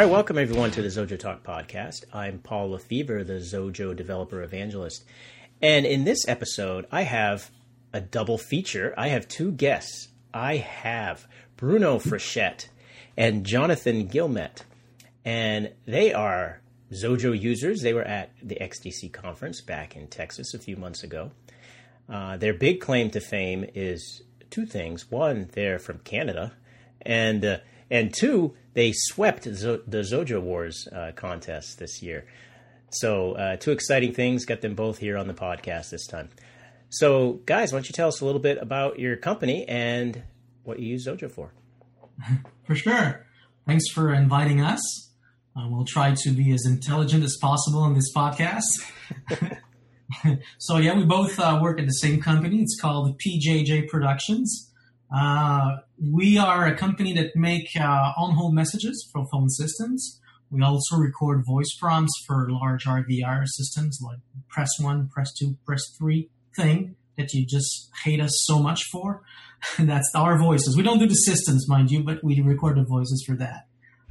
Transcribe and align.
All 0.00 0.06
right, 0.06 0.12
welcome 0.12 0.38
everyone 0.38 0.70
to 0.70 0.80
the 0.80 0.88
Xojo 0.88 1.18
Talk 1.18 1.44
podcast. 1.44 2.06
I'm 2.10 2.38
Paul 2.38 2.70
Lefebvre, 2.70 3.22
the 3.22 3.34
Xojo 3.34 3.94
developer 3.94 4.42
evangelist. 4.42 5.04
And 5.60 5.84
in 5.84 6.04
this 6.04 6.26
episode, 6.26 6.86
I 6.90 7.02
have 7.02 7.50
a 7.92 8.00
double 8.00 8.38
feature. 8.38 8.94
I 8.96 9.08
have 9.08 9.28
two 9.28 9.52
guests. 9.52 10.08
I 10.32 10.56
have 10.56 11.26
Bruno 11.58 11.98
Frechette 11.98 12.68
and 13.14 13.44
Jonathan 13.44 14.08
Guillemette. 14.08 14.62
And 15.22 15.70
they 15.84 16.14
are 16.14 16.62
Xojo 16.90 17.38
users. 17.38 17.82
They 17.82 17.92
were 17.92 18.00
at 18.00 18.30
the 18.42 18.56
XDC 18.58 19.12
conference 19.12 19.60
back 19.60 19.96
in 19.96 20.06
Texas 20.06 20.54
a 20.54 20.58
few 20.58 20.78
months 20.78 21.02
ago. 21.02 21.30
Uh, 22.08 22.38
their 22.38 22.54
big 22.54 22.80
claim 22.80 23.10
to 23.10 23.20
fame 23.20 23.66
is 23.74 24.22
two 24.48 24.64
things. 24.64 25.10
One, 25.10 25.50
they're 25.52 25.78
from 25.78 25.98
Canada, 25.98 26.54
and 27.02 27.44
uh, 27.44 27.58
and 27.90 28.14
two, 28.14 28.54
they 28.74 28.92
swept 28.94 29.44
the 29.44 29.80
Xojo 29.88 30.40
Wars 30.40 30.86
uh, 30.92 31.12
contest 31.14 31.78
this 31.78 32.02
year. 32.02 32.26
So, 32.90 33.32
uh, 33.32 33.56
two 33.56 33.70
exciting 33.72 34.12
things. 34.14 34.44
Got 34.44 34.60
them 34.60 34.74
both 34.74 34.98
here 34.98 35.16
on 35.16 35.26
the 35.26 35.34
podcast 35.34 35.90
this 35.90 36.06
time. 36.06 36.30
So, 36.88 37.40
guys, 37.46 37.72
why 37.72 37.78
don't 37.78 37.88
you 37.88 37.92
tell 37.92 38.08
us 38.08 38.20
a 38.20 38.24
little 38.24 38.40
bit 38.40 38.58
about 38.60 38.98
your 38.98 39.16
company 39.16 39.66
and 39.68 40.22
what 40.64 40.80
you 40.80 40.88
use 40.88 41.06
Xojo 41.06 41.30
for? 41.30 41.52
For 42.66 42.74
sure. 42.74 43.26
Thanks 43.66 43.88
for 43.92 44.12
inviting 44.12 44.60
us. 44.60 44.80
Uh, 45.56 45.68
we'll 45.68 45.84
try 45.84 46.14
to 46.14 46.30
be 46.30 46.52
as 46.52 46.64
intelligent 46.66 47.24
as 47.24 47.36
possible 47.40 47.84
in 47.84 47.94
this 47.94 48.12
podcast. 48.14 48.64
so, 50.58 50.78
yeah, 50.78 50.96
we 50.96 51.04
both 51.04 51.38
uh, 51.38 51.58
work 51.60 51.80
at 51.80 51.86
the 51.86 51.92
same 51.92 52.20
company. 52.20 52.60
It's 52.62 52.80
called 52.80 53.20
PJJ 53.20 53.88
Productions. 53.88 54.69
Uh, 55.14 55.78
we 56.00 56.38
are 56.38 56.66
a 56.66 56.76
company 56.76 57.12
that 57.14 57.34
make 57.34 57.68
uh, 57.76 58.12
on-hold 58.16 58.54
messages 58.54 59.08
for 59.12 59.26
phone 59.32 59.48
systems. 59.48 60.20
We 60.50 60.62
also 60.62 60.96
record 60.96 61.44
voice 61.46 61.74
prompts 61.78 62.12
for 62.26 62.48
large 62.50 62.84
IVR 62.84 63.46
systems 63.46 64.00
like 64.02 64.18
press 64.48 64.70
one, 64.78 65.08
press 65.08 65.32
two, 65.32 65.56
press 65.64 65.82
three 65.98 66.30
thing 66.56 66.96
that 67.16 67.32
you 67.32 67.46
just 67.46 67.90
hate 68.04 68.20
us 68.20 68.42
so 68.46 68.58
much 68.58 68.84
for. 68.84 69.22
That's 69.78 70.10
our 70.14 70.38
voices. 70.38 70.76
We 70.76 70.82
don't 70.82 70.98
do 70.98 71.06
the 71.06 71.14
systems, 71.14 71.68
mind 71.68 71.90
you, 71.90 72.02
but 72.02 72.24
we 72.24 72.40
record 72.40 72.76
the 72.76 72.84
voices 72.84 73.24
for 73.26 73.36
that. 73.36 73.66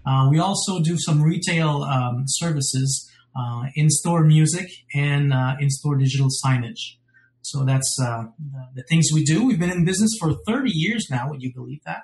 Uh, 0.05 0.27
we 0.29 0.39
also 0.39 0.79
do 0.79 0.97
some 0.97 1.21
retail 1.21 1.83
um, 1.83 2.23
services, 2.25 3.09
uh, 3.37 3.65
in-store 3.75 4.23
music 4.23 4.69
and 4.93 5.33
uh, 5.33 5.55
in-store 5.59 5.97
digital 5.97 6.29
signage. 6.43 6.98
So 7.41 7.63
that's 7.63 7.97
uh, 8.01 8.25
the, 8.73 8.83
things 8.83 9.07
we 9.13 9.23
do. 9.23 9.45
We've 9.45 9.59
been 9.59 9.71
in 9.71 9.85
business 9.85 10.11
for 10.19 10.33
30 10.47 10.71
years 10.71 11.07
now. 11.09 11.29
Would 11.29 11.41
you 11.41 11.53
believe 11.53 11.83
that? 11.85 12.03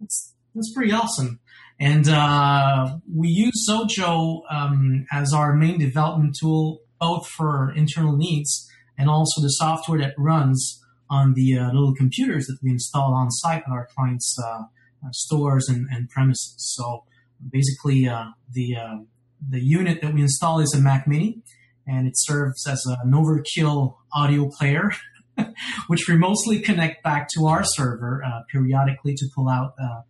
That's 0.00 0.34
that's 0.54 0.72
pretty 0.72 0.92
awesome. 0.92 1.40
And 1.80 2.08
uh, 2.08 2.98
we 3.12 3.28
use 3.28 3.66
Xojo 3.68 4.42
um, 4.48 5.06
as 5.10 5.32
our 5.32 5.54
main 5.54 5.78
development 5.78 6.36
tool, 6.40 6.82
both 7.00 7.26
for 7.26 7.72
internal 7.74 8.16
needs 8.16 8.68
and 8.96 9.10
also 9.10 9.40
the 9.40 9.48
software 9.48 9.98
that 9.98 10.14
runs 10.16 10.80
on 11.10 11.34
the 11.34 11.58
uh, 11.58 11.66
little 11.72 11.94
computers 11.94 12.46
that 12.46 12.58
we 12.62 12.70
install 12.70 13.12
on 13.12 13.30
site 13.30 13.62
at 13.66 13.72
our 13.72 13.88
clients' 13.96 14.36
uh, 14.42 14.62
uh, 15.04 15.10
stores 15.10 15.68
and, 15.68 15.88
and, 15.90 16.08
premises. 16.08 16.54
So 16.58 17.04
basically, 17.50 18.08
uh, 18.08 18.26
the 18.50 18.76
the 19.46 19.60
unit 19.60 20.00
that 20.00 20.14
we 20.14 20.22
install 20.22 20.60
is 20.60 20.72
a 20.74 20.80
Mac 20.80 21.06
Mini 21.06 21.42
and 21.86 22.06
it 22.06 22.14
serves 22.16 22.66
as 22.66 22.84
an 22.86 23.12
overkill 23.12 23.96
audio 24.12 24.48
player, 24.48 24.92
which 25.86 26.08
we 26.08 26.16
mostly 26.16 26.60
connect 26.60 27.02
back 27.02 27.28
to 27.36 27.46
our 27.46 27.62
server 27.64 28.22
uh, 28.24 28.40
periodically 28.50 29.14
to 29.14 29.26
pull 29.34 29.48
out 29.48 29.74
uh, 29.80 30.02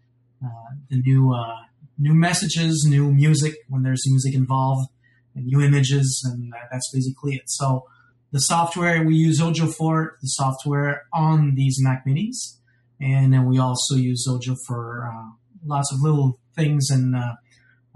uh, 0.44 0.48
the 0.90 0.96
new 0.96 1.32
uh, 1.32 1.56
new 1.98 2.14
messages, 2.14 2.86
new 2.88 3.12
music 3.12 3.54
when 3.68 3.82
there's 3.82 4.02
music 4.06 4.34
involved, 4.34 4.88
and 5.34 5.46
new 5.46 5.60
images, 5.60 6.22
and 6.30 6.52
that's 6.70 6.90
basically 6.92 7.36
it. 7.36 7.44
So 7.46 7.86
the 8.32 8.40
software 8.40 9.02
we 9.04 9.16
use 9.16 9.40
Xojo 9.40 9.72
for 9.72 10.16
the 10.20 10.26
software 10.26 11.04
on 11.12 11.54
these 11.54 11.76
Mac 11.80 12.04
Minis, 12.06 12.58
and 13.00 13.32
then 13.32 13.46
we 13.46 13.58
also 13.58 13.94
use 13.94 14.26
Xojo 14.28 14.56
for 14.66 15.10
uh, 15.12 15.30
lots 15.64 15.92
of 15.92 16.00
little 16.02 16.38
things 16.54 16.90
and 16.90 17.16
uh, 17.16 17.34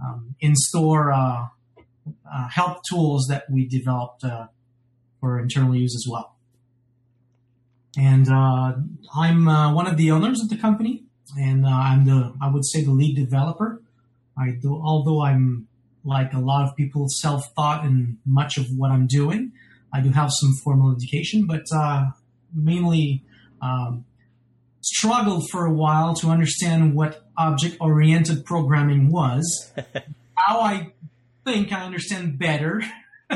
um, 0.03 0.35
in-store 0.41 1.13
uh, 2.31 2.49
help 2.49 2.83
tools 2.89 3.27
that 3.29 3.45
we 3.51 3.67
developed 3.67 4.25
uh, 4.25 4.47
for 5.21 5.39
internal 5.39 5.75
use 5.75 5.95
as 5.95 6.11
well. 6.11 6.37
And 7.97 8.29
uh, 8.29 8.75
I'm 9.15 9.49
uh, 9.49 9.75
one 9.75 9.87
of 9.87 9.97
the 9.97 10.11
owners 10.11 10.41
of 10.41 10.49
the 10.51 10.57
company, 10.57 11.05
and 11.39 11.65
uh, 11.65 11.71
I'm 11.71 12.05
the 12.05 12.35
I 12.41 12.49
would 12.49 12.65
say 12.65 12.85
the 12.85 12.93
lead 12.93 13.17
developer. 13.17 13.83
I 14.39 14.51
do, 14.51 14.75
although 14.75 15.23
I'm 15.23 15.67
like 16.05 16.33
a 16.33 16.39
lot 16.39 16.69
of 16.69 16.77
people 16.77 17.07
self-taught 17.09 17.85
in 17.85 18.19
much 18.25 18.57
of 18.57 18.67
what 18.77 18.91
I'm 18.91 19.07
doing. 19.07 19.53
I 19.93 20.01
do 20.01 20.11
have 20.11 20.31
some 20.33 20.53
formal 20.63 20.95
education, 20.95 21.47
but 21.47 21.65
uh, 21.75 22.07
mainly 22.55 23.25
um, 23.61 24.05
struggled 24.81 25.49
for 25.51 25.67
a 25.67 25.73
while 25.73 26.15
to 26.17 26.29
understand 26.29 26.95
what 26.95 27.27
object-oriented 27.37 28.45
programming 28.45 29.11
was, 29.11 29.73
how 30.35 30.61
I 30.61 30.93
think 31.53 31.73
I 31.73 31.83
understand 31.83 32.39
better. 32.39 32.83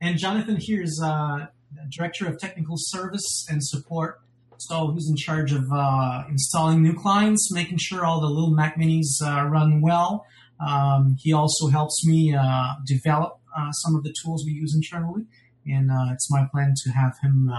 and 0.00 0.18
Jonathan 0.18 0.56
here 0.56 0.82
is 0.82 1.02
uh, 1.04 1.46
director 1.90 2.28
of 2.28 2.38
technical 2.38 2.76
service 2.78 3.44
and 3.50 3.64
support. 3.64 4.20
So 4.58 4.92
he's 4.92 5.08
in 5.10 5.16
charge 5.16 5.52
of 5.52 5.64
uh, 5.72 6.24
installing 6.28 6.80
new 6.80 6.94
clients, 6.94 7.52
making 7.52 7.78
sure 7.78 8.04
all 8.04 8.20
the 8.20 8.28
little 8.28 8.50
Mac 8.50 8.76
Minis 8.76 9.20
uh, 9.20 9.44
run 9.46 9.80
well. 9.80 10.26
Um, 10.64 11.16
he 11.18 11.32
also 11.32 11.68
helps 11.68 12.04
me 12.04 12.34
uh, 12.34 12.74
develop 12.86 13.40
uh, 13.56 13.72
some 13.72 13.96
of 13.96 14.04
the 14.04 14.14
tools 14.22 14.44
we 14.44 14.52
use 14.52 14.74
internally, 14.74 15.26
and 15.66 15.90
uh, 15.90 16.12
it's 16.12 16.30
my 16.30 16.46
plan 16.52 16.74
to 16.84 16.90
have 16.90 17.14
him 17.20 17.50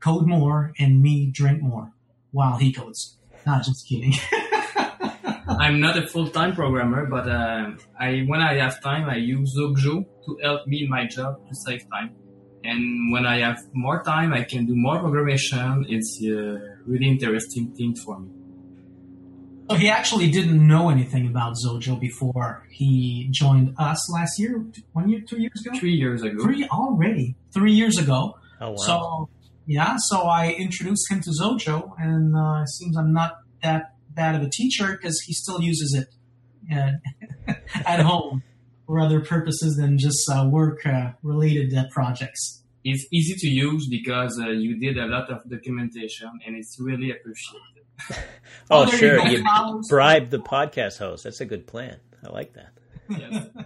code 0.00 0.26
more 0.26 0.72
and 0.78 1.02
me 1.02 1.30
drink 1.30 1.62
more 1.62 1.92
while 2.30 2.56
he 2.56 2.72
codes. 2.72 3.18
Not 3.44 3.62
just 3.64 3.86
kidding. 3.86 4.14
I'm 5.58 5.80
not 5.80 5.96
a 5.96 6.06
full-time 6.06 6.54
programmer, 6.54 7.06
but 7.06 7.28
uh, 7.28 7.70
I 7.98 8.24
when 8.26 8.40
I 8.40 8.54
have 8.58 8.80
time, 8.82 9.08
I 9.08 9.16
use 9.16 9.56
Xojo 9.58 10.04
to 10.24 10.38
help 10.42 10.66
me 10.66 10.84
in 10.84 10.88
my 10.88 11.06
job 11.06 11.46
to 11.48 11.54
save 11.54 11.88
time. 11.90 12.14
And 12.62 13.12
when 13.12 13.24
I 13.26 13.40
have 13.40 13.58
more 13.72 14.02
time, 14.02 14.34
I 14.34 14.44
can 14.44 14.66
do 14.66 14.76
more 14.76 14.98
programmation. 15.02 15.86
It's 15.88 16.22
a 16.24 16.76
really 16.86 17.08
interesting 17.08 17.72
thing 17.74 17.94
for 17.96 18.20
me. 18.20 18.28
So 19.70 19.76
he 19.76 19.88
actually 19.88 20.30
didn't 20.30 20.66
know 20.66 20.90
anything 20.90 21.28
about 21.28 21.54
Xojo 21.54 21.98
before 21.98 22.66
he 22.70 23.28
joined 23.30 23.74
us 23.78 24.10
last 24.12 24.38
year, 24.38 24.64
one 24.92 25.08
year, 25.08 25.20
two 25.20 25.40
years 25.40 25.64
ago, 25.64 25.78
three 25.78 25.94
years 25.94 26.22
ago, 26.22 26.42
three 26.42 26.66
already, 26.68 27.36
three 27.54 27.72
years 27.72 27.96
ago. 27.96 28.34
Oh 28.60 28.70
wow! 28.70 28.76
So 28.76 29.30
yeah, 29.66 29.96
so 29.98 30.22
I 30.22 30.52
introduced 30.52 31.10
him 31.10 31.20
to 31.20 31.30
Xojo, 31.30 31.92
and 31.98 32.36
uh, 32.36 32.62
it 32.62 32.68
seems 32.68 32.96
I'm 32.96 33.12
not 33.12 33.38
that 33.62 33.94
bad 34.14 34.34
of 34.34 34.42
a 34.42 34.50
teacher 34.50 34.92
because 34.92 35.20
he 35.20 35.32
still 35.32 35.60
uses 35.60 35.94
it 35.94 36.08
at 37.86 38.00
home 38.00 38.42
for 38.86 39.00
other 39.00 39.20
purposes 39.20 39.76
than 39.76 39.98
just 39.98 40.28
uh, 40.30 40.48
work 40.50 40.84
uh, 40.86 41.12
related 41.22 41.72
uh, 41.76 41.84
projects. 41.90 42.62
It's 42.82 43.06
easy 43.12 43.34
to 43.34 43.46
use 43.48 43.86
because 43.88 44.38
uh, 44.40 44.48
you 44.48 44.78
did 44.78 44.98
a 44.98 45.06
lot 45.06 45.30
of 45.30 45.48
documentation 45.48 46.30
and 46.46 46.56
it's 46.56 46.76
really 46.80 47.10
appreciated. 47.10 47.84
oh, 48.70 48.84
oh 48.84 48.86
sure. 48.86 49.26
You, 49.28 49.38
you 49.38 49.82
bribe 49.88 50.30
the 50.30 50.38
podcast 50.38 50.98
host. 50.98 51.24
That's 51.24 51.40
a 51.40 51.44
good 51.44 51.66
plan. 51.66 51.98
I 52.24 52.30
like 52.30 52.54
that. 52.54 52.72
Yes. 53.08 53.46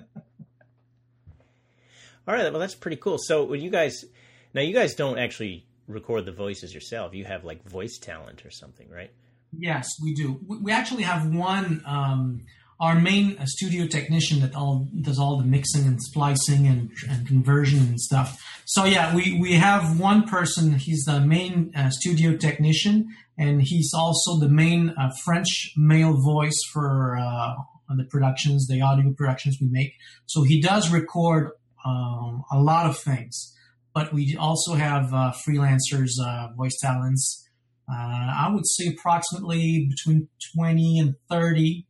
All 2.27 2.35
right. 2.35 2.51
Well, 2.51 2.61
that's 2.61 2.75
pretty 2.75 2.97
cool. 2.97 3.19
So 3.19 3.45
when 3.45 3.61
you 3.61 3.71
guys, 3.71 4.05
now 4.53 4.63
you 4.63 4.75
guys 4.75 4.95
don't 4.95 5.19
actually 5.19 5.67
record 5.87 6.27
the 6.27 6.33
voices 6.33 6.75
yourself. 6.75 7.15
You 7.15 7.25
have 7.25 7.45
like 7.45 7.63
voice 7.65 7.99
talent 7.99 8.45
or 8.45 8.51
something, 8.51 8.89
right? 8.91 9.11
Yes, 9.59 9.89
we 10.03 10.15
do. 10.15 10.41
We 10.47 10.73
actually 10.73 11.05
have 11.05 11.27
one. 11.27 11.83
Um, 11.87 12.43
our 12.81 12.99
main 12.99 13.39
uh, 13.39 13.47
studio 13.47 13.87
technician 13.87 14.41
that 14.41 14.55
all 14.55 14.89
does 15.01 15.19
all 15.19 15.39
the 15.39 15.45
mixing 15.45 15.87
and 15.87 16.03
splicing 16.03 16.67
and, 16.67 16.91
and 17.09 17.27
conversion 17.27 17.79
and 17.79 18.01
stuff. 18.01 18.43
So 18.65 18.85
yeah, 18.85 19.15
we 19.15 19.39
we 19.41 19.55
have 19.55 19.99
one 20.01 20.27
person. 20.27 20.75
He's 20.75 21.05
the 21.05 21.21
main 21.21 21.73
uh, 21.77 21.91
studio 21.91 22.37
technician, 22.37 23.09
and 23.39 23.62
he's 23.62 23.93
also 23.95 24.39
the 24.39 24.49
main 24.49 24.91
uh, 24.91 25.11
French 25.25 25.73
male 25.77 26.15
voice 26.21 26.61
for 26.73 27.17
uh, 27.17 27.55
the 27.97 28.05
productions, 28.05 28.67
the 28.67 28.83
audio 28.83 29.12
productions 29.12 29.59
we 29.61 29.69
make. 29.69 29.95
So 30.27 30.43
he 30.43 30.61
does 30.61 30.91
record 30.91 31.53
um, 31.85 32.45
a 32.51 32.61
lot 32.61 32.87
of 32.87 32.99
things, 32.99 33.55
but 33.95 34.12
we 34.12 34.37
also 34.37 34.75
have 34.75 35.15
uh, 35.15 35.33
freelancers, 35.47 36.11
uh, 36.21 36.49
voice 36.56 36.77
talents 36.81 37.44
I 37.89 38.51
would 38.53 38.67
say 38.67 38.89
approximately 38.89 39.89
between 39.89 40.29
20 40.57 40.99
and 40.99 41.15
30 41.31 41.87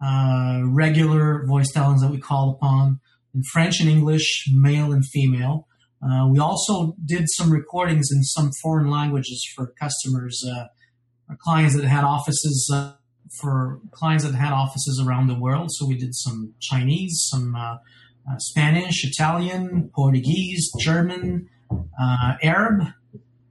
uh, 0.00 0.60
regular 0.64 1.44
voice 1.46 1.72
talents 1.72 2.02
that 2.02 2.10
we 2.10 2.18
call 2.18 2.50
upon 2.50 3.00
in 3.34 3.42
French 3.52 3.80
and 3.80 3.88
English, 3.88 4.48
male 4.52 4.92
and 4.92 5.04
female. 5.06 5.66
Uh, 6.00 6.28
we 6.28 6.38
also 6.38 6.94
did 7.04 7.24
some 7.30 7.50
recordings 7.50 8.08
in 8.12 8.22
some 8.22 8.50
foreign 8.62 8.88
languages 8.88 9.44
for 9.56 9.72
customers, 9.80 10.44
uh, 10.48 10.66
clients 11.40 11.74
that 11.74 11.84
had 11.84 12.04
offices 12.04 12.70
uh, 12.72 12.92
for 13.40 13.80
clients 13.90 14.24
that 14.24 14.34
had 14.34 14.52
offices 14.52 15.02
around 15.04 15.26
the 15.26 15.38
world. 15.38 15.68
So 15.72 15.86
we 15.86 15.96
did 15.96 16.14
some 16.14 16.54
Chinese, 16.60 17.26
some 17.30 17.54
uh, 17.54 17.78
uh, 18.30 18.38
Spanish, 18.38 19.04
Italian, 19.04 19.90
Portuguese, 19.94 20.70
German, 20.80 21.48
uh, 21.70 22.34
Arab, 22.42 22.82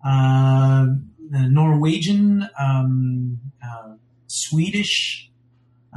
uh, 0.05 0.85
Norwegian, 1.31 2.49
um, 2.59 3.39
uh, 3.63 3.95
Swedish. 4.27 5.29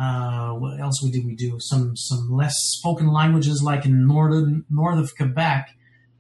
Uh, 0.01 0.53
what 0.53 0.81
else 0.81 1.01
did 1.03 1.27
we 1.27 1.35
do? 1.35 1.57
Some 1.59 1.97
some 1.97 2.31
less 2.31 2.55
spoken 2.57 3.09
languages, 3.09 3.63
like 3.63 3.85
in 3.85 4.07
northern 4.07 4.65
north 4.71 4.99
of 4.99 5.15
Quebec. 5.17 5.71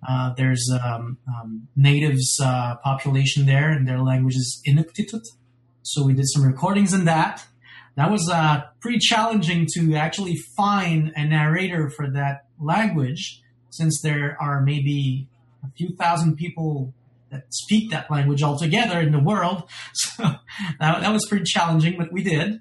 Uh, 0.07 0.33
there's 0.35 0.71
um, 0.83 1.19
um, 1.29 1.69
natives 1.77 2.39
uh, 2.43 2.77
population 2.77 3.47
there, 3.47 3.71
and 3.71 3.87
their 3.87 4.01
language 4.01 4.35
is 4.35 4.61
Inuktitut. 4.67 5.25
So 5.83 6.05
we 6.05 6.15
did 6.15 6.29
some 6.29 6.45
recordings 6.45 6.93
in 6.93 7.05
that. 7.05 7.45
That 7.97 8.11
was 8.11 8.29
uh, 8.33 8.63
pretty 8.81 8.99
challenging 8.99 9.67
to 9.75 9.95
actually 9.95 10.37
find 10.37 11.13
a 11.17 11.25
narrator 11.25 11.91
for 11.91 12.11
that 12.11 12.47
language, 12.59 13.43
since 13.71 14.01
there 14.03 14.37
are 14.41 14.63
maybe 14.63 15.29
a 15.63 15.71
few 15.77 15.95
thousand 15.97 16.37
people 16.37 16.95
that 17.31 17.45
speak 17.51 17.91
that 17.91 18.11
language 18.11 18.43
altogether 18.43 19.01
in 19.01 19.13
the 19.13 19.21
world. 19.21 19.65
So 19.95 20.25
that, 20.79 21.01
that 21.01 21.13
was 21.13 21.27
pretty 21.27 21.45
challenging, 21.45 21.97
but 21.97 22.13
we 22.13 22.23
did. 22.23 22.61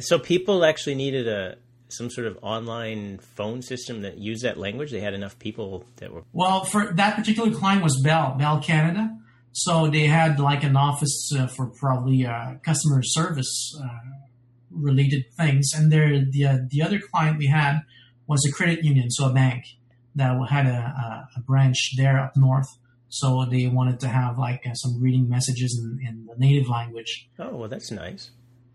So 0.00 0.18
people 0.18 0.64
actually 0.64 0.94
needed 0.94 1.28
a 1.28 1.56
some 1.88 2.10
sort 2.10 2.26
of 2.26 2.38
online 2.42 3.18
phone 3.18 3.62
system 3.62 4.02
that 4.02 4.18
used 4.18 4.42
that 4.42 4.56
language. 4.56 4.90
They 4.90 5.00
had 5.00 5.14
enough 5.14 5.38
people 5.38 5.84
that 5.96 6.12
were 6.12 6.22
well 6.32 6.64
for 6.64 6.92
that 6.94 7.16
particular 7.16 7.50
client 7.52 7.82
was 7.82 8.00
Bell, 8.02 8.34
Bell 8.38 8.60
Canada. 8.60 9.16
So 9.52 9.88
they 9.88 10.06
had 10.06 10.40
like 10.40 10.64
an 10.64 10.76
office 10.76 11.30
uh, 11.38 11.46
for 11.46 11.66
probably 11.66 12.26
uh, 12.26 12.54
customer 12.64 13.02
service 13.04 13.78
uh, 13.80 13.88
related 14.70 15.26
things, 15.36 15.70
and 15.74 15.92
there 15.92 16.24
the 16.28 16.46
uh, 16.46 16.58
the 16.70 16.82
other 16.82 16.98
client 16.98 17.38
we 17.38 17.46
had 17.46 17.80
was 18.26 18.44
a 18.48 18.52
credit 18.52 18.82
union, 18.82 19.10
so 19.10 19.28
a 19.28 19.32
bank 19.32 19.64
that 20.16 20.36
had 20.48 20.66
a, 20.66 20.70
a, 20.70 21.28
a 21.36 21.40
branch 21.40 21.94
there 21.96 22.18
up 22.18 22.36
north. 22.36 22.68
So 23.18 23.46
they 23.50 23.66
wanted 23.66 24.00
to 24.00 24.08
have 24.08 24.38
like 24.38 24.66
uh, 24.66 24.74
some 24.74 24.98
greeting 24.98 25.28
messages 25.28 25.80
in, 25.80 26.06
in 26.06 26.26
the 26.26 26.34
native 26.36 26.68
language. 26.68 27.28
Oh, 27.38 27.56
well, 27.56 27.68
that's 27.68 27.90
nice 27.90 28.30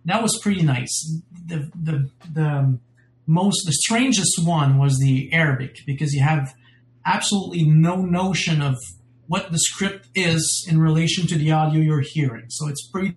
that 0.05 0.21
was 0.21 0.39
pretty 0.41 0.63
nice. 0.63 1.21
The 1.45 1.69
the 1.75 2.09
the 2.31 2.79
most 3.27 3.65
the 3.65 3.73
strangest 3.73 4.43
one 4.43 4.77
was 4.77 4.97
the 4.99 5.31
Arabic 5.33 5.79
because 5.85 6.13
you 6.13 6.21
have 6.21 6.53
absolutely 7.05 7.63
no 7.63 7.97
notion 7.97 8.61
of 8.61 8.75
what 9.27 9.51
the 9.51 9.59
script 9.59 10.07
is 10.15 10.65
in 10.69 10.79
relation 10.79 11.27
to 11.27 11.37
the 11.37 11.51
audio 11.51 11.81
you're 11.81 12.01
hearing. 12.01 12.45
So 12.49 12.67
it's 12.67 12.87
pretty 12.87 13.15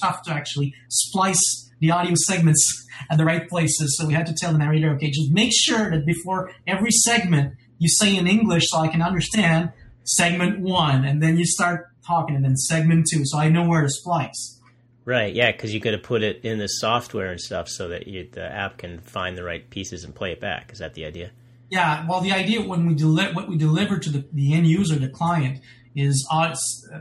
tough 0.00 0.22
to 0.22 0.32
actually 0.32 0.72
splice 0.88 1.70
the 1.80 1.90
audio 1.90 2.14
segments 2.14 2.86
at 3.10 3.18
the 3.18 3.24
right 3.24 3.48
places. 3.48 3.96
So 3.98 4.06
we 4.06 4.14
had 4.14 4.26
to 4.26 4.34
tell 4.34 4.52
the 4.52 4.58
narrator, 4.58 4.94
okay, 4.94 5.10
just 5.10 5.32
make 5.32 5.50
sure 5.52 5.90
that 5.90 6.06
before 6.06 6.52
every 6.66 6.92
segment 6.92 7.54
you 7.78 7.88
say 7.88 8.16
in 8.16 8.28
English 8.28 8.64
so 8.68 8.78
I 8.78 8.88
can 8.88 9.02
understand 9.02 9.72
segment 10.04 10.60
one, 10.60 11.04
and 11.04 11.22
then 11.22 11.36
you 11.36 11.44
start 11.44 11.88
talking, 12.06 12.34
and 12.34 12.44
then 12.44 12.56
segment 12.56 13.06
two, 13.10 13.22
so 13.24 13.38
I 13.38 13.48
know 13.48 13.66
where 13.66 13.82
to 13.82 13.88
splice. 13.88 14.60
Right, 15.04 15.34
yeah, 15.34 15.50
because 15.50 15.72
you 15.74 15.80
could 15.80 15.92
have 15.92 16.02
put 16.02 16.22
it 16.22 16.44
in 16.44 16.58
the 16.58 16.66
software 16.66 17.30
and 17.30 17.40
stuff 17.40 17.68
so 17.68 17.88
that 17.88 18.06
you, 18.06 18.28
the 18.30 18.44
app 18.44 18.78
can 18.78 19.00
find 19.00 19.36
the 19.36 19.44
right 19.44 19.68
pieces 19.70 20.04
and 20.04 20.14
play 20.14 20.32
it 20.32 20.40
back. 20.40 20.72
Is 20.72 20.78
that 20.78 20.94
the 20.94 21.04
idea? 21.04 21.30
Yeah, 21.70 22.06
well, 22.08 22.20
the 22.20 22.32
idea 22.32 22.60
when 22.60 22.86
we 22.86 22.94
deli- 22.94 23.32
what 23.32 23.48
we 23.48 23.56
deliver 23.56 23.98
to 23.98 24.10
the, 24.10 24.24
the 24.32 24.54
end 24.54 24.66
user, 24.66 24.96
the 24.96 25.08
client, 25.08 25.60
is 25.96 26.26
uh, 26.30 26.54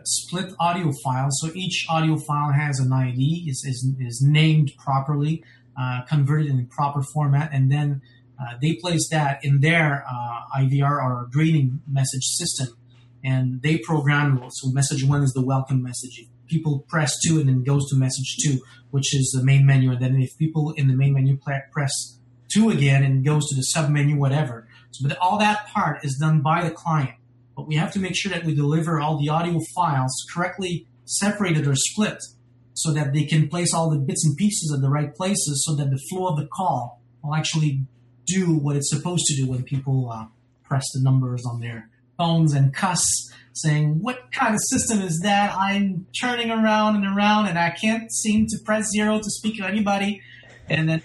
split 0.03 0.53
audio 0.59 0.91
files. 1.03 1.39
So 1.41 1.51
each 1.53 1.85
audio 1.89 2.17
file 2.17 2.51
has 2.51 2.79
an 2.79 2.91
ID, 2.91 3.45
is, 3.47 3.63
is, 3.65 3.87
is 3.99 4.21
named 4.25 4.71
properly, 4.77 5.43
uh, 5.79 6.01
converted 6.07 6.47
in 6.47 6.65
proper 6.67 7.01
format, 7.13 7.51
and 7.53 7.71
then 7.71 8.01
uh, 8.39 8.55
they 8.61 8.75
place 8.75 9.09
that 9.09 9.43
in 9.43 9.59
their 9.59 10.05
uh, 10.09 10.59
IVR 10.59 11.03
or 11.03 11.27
greeting 11.31 11.81
message 11.87 12.23
system, 12.23 12.77
and 13.23 13.61
they 13.61 13.77
program. 13.77 14.41
So 14.49 14.69
message 14.69 15.03
one 15.03 15.23
is 15.23 15.33
the 15.33 15.45
welcome 15.45 15.83
message 15.83 16.27
people 16.49 16.85
press 16.89 17.13
two 17.25 17.39
and 17.39 17.47
then 17.47 17.63
goes 17.63 17.89
to 17.89 17.95
message 17.95 18.37
two, 18.43 18.59
which 18.91 19.15
is 19.15 19.31
the 19.31 19.43
main 19.43 19.65
menu. 19.65 19.91
And 19.91 20.01
then 20.01 20.21
if 20.21 20.37
people 20.37 20.73
in 20.75 20.87
the 20.87 20.95
main 20.95 21.13
menu 21.13 21.37
press 21.71 22.19
two 22.51 22.69
again 22.69 23.03
and 23.03 23.23
goes 23.23 23.47
to 23.49 23.55
the 23.55 23.61
sub 23.61 23.89
menu, 23.89 24.17
whatever. 24.17 24.67
So, 24.91 25.07
but 25.07 25.17
all 25.19 25.37
that 25.39 25.67
part 25.67 26.03
is 26.03 26.17
done 26.17 26.41
by 26.41 26.63
the 26.63 26.71
client. 26.71 27.15
But 27.55 27.67
we 27.67 27.75
have 27.75 27.93
to 27.93 27.99
make 27.99 28.15
sure 28.15 28.31
that 28.31 28.43
we 28.43 28.55
deliver 28.55 28.99
all 28.99 29.19
the 29.19 29.29
audio 29.29 29.59
files 29.75 30.11
correctly 30.33 30.87
separated 31.05 31.67
or 31.67 31.75
split 31.75 32.21
so 32.73 32.91
that 32.93 33.13
they 33.13 33.25
can 33.25 33.49
place 33.49 33.73
all 33.73 33.89
the 33.89 33.97
bits 33.97 34.25
and 34.25 34.35
pieces 34.37 34.71
at 34.73 34.81
the 34.81 34.89
right 34.89 35.13
places 35.13 35.63
so 35.65 35.75
that 35.75 35.89
the 35.89 35.99
flow 36.09 36.27
of 36.27 36.37
the 36.37 36.47
call 36.47 37.01
will 37.21 37.35
actually 37.35 37.81
do 38.25 38.55
what 38.55 38.75
it's 38.75 38.89
supposed 38.89 39.25
to 39.25 39.35
do 39.35 39.49
when 39.49 39.63
people 39.63 40.09
uh, 40.09 40.25
press 40.63 40.85
the 40.93 41.01
numbers 41.01 41.45
on 41.45 41.59
their 41.59 41.89
phones 42.19 42.53
and 42.53 42.71
cuss 42.73 43.01
saying, 43.53 43.99
What 44.01 44.31
kind 44.31 44.53
of 44.53 44.59
system 44.61 45.01
is 45.01 45.21
that? 45.21 45.55
I'm 45.57 46.05
turning 46.19 46.51
around 46.51 46.97
and 46.97 47.17
around 47.17 47.47
and 47.47 47.57
I 47.57 47.71
can't 47.71 48.11
seem 48.11 48.45
to 48.47 48.59
press 48.63 48.89
zero 48.91 49.17
to 49.17 49.29
speak 49.29 49.57
to 49.57 49.65
anybody. 49.65 50.21
And 50.67 50.87
then 50.87 51.01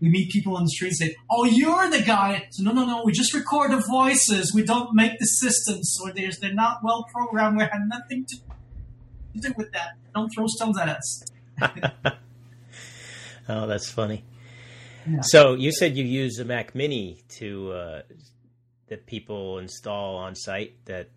we 0.00 0.10
meet 0.10 0.30
people 0.30 0.56
on 0.56 0.64
the 0.64 0.70
street 0.70 0.88
and 0.88 0.96
say, 0.96 1.16
Oh, 1.30 1.44
you're 1.44 1.88
the 1.90 2.02
guy. 2.02 2.48
So, 2.50 2.62
no, 2.64 2.72
no, 2.72 2.84
no, 2.84 3.02
we 3.04 3.12
just 3.12 3.32
record 3.32 3.70
the 3.70 3.82
voices. 3.88 4.52
We 4.54 4.64
don't 4.64 4.94
make 4.94 5.18
the 5.18 5.26
systems. 5.26 5.96
So 5.96 6.12
there's, 6.12 6.38
they're 6.38 6.52
not 6.52 6.80
well 6.82 7.06
programmed. 7.12 7.56
We 7.56 7.62
have 7.62 7.80
nothing 7.86 8.26
to 8.26 8.36
do 9.38 9.54
with 9.56 9.72
that. 9.72 9.92
Don't 10.14 10.28
throw 10.34 10.46
stones 10.48 10.78
at 10.78 10.88
us. 10.88 11.24
oh, 13.48 13.66
that's 13.66 13.90
funny. 13.90 14.24
Yeah. 15.08 15.20
So 15.22 15.54
you 15.54 15.70
said 15.70 15.96
you 15.96 16.04
use 16.04 16.36
the 16.36 16.44
Mac 16.44 16.74
Mini 16.74 17.22
to 17.36 17.72
uh, 17.72 18.02
that 18.88 19.06
people 19.06 19.58
install 19.58 20.16
on 20.16 20.34
site 20.34 20.84
that 20.86 21.08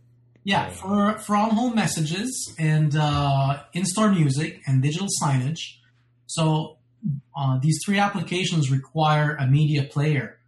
yeah, 0.44 0.70
for, 0.70 1.18
for 1.20 1.36
on 1.36 1.52
home 1.52 1.76
messages 1.76 2.54
and 2.58 2.96
uh, 2.96 3.62
in 3.74 3.86
store 3.86 4.10
music 4.10 4.62
and 4.66 4.82
digital 4.82 5.08
signage. 5.22 5.76
So 6.26 6.78
uh, 7.38 7.60
these 7.62 7.80
three 7.86 8.00
applications 8.00 8.72
require 8.72 9.36
a 9.36 9.46
media 9.46 9.84
player. 9.84 10.40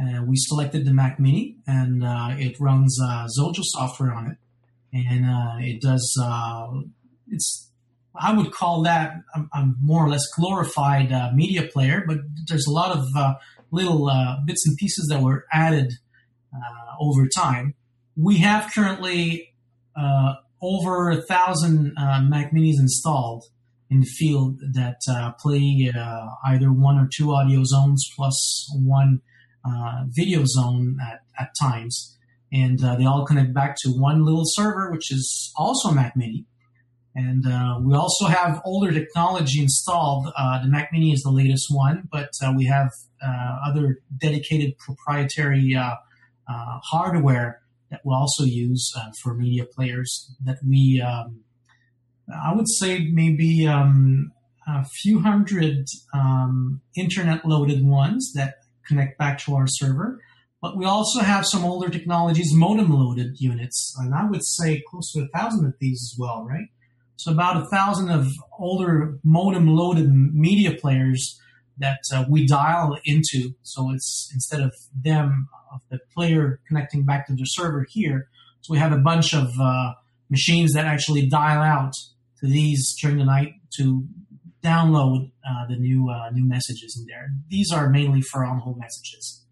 Uh, 0.00 0.22
we 0.22 0.34
selected 0.36 0.84
the 0.84 0.92
Mac 0.92 1.18
Mini 1.18 1.56
and 1.66 2.04
uh, 2.04 2.28
it 2.32 2.60
runs 2.60 2.98
uh, 3.02 3.26
Xojo 3.36 3.62
software 3.62 4.12
on 4.12 4.30
it. 4.30 4.36
And 4.92 5.26
uh, 5.26 5.56
it 5.58 5.80
does, 5.80 6.16
it's, 7.28 7.70
I 8.14 8.32
would 8.32 8.52
call 8.52 8.82
that 8.82 9.16
a, 9.34 9.40
a 9.58 9.72
more 9.82 10.04
or 10.04 10.08
less 10.08 10.24
glorified 10.36 11.10
media 11.34 11.64
player, 11.64 12.04
but 12.06 12.18
there's 12.46 12.66
a 12.66 12.72
lot 12.72 12.96
of 12.96 13.04
little 13.70 14.10
bits 14.46 14.66
and 14.66 14.76
pieces 14.76 15.08
that 15.10 15.20
were 15.20 15.46
added 15.52 15.94
over 17.00 17.26
time 17.34 17.74
we 18.18 18.38
have 18.38 18.72
currently 18.74 19.54
uh, 19.96 20.34
over 20.60 21.10
a 21.10 21.22
thousand 21.22 21.94
uh, 21.96 22.20
Mac 22.22 22.52
Minis 22.52 22.78
installed 22.78 23.44
in 23.90 24.00
the 24.00 24.06
field 24.06 24.58
that 24.74 24.98
uh, 25.08 25.32
play 25.38 25.90
uh, 25.96 26.26
either 26.46 26.72
one 26.72 26.98
or 26.98 27.08
two 27.16 27.32
audio 27.32 27.62
zones 27.64 28.10
plus 28.16 28.68
one 28.74 29.20
uh, 29.64 30.04
video 30.08 30.42
zone 30.44 30.98
at, 31.00 31.20
at 31.38 31.50
times. 31.60 32.16
And 32.52 32.82
uh, 32.82 32.96
they 32.96 33.06
all 33.06 33.24
connect 33.24 33.54
back 33.54 33.76
to 33.82 33.90
one 33.90 34.24
little 34.24 34.44
server, 34.44 34.90
which 34.90 35.12
is 35.12 35.52
also 35.56 35.92
Mac 35.92 36.16
Mini. 36.16 36.44
And 37.14 37.44
we 37.84 37.96
also 37.96 38.26
have 38.26 38.60
older 38.64 38.92
technology 38.92 39.60
installed. 39.60 40.26
the 40.26 40.68
Mac 40.68 40.90
Mini 40.92 41.12
is 41.12 41.22
the 41.22 41.32
latest 41.32 41.66
one, 41.68 42.08
but 42.12 42.30
we 42.56 42.66
have 42.66 42.90
other 43.66 43.98
dedicated 44.20 44.78
proprietary 44.78 45.76
hardware 46.48 47.60
that 47.90 48.00
we 48.04 48.12
also 48.12 48.44
use 48.44 48.92
uh, 48.96 49.10
for 49.22 49.34
media 49.34 49.64
players 49.64 50.34
that 50.44 50.58
we, 50.66 51.00
um, 51.00 51.40
I 52.32 52.54
would 52.54 52.68
say 52.68 53.08
maybe 53.10 53.66
um, 53.66 54.32
a 54.66 54.84
few 54.84 55.20
hundred 55.20 55.86
um, 56.12 56.80
internet 56.96 57.46
loaded 57.46 57.84
ones 57.84 58.32
that 58.34 58.56
connect 58.86 59.18
back 59.18 59.38
to 59.40 59.54
our 59.54 59.66
server. 59.66 60.20
But 60.60 60.76
we 60.76 60.84
also 60.84 61.20
have 61.20 61.46
some 61.46 61.64
older 61.64 61.88
technologies, 61.88 62.52
modem 62.52 62.90
loaded 62.90 63.36
units, 63.38 63.94
and 63.98 64.12
I 64.12 64.28
would 64.28 64.44
say 64.44 64.82
close 64.90 65.12
to 65.12 65.20
a 65.20 65.28
thousand 65.28 65.66
of 65.66 65.74
these 65.78 66.00
as 66.02 66.18
well, 66.18 66.44
right? 66.44 66.66
So 67.16 67.32
about 67.32 67.62
a 67.62 67.66
thousand 67.66 68.10
of 68.10 68.28
older 68.58 69.18
modem 69.24 69.68
loaded 69.68 70.12
media 70.12 70.74
players 70.74 71.40
that 71.78 72.00
uh, 72.12 72.24
we 72.28 72.46
dial 72.46 72.96
into. 73.04 73.54
So 73.62 73.90
it's 73.92 74.30
instead 74.32 74.60
of 74.60 74.74
them 74.94 75.48
of 75.72 75.80
the 75.90 75.98
player 76.14 76.60
connecting 76.66 77.04
back 77.04 77.26
to 77.26 77.34
the 77.34 77.44
server 77.44 77.86
here. 77.88 78.28
So 78.60 78.72
we 78.72 78.78
have 78.78 78.92
a 78.92 78.98
bunch 78.98 79.34
of 79.34 79.48
uh, 79.60 79.92
machines 80.30 80.72
that 80.72 80.86
actually 80.86 81.28
dial 81.28 81.62
out 81.62 81.92
to 82.40 82.46
these 82.46 82.96
during 83.00 83.18
the 83.18 83.24
night 83.24 83.54
to 83.76 84.04
download 84.62 85.30
uh, 85.48 85.66
the 85.68 85.76
new 85.76 86.10
uh, 86.10 86.30
new 86.30 86.44
messages 86.44 86.96
in 86.98 87.06
there. 87.06 87.30
These 87.48 87.72
are 87.72 87.88
mainly 87.88 88.22
for 88.22 88.44
on-hold 88.44 88.78
messages. 88.78 89.44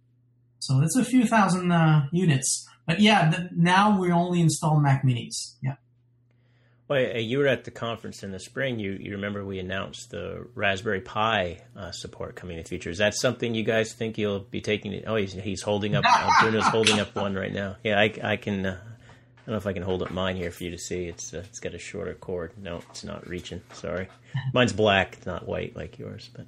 So 0.59 0.81
it's 0.83 0.97
a 0.97 1.05
few 1.05 1.27
thousand 1.27 1.71
uh, 1.71 2.07
units. 2.13 2.67
But 2.87 3.01
yeah, 3.01 3.49
now 3.55 3.99
we 4.01 4.11
only 4.11 4.41
install 4.41 4.81
Mac 4.81 5.05
Minis. 5.05 5.55
Yeah. 5.63 5.75
Well, 6.89 7.19
you 7.19 7.39
were 7.39 7.49
at 7.49 7.65
the 7.65 7.73
conference 7.73 8.23
in 8.23 8.31
the 8.31 8.39
spring. 8.39 8.79
You 8.79 8.93
you 8.93 9.13
remember 9.13 9.45
we 9.45 9.59
announced 9.59 10.11
the 10.11 10.47
Raspberry 10.55 11.01
Pi 11.01 11.61
uh, 11.77 11.91
support 11.91 12.37
coming 12.37 12.57
in 12.57 12.63
the 12.63 12.69
future. 12.69 12.91
Is 12.91 12.99
that 12.99 13.15
something 13.15 13.55
you 13.57 13.65
guys 13.65 13.93
think 13.93 14.19
you'll 14.19 14.39
be 14.41 14.61
taking? 14.61 15.05
Oh, 15.05 15.17
he's 15.17 15.33
he's 15.33 15.63
holding 15.63 15.97
up. 15.97 16.05
Uh, 16.07 16.31
Bruno's 16.41 16.69
holding 16.69 17.01
up 17.01 17.15
one 17.17 17.35
right 17.35 17.53
now. 17.53 17.77
Yeah, 17.83 17.99
I 17.99 18.13
I 18.23 18.37
can. 18.37 18.67
Uh, 18.67 18.79
I 18.79 19.51
don't 19.51 19.53
know 19.55 19.59
if 19.59 19.67
I 19.67 19.73
can 19.73 19.83
hold 19.83 20.03
up 20.03 20.11
mine 20.11 20.37
here 20.37 20.51
for 20.51 20.65
you 20.65 20.71
to 20.73 20.79
see. 20.79 21.07
It's 21.07 21.35
uh, 21.35 21.43
it's 21.49 21.59
got 21.61 21.75
a 21.75 21.79
shorter 21.79 22.15
cord. 22.15 22.53
No, 22.57 22.81
it's 22.91 23.05
not 23.05 23.29
reaching. 23.29 23.63
Sorry, 23.73 24.09
mine's 24.53 24.73
black, 24.73 25.25
not 25.27 25.47
white 25.47 25.75
like 25.77 25.99
yours. 25.99 26.31
But 26.37 26.47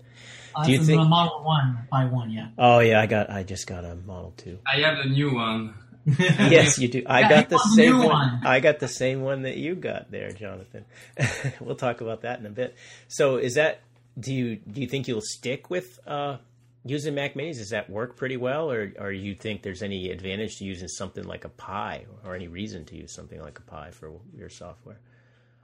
uh, 0.54 0.64
do 0.64 0.73
you 0.73 0.83
think 0.83 1.02
a 1.02 1.04
Model 1.04 1.42
One 1.42 1.87
by 1.90 2.04
one? 2.04 2.30
Yeah. 2.30 2.49
Oh 2.59 2.78
yeah, 2.78 3.00
I 3.00 3.07
got. 3.07 3.28
I 3.30 3.42
just 3.42 3.66
got 3.66 3.85
a 3.85 3.95
Model 3.95 4.35
Two. 4.37 4.59
I 4.66 4.80
have 4.80 4.99
the 4.99 5.11
new 5.11 5.35
one. 5.35 5.75
yes, 6.18 6.78
you 6.78 6.88
do. 6.88 7.02
I 7.06 7.20
yeah, 7.20 7.28
got 7.28 7.48
the 7.48 7.58
same 7.76 7.98
one. 7.98 8.08
one. 8.08 8.46
I 8.46 8.60
got 8.60 8.78
the 8.78 8.88
same 8.88 9.22
one 9.22 9.42
that 9.42 9.56
you 9.56 9.74
got 9.74 10.10
there, 10.10 10.30
Jonathan. 10.32 10.84
we'll 11.60 11.76
talk 11.76 12.00
about 12.00 12.22
that 12.22 12.38
in 12.40 12.46
a 12.46 12.50
bit. 12.50 12.76
So, 13.08 13.36
is 13.36 13.54
that 13.54 13.80
do 14.18 14.32
you 14.32 14.56
do 14.56 14.80
you 14.80 14.88
think 14.88 15.06
you'll 15.06 15.20
stick 15.20 15.70
with 15.70 15.98
uh, 16.06 16.38
using 16.84 17.14
Mac 17.14 17.34
Minis? 17.34 17.56
Does 17.56 17.70
that 17.70 17.90
work 17.90 18.16
pretty 18.16 18.36
well, 18.36 18.70
or 18.70 18.92
or 18.98 19.12
you 19.12 19.34
think 19.34 19.62
there's 19.62 19.82
any 19.82 20.10
advantage 20.10 20.56
to 20.56 20.64
using 20.64 20.88
something 20.88 21.24
like 21.24 21.44
a 21.44 21.50
Pi, 21.50 22.06
or 22.24 22.34
any 22.34 22.48
reason 22.48 22.84
to 22.86 22.96
use 22.96 23.14
something 23.14 23.40
like 23.40 23.58
a 23.58 23.62
Pi 23.62 23.90
for 23.90 24.12
your 24.34 24.48
software? 24.48 25.00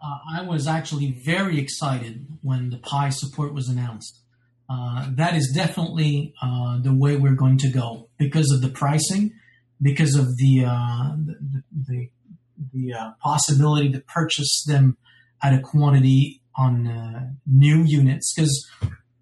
Uh, 0.02 0.40
I 0.40 0.42
was 0.42 0.66
actually 0.66 1.22
very 1.24 1.58
excited 1.58 2.26
when 2.42 2.70
the 2.70 2.78
Pi 2.78 3.08
support 3.08 3.54
was 3.54 3.68
announced. 3.68 4.20
Uh, 4.68 5.08
that 5.10 5.34
is 5.34 5.52
definitely 5.54 6.34
uh, 6.42 6.78
the 6.80 6.92
way 6.92 7.16
we're 7.16 7.34
going 7.34 7.58
to 7.58 7.68
go 7.68 8.08
because 8.18 8.50
of 8.50 8.62
the 8.62 8.68
pricing 8.68 9.32
because 9.80 10.14
of 10.14 10.36
the 10.36 10.64
uh, 10.64 11.16
the, 11.16 11.62
the, 11.88 12.10
the 12.72 12.94
uh, 12.94 13.10
possibility 13.22 13.90
to 13.92 14.00
purchase 14.00 14.64
them 14.66 14.96
at 15.42 15.52
a 15.52 15.60
quantity 15.60 16.40
on 16.56 16.86
uh, 16.86 17.28
new 17.46 17.82
units 17.84 18.32
because 18.34 18.68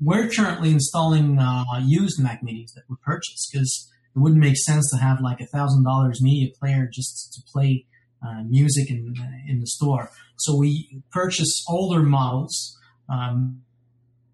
we're 0.00 0.28
currently 0.28 0.71
installing 0.71 1.38
uh, 1.38 1.64
used 1.82 2.23
Mac 2.23 2.42
Minis 2.42 2.75
that 2.75 2.85
we 2.88 2.97
purchased 3.04 3.49
because 3.52 3.90
it 4.14 4.18
wouldn't 4.18 4.40
make 4.40 4.56
sense 4.56 4.90
to 4.90 4.99
have 4.99 5.21
like 5.21 5.40
a 5.40 5.47
thousand 5.47 5.85
dollars 5.85 6.21
media 6.23 6.50
player 6.59 6.88
just 6.92 7.32
to 7.32 7.40
play 7.52 7.87
uh, 8.26 8.42
music 8.47 8.90
in 8.90 9.14
in 9.49 9.61
the 9.61 9.66
store. 9.66 10.11
So 10.37 10.56
we 10.56 11.02
purchase 11.11 11.64
older 11.68 12.02
models. 12.02 12.78
Um, 13.09 13.62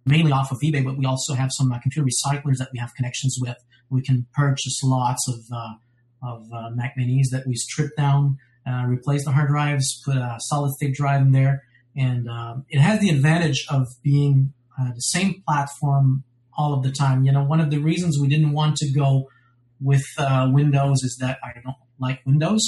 mainly 0.09 0.33
off 0.33 0.51
of 0.51 0.59
eBay, 0.65 0.83
but 0.85 0.97
we 0.97 1.05
also 1.05 1.35
have 1.35 1.51
some 1.53 1.71
uh, 1.71 1.79
computer 1.79 2.07
recyclers 2.07 2.57
that 2.59 2.69
we 2.73 2.79
have 2.79 2.95
connections 2.95 3.37
with. 3.41 3.57
We 3.91 4.03
can 4.03 4.27
purchase 4.35 4.81
lots 4.83 5.29
of 5.29 5.41
of 6.23 6.47
uh, 6.53 6.71
Mac 6.75 6.95
Minis 6.99 7.31
that 7.33 7.47
we 7.47 7.55
stripped 7.55 7.97
down, 7.97 8.39
uh, 8.67 8.85
replaced 8.87 9.25
the 9.25 9.33
hard 9.33 9.49
drives, 9.49 10.01
put 10.05 10.17
a 10.17 10.37
solid 10.41 10.73
state 10.73 10.95
drive 10.95 11.23
in 11.23 11.33
there, 11.33 11.65
and 11.97 12.29
um, 12.29 12.65
it 12.69 12.81
has 12.81 13.01
the 13.01 13.11
advantage 13.11 13.67
of 13.71 13.87
being 14.03 14.53
uh, 14.81 14.93
the 14.95 15.01
same 15.01 15.43
platform 15.47 16.25
all 16.57 16.75
of 16.75 16.83
the 16.83 16.91
time. 16.91 17.25
You 17.25 17.33
know, 17.33 17.45
one 17.45 17.61
of 17.61 17.71
the 17.71 17.79
reasons 17.79 18.19
we 18.19 18.29
didn't 18.29 18.53
want 18.53 18.77
to 18.77 18.91
go 18.91 19.29
with 19.81 20.07
uh, 20.19 20.49
Windows 20.53 21.03
is 21.03 21.17
that 21.21 21.39
I 21.43 21.61
don't 21.61 21.77
like 21.99 22.21
Windows. 22.27 22.63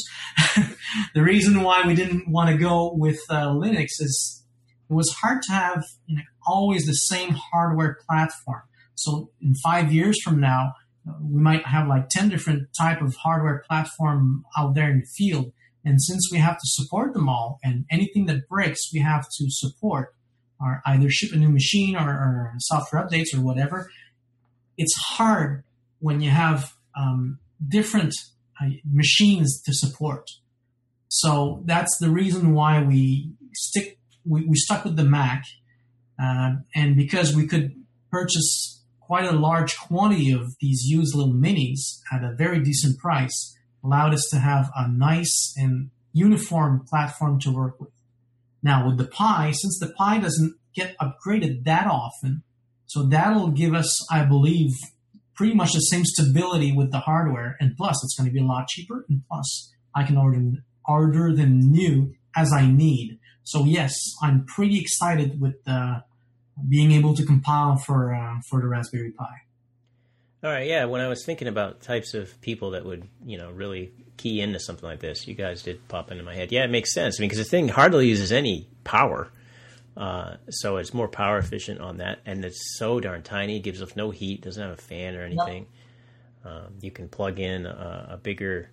the 1.14 1.22
reason 1.22 1.62
why 1.62 1.82
we 1.86 1.94
didn't 1.94 2.28
want 2.28 2.50
to 2.50 2.56
go 2.56 2.92
with 2.94 3.20
uh, 3.28 3.46
Linux 3.48 4.00
is 4.00 4.44
it 4.88 4.94
was 4.94 5.12
hard 5.12 5.42
to 5.42 5.52
have 5.52 5.84
you 6.06 6.16
know, 6.16 6.22
always 6.46 6.86
the 6.86 6.94
same 6.94 7.30
hardware 7.30 7.98
platform. 8.08 8.62
So 8.94 9.30
in 9.40 9.54
five 9.54 9.92
years 9.92 10.20
from 10.22 10.40
now, 10.40 10.74
we 11.20 11.40
might 11.40 11.66
have 11.66 11.88
like 11.88 12.08
10 12.08 12.28
different 12.28 12.68
type 12.78 13.00
of 13.00 13.16
hardware 13.16 13.64
platform 13.68 14.44
out 14.56 14.74
there 14.74 14.90
in 14.90 15.00
the 15.00 15.06
field. 15.06 15.52
And 15.84 16.00
since 16.00 16.28
we 16.30 16.38
have 16.38 16.56
to 16.56 16.64
support 16.64 17.14
them 17.14 17.28
all 17.28 17.58
and 17.64 17.86
anything 17.90 18.26
that 18.26 18.48
breaks 18.48 18.92
we 18.92 19.00
have 19.00 19.24
to 19.38 19.46
support 19.48 20.14
or 20.60 20.82
either 20.84 21.08
ship 21.08 21.32
a 21.32 21.36
new 21.36 21.48
machine 21.48 21.96
or, 21.96 22.10
or 22.10 22.52
software 22.58 23.02
updates 23.02 23.34
or 23.34 23.40
whatever 23.40 23.88
it's 24.80 24.96
hard 24.96 25.62
when 25.98 26.22
you 26.22 26.30
have 26.30 26.72
um, 26.98 27.38
different 27.68 28.14
uh, 28.60 28.70
machines 28.90 29.60
to 29.62 29.74
support. 29.74 30.26
So 31.08 31.62
that's 31.66 31.98
the 31.98 32.08
reason 32.08 32.54
why 32.54 32.82
we 32.82 33.32
stick 33.52 33.98
we, 34.24 34.46
we 34.46 34.56
stuck 34.56 34.84
with 34.84 34.96
the 34.96 35.04
mac 35.04 35.44
uh, 36.22 36.52
and 36.74 36.96
because 36.96 37.36
we 37.36 37.46
could 37.46 37.74
purchase 38.10 38.79
quite 39.10 39.24
a 39.24 39.32
large 39.32 39.76
quantity 39.76 40.30
of 40.30 40.54
these 40.60 40.84
used 40.84 41.16
little 41.16 41.34
minis 41.34 41.98
at 42.12 42.22
a 42.22 42.32
very 42.32 42.62
decent 42.62 42.96
price 42.96 43.56
allowed 43.82 44.14
us 44.14 44.28
to 44.30 44.38
have 44.38 44.70
a 44.76 44.88
nice 44.88 45.52
and 45.56 45.90
uniform 46.12 46.86
platform 46.88 47.36
to 47.40 47.50
work 47.50 47.80
with. 47.80 47.90
Now 48.62 48.86
with 48.86 48.98
the 48.98 49.08
Pi, 49.08 49.50
since 49.50 49.80
the 49.80 49.92
Pi 49.98 50.20
doesn't 50.20 50.54
get 50.76 50.96
upgraded 50.98 51.64
that 51.64 51.88
often, 51.88 52.44
so 52.86 53.02
that'll 53.02 53.50
give 53.50 53.74
us, 53.74 53.90
I 54.12 54.24
believe, 54.24 54.70
pretty 55.34 55.54
much 55.54 55.72
the 55.72 55.80
same 55.80 56.04
stability 56.04 56.70
with 56.70 56.92
the 56.92 57.00
hardware, 57.00 57.56
and 57.58 57.76
plus 57.76 58.04
it's 58.04 58.14
going 58.16 58.30
to 58.30 58.32
be 58.32 58.40
a 58.40 58.46
lot 58.46 58.68
cheaper, 58.68 59.04
and 59.08 59.22
plus 59.28 59.72
I 59.92 60.04
can 60.04 60.18
order 60.86 61.34
them 61.34 61.58
new 61.58 62.14
as 62.36 62.52
I 62.52 62.64
need. 62.70 63.18
So 63.42 63.64
yes, 63.64 63.92
I'm 64.22 64.46
pretty 64.46 64.78
excited 64.78 65.40
with 65.40 65.64
the 65.64 66.04
being 66.68 66.92
able 66.92 67.14
to 67.14 67.24
compile 67.24 67.76
for 67.76 68.14
uh, 68.14 68.40
for 68.40 68.60
the 68.60 68.66
Raspberry 68.66 69.10
Pi. 69.10 69.42
All 70.42 70.50
right, 70.50 70.66
yeah. 70.66 70.86
When 70.86 71.02
I 71.02 71.08
was 71.08 71.24
thinking 71.24 71.48
about 71.48 71.82
types 71.82 72.14
of 72.14 72.40
people 72.40 72.70
that 72.70 72.86
would, 72.86 73.06
you 73.26 73.36
know, 73.36 73.50
really 73.50 73.92
key 74.16 74.40
into 74.40 74.58
something 74.58 74.88
like 74.88 75.00
this, 75.00 75.26
you 75.26 75.34
guys 75.34 75.62
did 75.62 75.86
pop 75.88 76.10
into 76.10 76.22
my 76.24 76.34
head. 76.34 76.50
Yeah, 76.50 76.64
it 76.64 76.70
makes 76.70 76.94
sense. 76.94 77.18
I 77.18 77.22
mean, 77.22 77.28
because 77.28 77.44
the 77.44 77.50
thing 77.50 77.68
hardly 77.68 78.08
uses 78.08 78.32
any 78.32 78.66
power, 78.82 79.30
uh, 79.96 80.36
so 80.48 80.78
it's 80.78 80.94
more 80.94 81.08
power 81.08 81.36
efficient 81.36 81.80
on 81.80 81.98
that, 81.98 82.20
and 82.24 82.42
it's 82.42 82.78
so 82.78 83.00
darn 83.00 83.22
tiny. 83.22 83.60
gives 83.60 83.82
off 83.82 83.96
no 83.96 84.10
heat, 84.10 84.40
doesn't 84.40 84.62
have 84.62 84.72
a 84.72 84.80
fan 84.80 85.14
or 85.14 85.24
anything. 85.24 85.66
Yep. 86.44 86.52
Um, 86.52 86.74
you 86.80 86.90
can 86.90 87.08
plug 87.08 87.38
in 87.38 87.66
a, 87.66 88.12
a, 88.12 88.16
bigger 88.16 88.70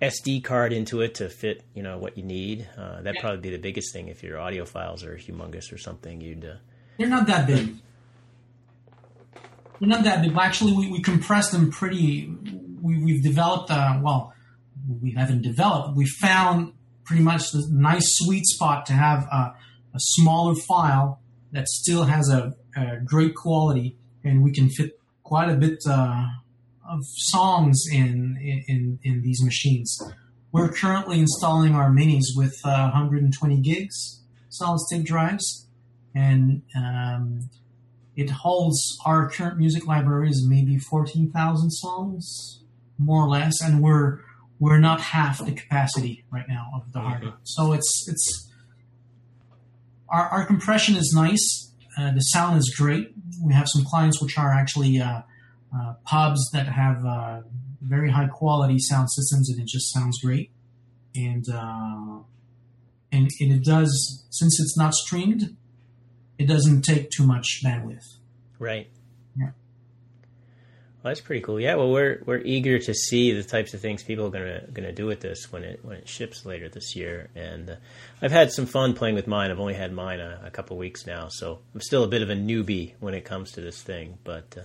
SD 0.00 0.44
card 0.44 0.72
into 0.72 1.00
it 1.00 1.16
to 1.16 1.28
fit, 1.28 1.64
you 1.74 1.82
know, 1.82 1.98
what 1.98 2.16
you 2.16 2.22
need. 2.22 2.68
Uh, 2.78 3.02
that'd 3.02 3.20
probably 3.20 3.40
be 3.40 3.50
the 3.50 3.58
biggest 3.58 3.92
thing 3.92 4.06
if 4.06 4.22
your 4.22 4.38
audio 4.38 4.64
files 4.64 5.02
are 5.02 5.16
humongous 5.16 5.72
or 5.72 5.78
something. 5.78 6.20
You'd 6.20 6.44
uh, 6.44 6.54
they're 6.98 7.08
not 7.08 7.26
that 7.28 7.46
big. 7.46 7.74
They're 9.80 9.88
not 9.88 10.04
that 10.04 10.22
big. 10.22 10.36
Actually, 10.36 10.72
we, 10.72 10.90
we 10.90 11.00
compress 11.00 11.50
them 11.50 11.70
pretty. 11.70 12.34
We, 12.82 13.02
we've 13.02 13.22
developed, 13.22 13.70
uh, 13.70 13.98
well, 14.02 14.34
we 15.00 15.12
haven't 15.12 15.42
developed. 15.42 15.96
We 15.96 16.06
found 16.06 16.74
pretty 17.04 17.22
much 17.22 17.50
the 17.52 17.66
nice 17.70 18.04
sweet 18.18 18.44
spot 18.46 18.86
to 18.86 18.92
have 18.92 19.24
a, 19.32 19.54
a 19.94 19.98
smaller 19.98 20.54
file 20.54 21.20
that 21.52 21.68
still 21.68 22.04
has 22.04 22.28
a, 22.28 22.54
a, 22.76 22.98
great 23.04 23.34
quality, 23.34 23.96
and 24.24 24.42
we 24.42 24.52
can 24.52 24.68
fit 24.68 24.98
quite 25.22 25.48
a 25.48 25.54
bit 25.54 25.78
uh, 25.88 26.26
of 26.88 27.00
songs 27.02 27.84
in, 27.90 28.36
in 28.68 28.98
in 29.02 29.22
these 29.22 29.42
machines. 29.42 29.98
We're 30.52 30.70
currently 30.70 31.20
installing 31.20 31.74
our 31.74 31.90
minis 31.90 32.24
with 32.34 32.58
uh, 32.64 32.90
120 32.90 33.60
gigs 33.60 34.18
solid 34.50 34.80
state 34.80 35.04
drives 35.04 35.67
and 36.18 36.62
um, 36.74 37.48
it 38.16 38.30
holds 38.30 38.98
our 39.06 39.30
current 39.30 39.56
music 39.56 39.86
library 39.86 40.30
is 40.30 40.44
maybe 40.48 40.76
14,000 40.76 41.70
songs, 41.70 42.62
more 42.98 43.24
or 43.24 43.28
less, 43.28 43.60
and 43.62 43.80
we're 43.80 44.20
we're 44.58 44.80
not 44.80 45.00
half 45.00 45.44
the 45.44 45.52
capacity 45.52 46.24
right 46.32 46.48
now 46.48 46.66
of 46.74 46.92
the 46.92 46.98
hard 46.98 47.22
drive. 47.22 47.34
So 47.44 47.72
it's 47.72 48.08
it's 48.08 48.50
our, 50.08 50.26
our 50.28 50.44
compression 50.44 50.96
is 50.96 51.12
nice. 51.14 51.72
Uh, 51.96 52.12
the 52.12 52.20
sound 52.20 52.58
is 52.58 52.74
great. 52.76 53.12
We 53.44 53.54
have 53.54 53.68
some 53.68 53.84
clients 53.84 54.20
which 54.20 54.36
are 54.36 54.52
actually 54.52 55.00
uh, 55.00 55.22
uh, 55.76 55.94
pubs 56.04 56.50
that 56.52 56.66
have 56.66 57.04
uh, 57.04 57.42
very 57.80 58.10
high 58.10 58.26
quality 58.26 58.78
sound 58.80 59.08
systems, 59.12 59.48
and 59.50 59.60
it 59.60 59.68
just 59.68 59.92
sounds 59.92 60.18
great. 60.20 60.50
And 61.14 61.44
uh, 61.48 62.22
and, 63.12 63.28
and 63.40 63.52
it 63.52 63.64
does 63.64 64.26
since 64.30 64.60
it's 64.60 64.76
not 64.76 64.94
streamed 64.94 65.56
it 66.38 66.46
doesn't 66.46 66.82
take 66.82 67.10
too 67.10 67.26
much 67.26 67.60
bandwidth. 67.64 68.16
Right. 68.58 68.88
Yeah. 69.36 69.50
Well, 71.02 71.10
that's 71.10 71.20
pretty 71.20 71.42
cool. 71.42 71.60
Yeah. 71.60 71.74
Well, 71.74 71.90
we're 71.90 72.22
we're 72.26 72.38
eager 72.38 72.78
to 72.78 72.94
see 72.94 73.32
the 73.32 73.42
types 73.42 73.74
of 73.74 73.80
things 73.80 74.02
people 74.02 74.26
are 74.26 74.30
gonna 74.30 74.62
gonna 74.72 74.92
do 74.92 75.06
with 75.06 75.20
this 75.20 75.52
when 75.52 75.64
it 75.64 75.80
when 75.84 75.96
it 75.96 76.08
ships 76.08 76.46
later 76.46 76.68
this 76.68 76.96
year. 76.96 77.28
And 77.34 77.70
uh, 77.70 77.76
I've 78.22 78.32
had 78.32 78.52
some 78.52 78.66
fun 78.66 78.94
playing 78.94 79.14
with 79.14 79.26
mine. 79.26 79.50
I've 79.50 79.60
only 79.60 79.74
had 79.74 79.92
mine 79.92 80.20
a, 80.20 80.42
a, 80.46 80.50
couple 80.50 80.76
weeks 80.76 81.06
now, 81.06 81.28
so 81.28 81.60
I'm 81.74 81.80
still 81.80 82.04
a 82.04 82.08
bit 82.08 82.22
of 82.22 82.30
a 82.30 82.34
newbie 82.34 82.94
when 83.00 83.14
it 83.14 83.24
comes 83.24 83.52
to 83.52 83.60
this 83.60 83.82
thing. 83.82 84.18
But 84.24 84.56
uh, 84.56 84.62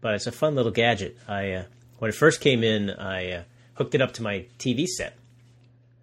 but 0.00 0.14
it's 0.14 0.26
a 0.26 0.32
fun 0.32 0.54
little 0.54 0.72
gadget. 0.72 1.18
I 1.26 1.52
uh, 1.52 1.64
when 1.98 2.10
it 2.10 2.14
first 2.14 2.40
came 2.40 2.64
in, 2.64 2.90
I 2.90 3.32
uh, 3.32 3.42
hooked 3.74 3.94
it 3.94 4.00
up 4.00 4.12
to 4.14 4.22
my 4.22 4.46
TV 4.58 4.86
set 4.86 5.16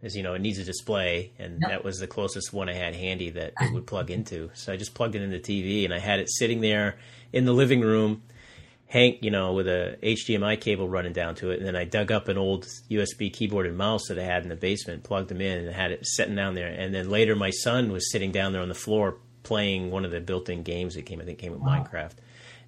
as 0.01 0.15
you 0.15 0.24
know, 0.24 0.34
it 0.34 0.39
needs 0.39 0.58
a 0.60 0.63
display, 0.63 1.32
and 1.38 1.60
yep. 1.62 1.70
that 1.70 1.84
was 1.84 2.00
the 2.00 2.08
closest 2.08 2.53
one 2.53 2.70
I 2.70 2.74
had 2.74 2.96
handy 2.96 3.29
that 3.32 3.48
it 3.48 3.53
ah. 3.60 3.70
would 3.74 3.86
plug 3.86 4.10
into. 4.10 4.50
So 4.53 4.72
I 4.72 4.77
just 4.77 4.94
plugged 4.94 5.15
it 5.15 5.22
into 5.22 5.38
the 5.38 5.44
TV, 5.44 5.84
and 5.84 5.94
I 5.94 6.00
had 6.00 6.20
it 6.20 6.29
sitting 6.29 6.62
there 6.62 6.98
in 7.34 7.46
the 7.46 7.53
living 7.53 7.82
room. 7.82 8.24
Hank, 8.88 9.20
you 9.22 9.29
know, 9.29 9.53
with 9.53 9.68
a 9.68 10.00
HDMI 10.01 10.60
cable 10.60 10.89
running 10.89 11.13
down 11.13 11.36
to 11.36 11.51
it, 11.51 11.60
and 11.60 11.68
then 11.68 11.75
I 11.75 11.84
dug 11.84 12.12
up 12.12 12.27
an 12.27 12.39
old 12.39 12.65
USB 12.89 13.32
keyboard 13.32 13.68
and 13.68 13.77
mouse 13.77 14.08
that 14.08 14.18
I 14.18 14.24
had 14.24 14.41
in 14.41 14.50
the 14.50 14.56
basement, 14.56 15.03
plugged 15.03 15.29
them 15.29 15.41
in, 15.41 15.60
and 15.60 15.75
had 15.75 15.91
it 15.91 16.00
sitting 16.08 16.36
down 16.36 16.56
there. 16.56 16.68
And 16.68 16.94
then 16.94 17.08
later, 17.10 17.36
my 17.36 17.51
son 17.51 17.91
was 17.91 18.12
sitting 18.12 18.32
down 18.32 18.51
there 18.51 18.63
on 18.63 18.70
the 18.70 18.74
floor 18.74 19.18
playing 19.44 19.91
one 19.91 20.06
of 20.06 20.12
the 20.12 20.20
built-in 20.20 20.63
games 20.63 20.96
that 20.96 21.03
came. 21.03 21.22
I 21.22 21.25
think 21.25 21.38
came 21.38 21.51
with 21.51 21.62
wow. 21.62 21.84
Minecraft, 21.84 22.13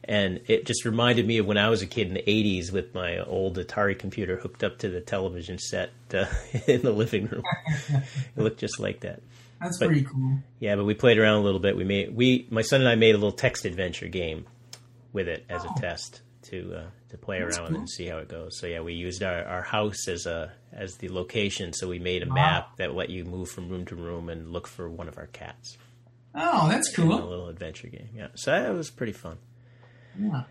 and 0.04 0.42
it 0.48 0.66
just 0.66 0.86
reminded 0.86 1.28
me 1.28 1.38
of 1.38 1.46
when 1.46 1.58
I 1.58 1.70
was 1.70 1.82
a 1.82 1.88
kid 1.88 2.08
in 2.08 2.14
the 2.14 2.24
'80s 2.24 2.72
with 2.72 2.94
my 2.94 3.20
old 3.20 3.58
Atari 3.58 3.98
computer 3.98 4.38
hooked 4.38 4.64
up 4.64 4.80
to 4.80 4.90
the 4.90 5.02
television 5.02 5.58
set 5.58 5.92
uh, 6.14 6.26
in 6.68 6.82
the 6.82 6.92
living 6.92 7.28
room. 7.28 7.44
it 7.90 8.38
looked 8.38 8.60
just 8.60 8.80
like 8.80 9.02
that. 9.02 9.22
That's 9.62 9.78
but, 9.78 9.88
pretty 9.88 10.04
cool. 10.04 10.40
Yeah, 10.60 10.76
but 10.76 10.86
we 10.86 10.96
played 10.96 11.20
around 11.20 11.38
a 11.38 11.44
little 11.44 11.60
bit. 11.60 11.76
We 11.76 11.84
made 11.84 12.16
we 12.16 12.48
my 12.50 12.62
son 12.62 12.82
and 12.82 12.90
I 12.90 12.96
made 12.96 13.16
a 13.16 13.18
little 13.18 13.32
text 13.32 13.66
adventure 13.66 14.08
game 14.08 14.46
with 15.14 15.28
it 15.28 15.46
as 15.50 15.64
oh. 15.66 15.74
a 15.76 15.80
test 15.80 16.22
to 16.44 16.74
uh, 16.76 16.84
to 17.10 17.18
play 17.18 17.40
That's 17.40 17.58
around 17.58 17.70
cool. 17.70 17.78
and 17.78 17.90
see 17.90 18.08
how 18.08 18.18
it 18.18 18.28
goes. 18.28 18.58
So 18.60 18.68
yeah, 18.68 18.82
we 18.82 18.94
used 18.94 19.22
our, 19.22 19.44
our 19.44 19.62
house 19.62 20.08
as 20.08 20.26
a 20.26 20.52
as 20.74 20.98
the 20.98 21.10
location. 21.10 21.74
So 21.74 21.88
we 21.88 22.00
made 22.00 22.24
a 22.24 22.28
wow. 22.28 22.36
map 22.36 22.78
that 22.78 22.96
let 22.96 23.10
you 23.10 23.24
move 23.24 23.50
from 23.50 23.70
room 23.70 23.86
to 23.86 23.96
room 23.96 24.30
and 24.30 24.52
look 24.52 24.68
for 24.68 24.90
one 24.90 25.08
of 25.08 25.18
our 25.18 25.28
cats. 25.28 25.78
Oh, 26.34 26.70
that's 26.70 26.94
cool. 26.96 27.14
a 27.14 27.30
little 27.30 27.50
adventure 27.50 27.88
game. 27.88 28.10
Yeah, 28.16 28.28
so 28.36 28.52
that 28.52 28.74
was 28.74 28.90
pretty 28.90 29.12
fun. 29.12 29.38
Yeah. 30.20 30.44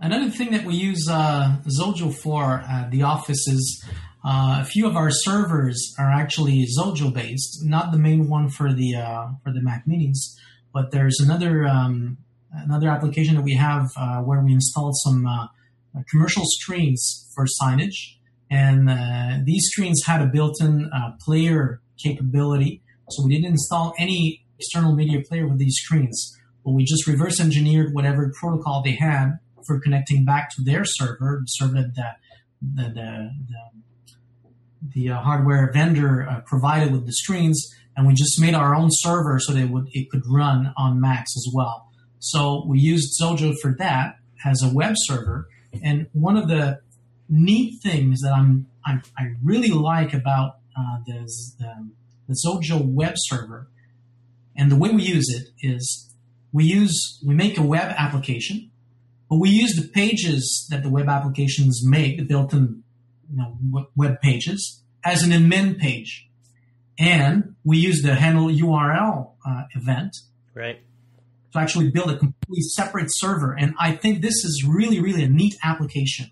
Another 0.00 0.28
thing 0.28 0.50
that 0.52 0.64
we 0.64 0.74
use 0.74 1.08
uh, 1.08 1.56
Xojo 1.66 2.14
for 2.14 2.60
at 2.68 2.90
the 2.90 3.02
office 3.02 3.46
is 3.48 3.84
uh, 4.24 4.58
a 4.60 4.64
few 4.64 4.86
of 4.86 4.96
our 4.96 5.10
servers 5.10 5.94
are 5.98 6.10
actually 6.10 6.66
Xojo 6.78 7.12
based, 7.12 7.64
not 7.64 7.92
the 7.92 7.98
main 7.98 8.28
one 8.28 8.48
for 8.48 8.72
the 8.72 8.96
uh, 8.96 9.28
for 9.42 9.52
the 9.52 9.62
Mac 9.62 9.86
Minis, 9.86 10.36
but 10.72 10.90
there's 10.90 11.20
another 11.20 11.66
um, 11.66 12.18
another 12.52 12.88
application 12.88 13.36
that 13.36 13.42
we 13.42 13.54
have 13.54 13.90
uh, 13.96 14.18
where 14.20 14.40
we 14.40 14.52
installed 14.52 14.96
some 14.96 15.26
uh, 15.26 15.46
commercial 16.10 16.44
screens 16.46 17.30
for 17.34 17.46
signage, 17.60 18.16
and 18.50 18.90
uh, 18.90 19.38
these 19.44 19.66
screens 19.66 20.04
had 20.06 20.22
a 20.22 20.26
built-in 20.26 20.90
uh, 20.92 21.12
player 21.20 21.80
capability, 22.02 22.82
so 23.10 23.24
we 23.24 23.34
didn't 23.34 23.50
install 23.52 23.94
any 23.98 24.44
external 24.58 24.94
media 24.94 25.20
player 25.28 25.46
with 25.46 25.58
these 25.58 25.76
screens, 25.76 26.36
but 26.64 26.72
we 26.72 26.84
just 26.84 27.06
reverse 27.06 27.40
engineered 27.40 27.92
whatever 27.92 28.32
protocol 28.38 28.82
they 28.82 28.92
had 28.92 29.38
for 29.66 29.80
connecting 29.80 30.24
back 30.24 30.50
to 30.50 30.62
their 30.62 30.84
server, 30.84 31.40
the 31.42 31.46
server 31.46 31.74
that 31.74 32.16
the, 32.60 32.82
the, 32.82 32.90
the, 32.92 33.30
the 34.94 35.10
uh, 35.10 35.20
hardware 35.20 35.70
vendor 35.72 36.26
uh, 36.28 36.40
provided 36.46 36.92
with 36.92 37.06
the 37.06 37.12
screens, 37.12 37.74
and 37.96 38.06
we 38.06 38.14
just 38.14 38.40
made 38.40 38.54
our 38.54 38.74
own 38.74 38.88
server 38.90 39.38
so 39.38 39.52
that 39.52 39.62
it 39.62 39.70
would 39.70 39.88
it 39.92 40.10
could 40.10 40.22
run 40.26 40.72
on 40.76 41.00
Macs 41.00 41.36
as 41.36 41.46
well. 41.52 41.88
So 42.18 42.64
we 42.66 42.78
used 42.78 43.20
Xojo 43.20 43.54
for 43.60 43.74
that 43.78 44.16
as 44.44 44.62
a 44.62 44.72
web 44.72 44.94
server. 44.96 45.48
And 45.82 46.06
one 46.12 46.36
of 46.36 46.48
the 46.48 46.80
neat 47.28 47.82
things 47.82 48.20
that 48.20 48.32
I'm, 48.32 48.66
I'm 48.84 49.02
i 49.18 49.34
really 49.42 49.68
like 49.68 50.12
about 50.14 50.58
uh, 50.78 50.98
this, 51.06 51.54
the, 51.58 51.90
the 52.28 52.34
Xojo 52.34 52.84
web 52.84 53.14
server 53.16 53.68
and 54.56 54.70
the 54.70 54.76
way 54.76 54.90
we 54.90 55.02
use 55.02 55.28
it 55.28 55.48
is 55.60 56.13
we 56.54 56.64
use 56.64 57.20
we 57.26 57.34
make 57.34 57.58
a 57.58 57.62
web 57.62 57.92
application, 57.98 58.70
but 59.28 59.36
we 59.36 59.50
use 59.50 59.74
the 59.74 59.88
pages 59.88 60.66
that 60.70 60.84
the 60.84 60.88
web 60.88 61.08
applications 61.08 61.82
make, 61.84 62.16
the 62.16 62.24
built-in 62.24 62.84
you 63.28 63.36
know, 63.36 63.88
web 63.96 64.20
pages, 64.22 64.82
as 65.04 65.24
an 65.24 65.30
admin 65.30 65.76
page, 65.78 66.28
and 66.98 67.56
we 67.64 67.76
use 67.76 68.02
the 68.02 68.14
handle 68.14 68.46
URL 68.46 69.32
uh, 69.44 69.64
event, 69.74 70.16
right, 70.54 70.80
to 71.52 71.58
actually 71.58 71.90
build 71.90 72.10
a 72.10 72.16
completely 72.16 72.62
separate 72.62 73.08
server. 73.08 73.52
And 73.52 73.74
I 73.80 73.90
think 73.92 74.22
this 74.22 74.44
is 74.44 74.64
really, 74.64 75.00
really 75.00 75.24
a 75.24 75.28
neat 75.28 75.56
application 75.64 76.30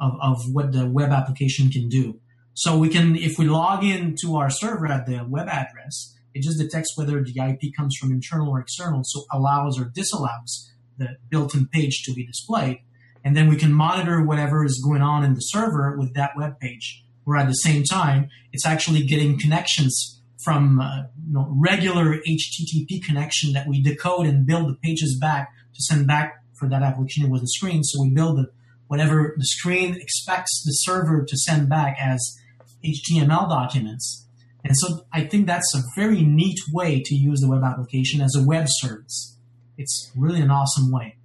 of, 0.00 0.12
of 0.22 0.38
what 0.50 0.72
the 0.72 0.86
web 0.86 1.10
application 1.10 1.68
can 1.68 1.90
do. 1.90 2.18
So 2.54 2.78
we 2.78 2.88
can, 2.88 3.14
if 3.14 3.38
we 3.38 3.46
log 3.46 3.84
in 3.84 4.16
to 4.22 4.36
our 4.36 4.48
server 4.48 4.86
at 4.86 5.06
the 5.06 5.22
web 5.28 5.48
address, 5.48 6.16
it 6.34 6.42
just 6.42 6.58
detects 6.58 6.96
whether 6.96 7.22
the 7.22 7.34
IP 7.40 7.74
comes 7.76 7.96
from 7.96 8.12
internal 8.12 8.50
or 8.50 8.60
external, 8.60 9.02
so 9.04 9.24
allows 9.32 9.78
or 9.78 9.84
disallows 9.84 10.70
the 10.98 11.16
built-in 11.28 11.66
page 11.66 12.02
to 12.04 12.12
be 12.12 12.26
displayed. 12.26 12.80
And 13.24 13.36
then 13.36 13.48
we 13.48 13.56
can 13.56 13.72
monitor 13.72 14.22
whatever 14.22 14.64
is 14.64 14.82
going 14.82 15.02
on 15.02 15.24
in 15.24 15.34
the 15.34 15.40
server 15.40 15.96
with 15.98 16.14
that 16.14 16.32
web 16.36 16.58
page. 16.60 17.04
Where 17.24 17.38
at 17.38 17.48
the 17.48 17.54
same 17.54 17.84
time, 17.84 18.28
it's 18.52 18.66
actually 18.66 19.04
getting 19.04 19.38
connections 19.38 20.20
from 20.42 20.80
uh, 20.80 21.02
you 21.26 21.34
know, 21.34 21.46
regular 21.50 22.16
HTTP 22.16 23.04
connection 23.04 23.52
that 23.52 23.68
we 23.68 23.82
decode 23.82 24.26
and 24.26 24.46
build 24.46 24.70
the 24.70 24.74
pages 24.74 25.18
back 25.20 25.52
to 25.74 25.82
send 25.82 26.06
back 26.06 26.42
for 26.58 26.68
that 26.68 26.82
application 26.82 27.30
with 27.30 27.42
the 27.42 27.48
screen. 27.48 27.82
So 27.84 28.02
we 28.02 28.10
build 28.10 28.38
the, 28.38 28.50
whatever 28.86 29.34
the 29.36 29.44
screen 29.44 29.96
expects 29.96 30.62
the 30.64 30.72
server 30.72 31.24
to 31.24 31.36
send 31.36 31.68
back 31.68 31.96
as 32.00 32.38
HTML 32.84 33.48
documents. 33.48 34.26
And 34.64 34.76
so 34.76 35.06
I 35.12 35.24
think 35.24 35.46
that's 35.46 35.74
a 35.74 35.82
very 35.96 36.22
neat 36.22 36.58
way 36.72 37.02
to 37.04 37.14
use 37.14 37.40
the 37.40 37.48
web 37.48 37.62
application 37.64 38.20
as 38.20 38.34
a 38.36 38.44
web 38.44 38.66
service. 38.68 39.36
It's 39.78 40.12
really 40.14 40.40
an 40.40 40.50
awesome 40.50 40.90
way. 40.90 41.16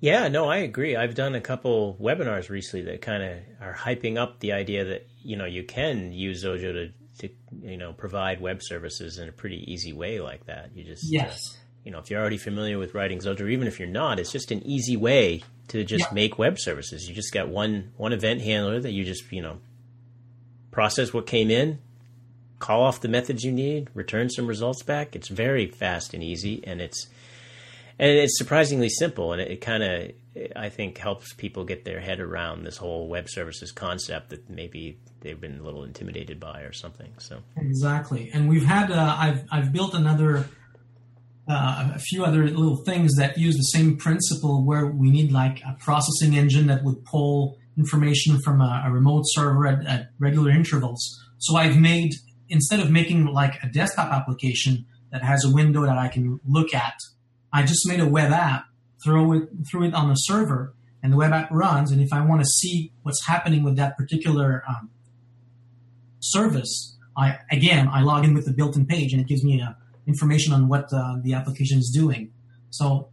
Yeah, 0.00 0.28
no, 0.28 0.48
I 0.48 0.58
agree. 0.58 0.96
I've 0.96 1.14
done 1.14 1.34
a 1.34 1.40
couple 1.40 1.96
webinars 2.00 2.50
recently 2.50 2.84
that 2.92 3.00
kind 3.00 3.22
of 3.22 3.38
are 3.60 3.74
hyping 3.74 4.18
up 4.18 4.38
the 4.40 4.52
idea 4.52 4.84
that 4.84 5.08
you 5.22 5.36
know 5.36 5.46
you 5.46 5.64
can 5.64 6.12
use 6.12 6.44
Xojo 6.44 6.72
to 6.72 6.92
to 7.20 7.34
you 7.62 7.76
know 7.76 7.92
provide 7.92 8.40
web 8.40 8.62
services 8.62 9.18
in 9.18 9.28
a 9.28 9.32
pretty 9.32 9.64
easy 9.72 9.92
way 9.92 10.20
like 10.20 10.46
that. 10.46 10.70
You 10.74 10.84
just 10.84 11.04
yes. 11.10 11.54
Uh, 11.54 11.58
you 11.84 11.90
know, 11.90 11.98
if 11.98 12.10
you're 12.10 12.20
already 12.20 12.38
familiar 12.38 12.78
with 12.78 12.94
writing 12.94 13.18
Xojo, 13.18 13.40
or 13.40 13.48
even 13.48 13.66
if 13.66 13.78
you're 13.78 13.88
not, 13.88 14.18
it's 14.18 14.32
just 14.32 14.50
an 14.50 14.62
easy 14.66 14.96
way 14.96 15.42
to 15.68 15.84
just 15.84 16.06
yeah. 16.08 16.14
make 16.14 16.38
web 16.38 16.58
services. 16.58 17.08
You 17.08 17.14
just 17.14 17.32
got 17.32 17.48
one 17.48 17.92
one 17.96 18.12
event 18.12 18.40
handler 18.40 18.80
that 18.80 18.92
you 18.92 19.04
just 19.04 19.30
you 19.32 19.42
know 19.42 19.58
process 20.70 21.12
what 21.12 21.26
came 21.26 21.50
in, 21.50 21.78
call 22.64 22.82
off 22.82 23.02
the 23.02 23.08
methods 23.08 23.44
you 23.44 23.52
need, 23.52 23.90
return 23.92 24.30
some 24.30 24.46
results 24.46 24.82
back. 24.82 25.14
It's 25.14 25.28
very 25.28 25.66
fast 25.66 26.14
and 26.14 26.22
easy, 26.22 26.64
and 26.66 26.80
it's 26.80 27.08
and 27.98 28.10
it's 28.10 28.38
surprisingly 28.38 28.88
simple, 28.88 29.34
and 29.34 29.42
it, 29.42 29.50
it 29.50 29.60
kind 29.60 29.82
of 29.82 30.12
I 30.56 30.70
think 30.70 30.96
helps 30.96 31.34
people 31.34 31.66
get 31.66 31.84
their 31.84 32.00
head 32.00 32.20
around 32.20 32.64
this 32.64 32.78
whole 32.78 33.06
web 33.06 33.28
services 33.28 33.70
concept 33.70 34.30
that 34.30 34.48
maybe 34.48 34.98
they've 35.20 35.38
been 35.38 35.58
a 35.58 35.62
little 35.62 35.84
intimidated 35.84 36.40
by 36.40 36.62
or 36.62 36.72
something. 36.72 37.12
So 37.18 37.42
exactly, 37.58 38.30
and 38.32 38.48
we've 38.48 38.64
had 38.64 38.90
uh, 38.90 39.14
I've 39.18 39.44
I've 39.52 39.70
built 39.70 39.92
another 39.92 40.46
uh, 41.46 41.90
a 41.94 41.98
few 41.98 42.24
other 42.24 42.48
little 42.48 42.82
things 42.86 43.14
that 43.16 43.36
use 43.36 43.56
the 43.56 43.78
same 43.78 43.98
principle 43.98 44.64
where 44.64 44.86
we 44.86 45.10
need 45.10 45.32
like 45.32 45.60
a 45.68 45.76
processing 45.80 46.34
engine 46.34 46.68
that 46.68 46.82
would 46.82 47.04
pull 47.04 47.58
information 47.76 48.40
from 48.40 48.62
a, 48.62 48.84
a 48.86 48.90
remote 48.90 49.24
server 49.26 49.66
at, 49.66 49.86
at 49.86 50.08
regular 50.18 50.50
intervals. 50.50 51.20
So 51.38 51.56
I've 51.56 51.76
made 51.76 52.14
instead 52.48 52.80
of 52.80 52.90
making 52.90 53.26
like 53.26 53.62
a 53.62 53.68
desktop 53.68 54.12
application 54.12 54.86
that 55.10 55.22
has 55.22 55.44
a 55.44 55.52
window 55.52 55.84
that 55.84 55.98
I 55.98 56.08
can 56.08 56.40
look 56.46 56.74
at, 56.74 56.94
I 57.52 57.62
just 57.62 57.86
made 57.86 58.00
a 58.00 58.06
web 58.06 58.32
app 58.32 58.66
throw 59.04 59.32
it 59.32 59.48
through 59.70 59.84
it 59.88 59.94
on 59.94 60.08
the 60.08 60.14
server, 60.14 60.74
and 61.02 61.12
the 61.12 61.16
web 61.16 61.32
app 61.32 61.50
runs. 61.50 61.92
And 61.92 62.00
if 62.00 62.12
I 62.12 62.24
want 62.24 62.40
to 62.40 62.46
see 62.46 62.92
what's 63.02 63.26
happening 63.26 63.62
with 63.62 63.76
that 63.76 63.96
particular 63.96 64.64
um, 64.66 64.90
service, 66.20 66.96
I 67.16 67.38
again 67.50 67.88
I 67.88 68.02
log 68.02 68.24
in 68.24 68.34
with 68.34 68.46
the 68.46 68.52
built-in 68.52 68.86
page, 68.86 69.12
and 69.12 69.20
it 69.20 69.28
gives 69.28 69.44
me 69.44 69.60
uh, 69.60 69.72
information 70.06 70.52
on 70.52 70.68
what 70.68 70.92
uh, 70.92 71.16
the 71.22 71.34
application 71.34 71.78
is 71.78 71.90
doing. 71.94 72.32
So, 72.70 73.10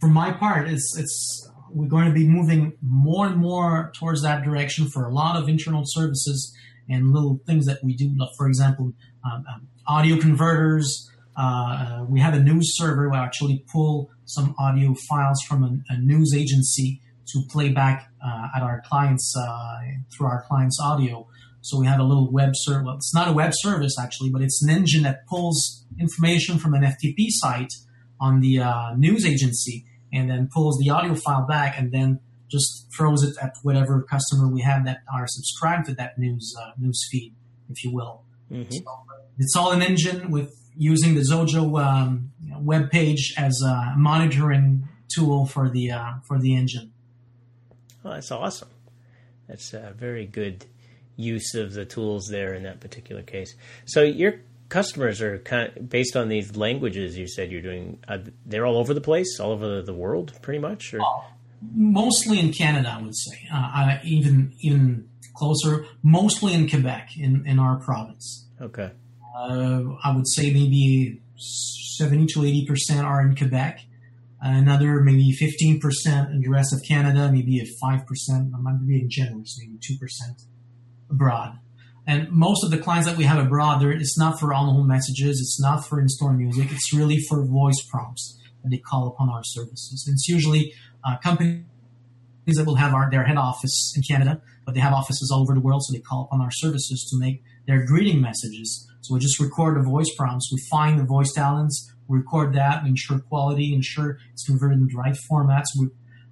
for 0.00 0.08
my 0.08 0.32
part, 0.32 0.68
it's 0.68 0.96
it's 0.98 1.48
we're 1.70 1.88
going 1.88 2.06
to 2.06 2.12
be 2.12 2.28
moving 2.28 2.74
more 2.82 3.26
and 3.26 3.36
more 3.36 3.92
towards 3.98 4.22
that 4.22 4.44
direction 4.44 4.88
for 4.90 5.06
a 5.06 5.10
lot 5.10 5.40
of 5.40 5.48
internal 5.48 5.84
services 5.86 6.54
and 6.88 7.12
little 7.12 7.40
things 7.46 7.66
that 7.66 7.78
we 7.82 7.94
do. 7.94 8.14
For 8.36 8.46
example, 8.46 8.92
um, 9.24 9.44
um, 9.52 9.68
audio 9.86 10.18
converters. 10.18 11.08
Uh, 11.36 12.04
we 12.08 12.20
have 12.20 12.34
a 12.34 12.40
news 12.40 12.76
server 12.76 13.08
where 13.08 13.20
I 13.20 13.24
actually 13.24 13.64
pull 13.72 14.10
some 14.24 14.54
audio 14.58 14.94
files 15.08 15.40
from 15.42 15.62
a, 15.64 15.94
a 15.94 15.98
news 15.98 16.34
agency 16.34 17.00
to 17.28 17.42
play 17.50 17.70
back 17.70 18.10
uh, 18.24 18.48
at 18.56 18.62
our 18.62 18.82
clients 18.86 19.34
uh, 19.36 19.78
through 20.12 20.26
our 20.26 20.44
clients' 20.48 20.78
audio. 20.80 21.26
So 21.62 21.78
we 21.78 21.86
have 21.86 22.00
a 22.00 22.02
little 22.02 22.30
web 22.30 22.50
service. 22.54 22.84
Well, 22.84 22.96
it's 22.96 23.14
not 23.14 23.28
a 23.28 23.32
web 23.32 23.52
service 23.54 23.96
actually, 23.98 24.30
but 24.30 24.42
it's 24.42 24.62
an 24.62 24.70
engine 24.70 25.04
that 25.04 25.26
pulls 25.26 25.84
information 25.98 26.58
from 26.58 26.74
an 26.74 26.82
FTP 26.82 27.26
site 27.28 27.72
on 28.20 28.40
the 28.40 28.60
uh, 28.60 28.94
news 28.96 29.24
agency 29.24 29.84
and 30.12 30.28
then 30.28 30.48
pulls 30.52 30.78
the 30.78 30.90
audio 30.90 31.14
file 31.14 31.46
back 31.46 31.78
and 31.78 31.92
then 31.92 32.20
just 32.52 32.86
throws 32.96 33.22
it 33.24 33.34
at 33.42 33.54
whatever 33.62 34.02
customer 34.02 34.46
we 34.48 34.60
have 34.60 34.84
that 34.84 34.98
are 35.12 35.26
subscribed 35.26 35.86
to 35.86 35.94
that 35.94 36.18
news 36.18 36.54
uh, 36.60 36.70
news 36.78 37.08
feed, 37.10 37.34
if 37.70 37.82
you 37.82 37.92
will. 37.92 38.22
Mm-hmm. 38.50 38.70
So 38.70 38.84
it's 39.38 39.56
all 39.56 39.72
an 39.72 39.82
engine 39.82 40.30
with 40.30 40.54
using 40.76 41.14
the 41.14 41.22
Xojo 41.22 41.82
um, 41.82 42.32
web 42.58 42.90
page 42.90 43.34
as 43.36 43.60
a 43.64 43.94
monitoring 43.96 44.88
tool 45.14 45.46
for 45.46 45.68
the 45.68 45.90
uh, 45.90 46.12
for 46.26 46.38
the 46.38 46.54
engine. 46.54 46.92
Well, 48.02 48.14
that's 48.14 48.30
awesome. 48.30 48.68
That's 49.48 49.72
a 49.74 49.94
very 49.96 50.26
good 50.26 50.66
use 51.16 51.54
of 51.54 51.72
the 51.72 51.84
tools 51.84 52.28
there 52.28 52.54
in 52.54 52.62
that 52.64 52.80
particular 52.80 53.22
case. 53.22 53.54
So 53.84 54.02
your 54.02 54.40
customers 54.68 55.20
are 55.20 55.38
kind 55.38 55.76
of 55.76 55.88
based 55.90 56.16
on 56.16 56.28
these 56.28 56.56
languages 56.56 57.18
you 57.18 57.28
said 57.28 57.52
you're 57.52 57.62
doing. 57.62 57.98
Uh, 58.08 58.18
they're 58.46 58.66
all 58.66 58.78
over 58.78 58.94
the 58.94 59.00
place, 59.00 59.38
all 59.38 59.52
over 59.52 59.82
the 59.82 59.94
world, 59.94 60.32
pretty 60.42 60.58
much. 60.58 60.94
Or? 60.94 61.00
Mostly 61.74 62.38
in 62.40 62.52
Canada, 62.52 62.96
I 62.98 63.02
would 63.02 63.16
say. 63.16 63.48
Uh, 63.52 63.98
even 64.04 64.54
even 64.60 65.08
closer, 65.34 65.86
mostly 66.02 66.54
in 66.54 66.68
Quebec, 66.68 67.10
in, 67.16 67.46
in 67.46 67.58
our 67.58 67.76
province. 67.76 68.46
Okay. 68.60 68.90
Uh, 69.36 69.82
I 70.04 70.14
would 70.14 70.28
say 70.28 70.52
maybe 70.52 71.22
70 71.98 72.26
to 72.34 72.44
80 72.44 72.66
percent 72.66 73.06
are 73.06 73.20
in 73.22 73.36
Quebec. 73.36 73.80
Another 74.40 75.00
maybe 75.00 75.30
15 75.32 75.80
percent 75.80 76.30
in 76.30 76.40
the 76.40 76.48
rest 76.48 76.74
of 76.74 76.82
Canada, 76.86 77.30
maybe 77.32 77.60
at 77.60 77.68
5 77.80 78.06
percent. 78.06 78.52
I'm 78.54 78.86
being 78.86 79.08
generous, 79.08 79.56
maybe 79.60 79.78
2 79.86 79.98
percent 79.98 80.42
abroad. 81.10 81.58
And 82.04 82.30
most 82.32 82.64
of 82.64 82.72
the 82.72 82.78
clients 82.78 83.06
that 83.06 83.16
we 83.16 83.24
have 83.24 83.38
abroad, 83.38 83.84
it's 83.84 84.18
not 84.18 84.40
for 84.40 84.52
on-home 84.52 84.88
messages, 84.88 85.38
it's 85.40 85.60
not 85.60 85.86
for 85.86 86.00
in-store 86.00 86.32
music, 86.32 86.72
it's 86.72 86.92
really 86.92 87.18
for 87.28 87.46
voice 87.46 87.80
prompts 87.88 88.40
that 88.62 88.70
they 88.70 88.78
call 88.78 89.06
upon 89.06 89.28
our 89.28 89.44
services. 89.44 90.04
And 90.06 90.14
it's 90.14 90.28
usually 90.28 90.74
uh, 91.04 91.16
companies 91.18 91.64
that 92.46 92.66
will 92.66 92.76
have 92.76 92.94
our, 92.94 93.10
their 93.10 93.24
head 93.24 93.36
office 93.36 93.94
in 93.96 94.02
Canada, 94.02 94.40
but 94.64 94.74
they 94.74 94.80
have 94.80 94.92
offices 94.92 95.30
all 95.32 95.42
over 95.42 95.54
the 95.54 95.60
world, 95.60 95.82
so 95.84 95.92
they 95.92 96.00
call 96.00 96.24
upon 96.24 96.40
our 96.40 96.50
services 96.50 97.06
to 97.10 97.18
make 97.18 97.42
their 97.66 97.84
greeting 97.84 98.20
messages. 98.20 98.88
So 99.00 99.14
we 99.14 99.20
just 99.20 99.40
record 99.40 99.76
the 99.76 99.88
voice 99.88 100.12
prompts, 100.16 100.50
we 100.52 100.60
find 100.70 100.98
the 100.98 101.04
voice 101.04 101.32
talents, 101.32 101.92
we 102.08 102.18
record 102.18 102.54
that, 102.54 102.82
we 102.82 102.90
ensure 102.90 103.20
quality, 103.20 103.74
ensure 103.74 104.18
it's 104.32 104.44
converted 104.46 104.78
into 104.78 104.92
the 104.92 104.98
right 104.98 105.16
formats. 105.30 105.66
We, 105.78 105.88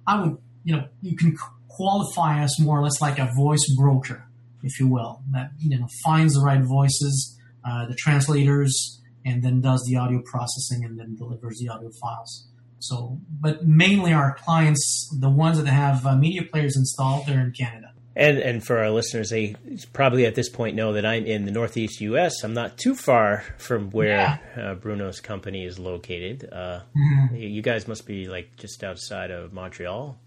I 0.07 0.21
would, 0.21 0.37
you 0.63 0.75
know, 0.75 0.87
you 1.01 1.15
can 1.15 1.37
qualify 1.67 2.43
us 2.43 2.59
more 2.59 2.79
or 2.79 2.83
less 2.83 3.01
like 3.01 3.19
a 3.19 3.31
voice 3.35 3.65
broker 3.77 4.27
if 4.63 4.79
you 4.79 4.87
will, 4.87 5.21
that 5.31 5.51
you 5.59 5.77
know 5.77 5.87
finds 6.03 6.35
the 6.35 6.41
right 6.41 6.61
voices, 6.61 7.37
uh, 7.65 7.85
the 7.87 7.95
translators, 7.95 9.01
and 9.25 9.43
then 9.43 9.61
does 9.61 9.83
the 9.87 9.97
audio 9.97 10.21
processing 10.25 10.83
and 10.85 10.99
then 10.99 11.15
delivers 11.15 11.57
the 11.59 11.69
audio 11.69 11.89
files. 12.01 12.47
So, 12.81 13.19
but 13.29 13.65
mainly 13.65 14.11
our 14.11 14.35
clients, 14.35 15.09
the 15.19 15.29
ones 15.29 15.61
that 15.61 15.67
have 15.67 16.05
uh, 16.05 16.15
media 16.15 16.43
players 16.43 16.75
installed, 16.75 17.27
they're 17.27 17.39
in 17.39 17.51
Canada. 17.51 17.93
And 18.13 18.39
and 18.39 18.63
for 18.63 18.79
our 18.79 18.89
listeners, 18.89 19.29
they 19.29 19.55
probably 19.93 20.25
at 20.25 20.35
this 20.35 20.49
point 20.49 20.75
know 20.75 20.93
that 20.93 21.05
I'm 21.05 21.25
in 21.25 21.45
the 21.45 21.51
Northeast 21.51 22.01
U.S. 22.01 22.43
I'm 22.43 22.53
not 22.53 22.77
too 22.77 22.93
far 22.93 23.45
from 23.57 23.89
where 23.91 24.39
yeah. 24.57 24.71
uh, 24.71 24.75
Bruno's 24.75 25.21
company 25.21 25.63
is 25.63 25.79
located. 25.79 26.49
Uh, 26.51 26.81
mm-hmm. 26.97 27.35
You 27.35 27.61
guys 27.61 27.87
must 27.87 28.05
be 28.05 28.27
like 28.27 28.57
just 28.57 28.83
outside 28.83 29.31
of 29.31 29.53
Montreal. 29.53 30.19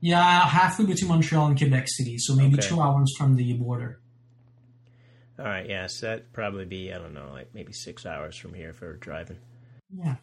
Yeah, 0.00 0.46
halfway 0.46 0.86
between 0.86 1.08
Montreal 1.08 1.48
and 1.48 1.58
Quebec 1.58 1.88
City, 1.88 2.18
so 2.18 2.36
maybe 2.36 2.54
okay. 2.54 2.68
two 2.68 2.80
hours 2.80 3.12
from 3.18 3.34
the 3.34 3.52
border. 3.54 3.98
All 5.40 5.44
right, 5.44 5.68
yes, 5.68 5.70
yeah, 5.70 5.86
so 5.86 6.06
that'd 6.06 6.32
probably 6.32 6.66
be 6.66 6.92
I 6.92 6.98
don't 6.98 7.14
know, 7.14 7.30
like 7.32 7.52
maybe 7.52 7.72
six 7.72 8.06
hours 8.06 8.36
from 8.36 8.54
here 8.54 8.72
for 8.72 8.94
driving. 8.96 9.38
Yeah. 9.92 10.16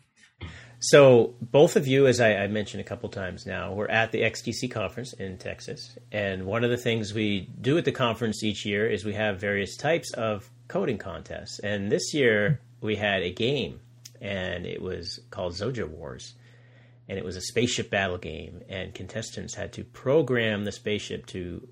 So 0.89 1.33
both 1.41 1.77
of 1.77 1.87
you, 1.87 2.05
as 2.05 2.21
I, 2.21 2.35
I 2.35 2.47
mentioned 2.47 2.79
a 2.79 2.83
couple 2.83 3.09
times 3.09 3.47
now, 3.47 3.73
we're 3.73 3.87
at 3.87 4.11
the 4.11 4.21
XDC 4.21 4.69
conference 4.69 5.13
in 5.13 5.39
Texas, 5.39 5.97
and 6.11 6.45
one 6.45 6.63
of 6.63 6.69
the 6.69 6.77
things 6.77 7.11
we 7.11 7.49
do 7.59 7.75
at 7.79 7.85
the 7.85 7.91
conference 7.91 8.43
each 8.43 8.67
year 8.67 8.87
is 8.87 9.03
we 9.03 9.15
have 9.15 9.39
various 9.39 9.77
types 9.77 10.13
of 10.13 10.47
coding 10.67 10.99
contests, 10.99 11.57
and 11.57 11.91
this 11.91 12.13
year 12.13 12.61
we 12.81 12.97
had 12.97 13.23
a 13.23 13.33
game, 13.33 13.79
and 14.21 14.67
it 14.67 14.79
was 14.79 15.19
called 15.31 15.53
Xojo 15.53 15.87
Wars. 15.87 16.35
And 17.09 17.17
it 17.17 17.25
was 17.25 17.35
a 17.35 17.41
spaceship 17.41 17.89
battle 17.89 18.19
game, 18.19 18.61
and 18.69 18.93
contestants 18.93 19.55
had 19.55 19.73
to 19.73 19.83
program 19.83 20.65
the 20.65 20.71
spaceship 20.71 21.25
to 21.27 21.67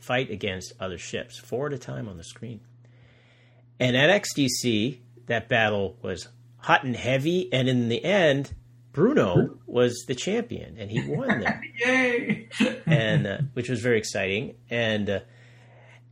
fight 0.00 0.30
against 0.30 0.72
other 0.80 0.98
ships, 0.98 1.38
four 1.38 1.68
at 1.68 1.72
a 1.72 1.78
time 1.78 2.08
on 2.08 2.16
the 2.16 2.24
screen. 2.24 2.60
And 3.78 3.96
at 3.96 4.22
XDC, 4.22 4.98
that 5.26 5.48
battle 5.48 5.96
was 6.02 6.26
hot 6.62 6.84
and 6.84 6.96
heavy, 6.96 7.52
and 7.52 7.68
in 7.68 7.88
the 7.88 8.02
end, 8.04 8.54
Bruno 8.92 9.58
was 9.66 10.04
the 10.06 10.14
champion, 10.14 10.76
and 10.78 10.90
he 10.90 11.06
won 11.06 11.28
them. 11.40 11.60
Yay! 11.78 12.48
and 12.86 13.26
uh, 13.26 13.38
which 13.52 13.68
was 13.68 13.80
very 13.80 13.98
exciting, 13.98 14.56
and. 14.70 15.10
Uh, 15.10 15.20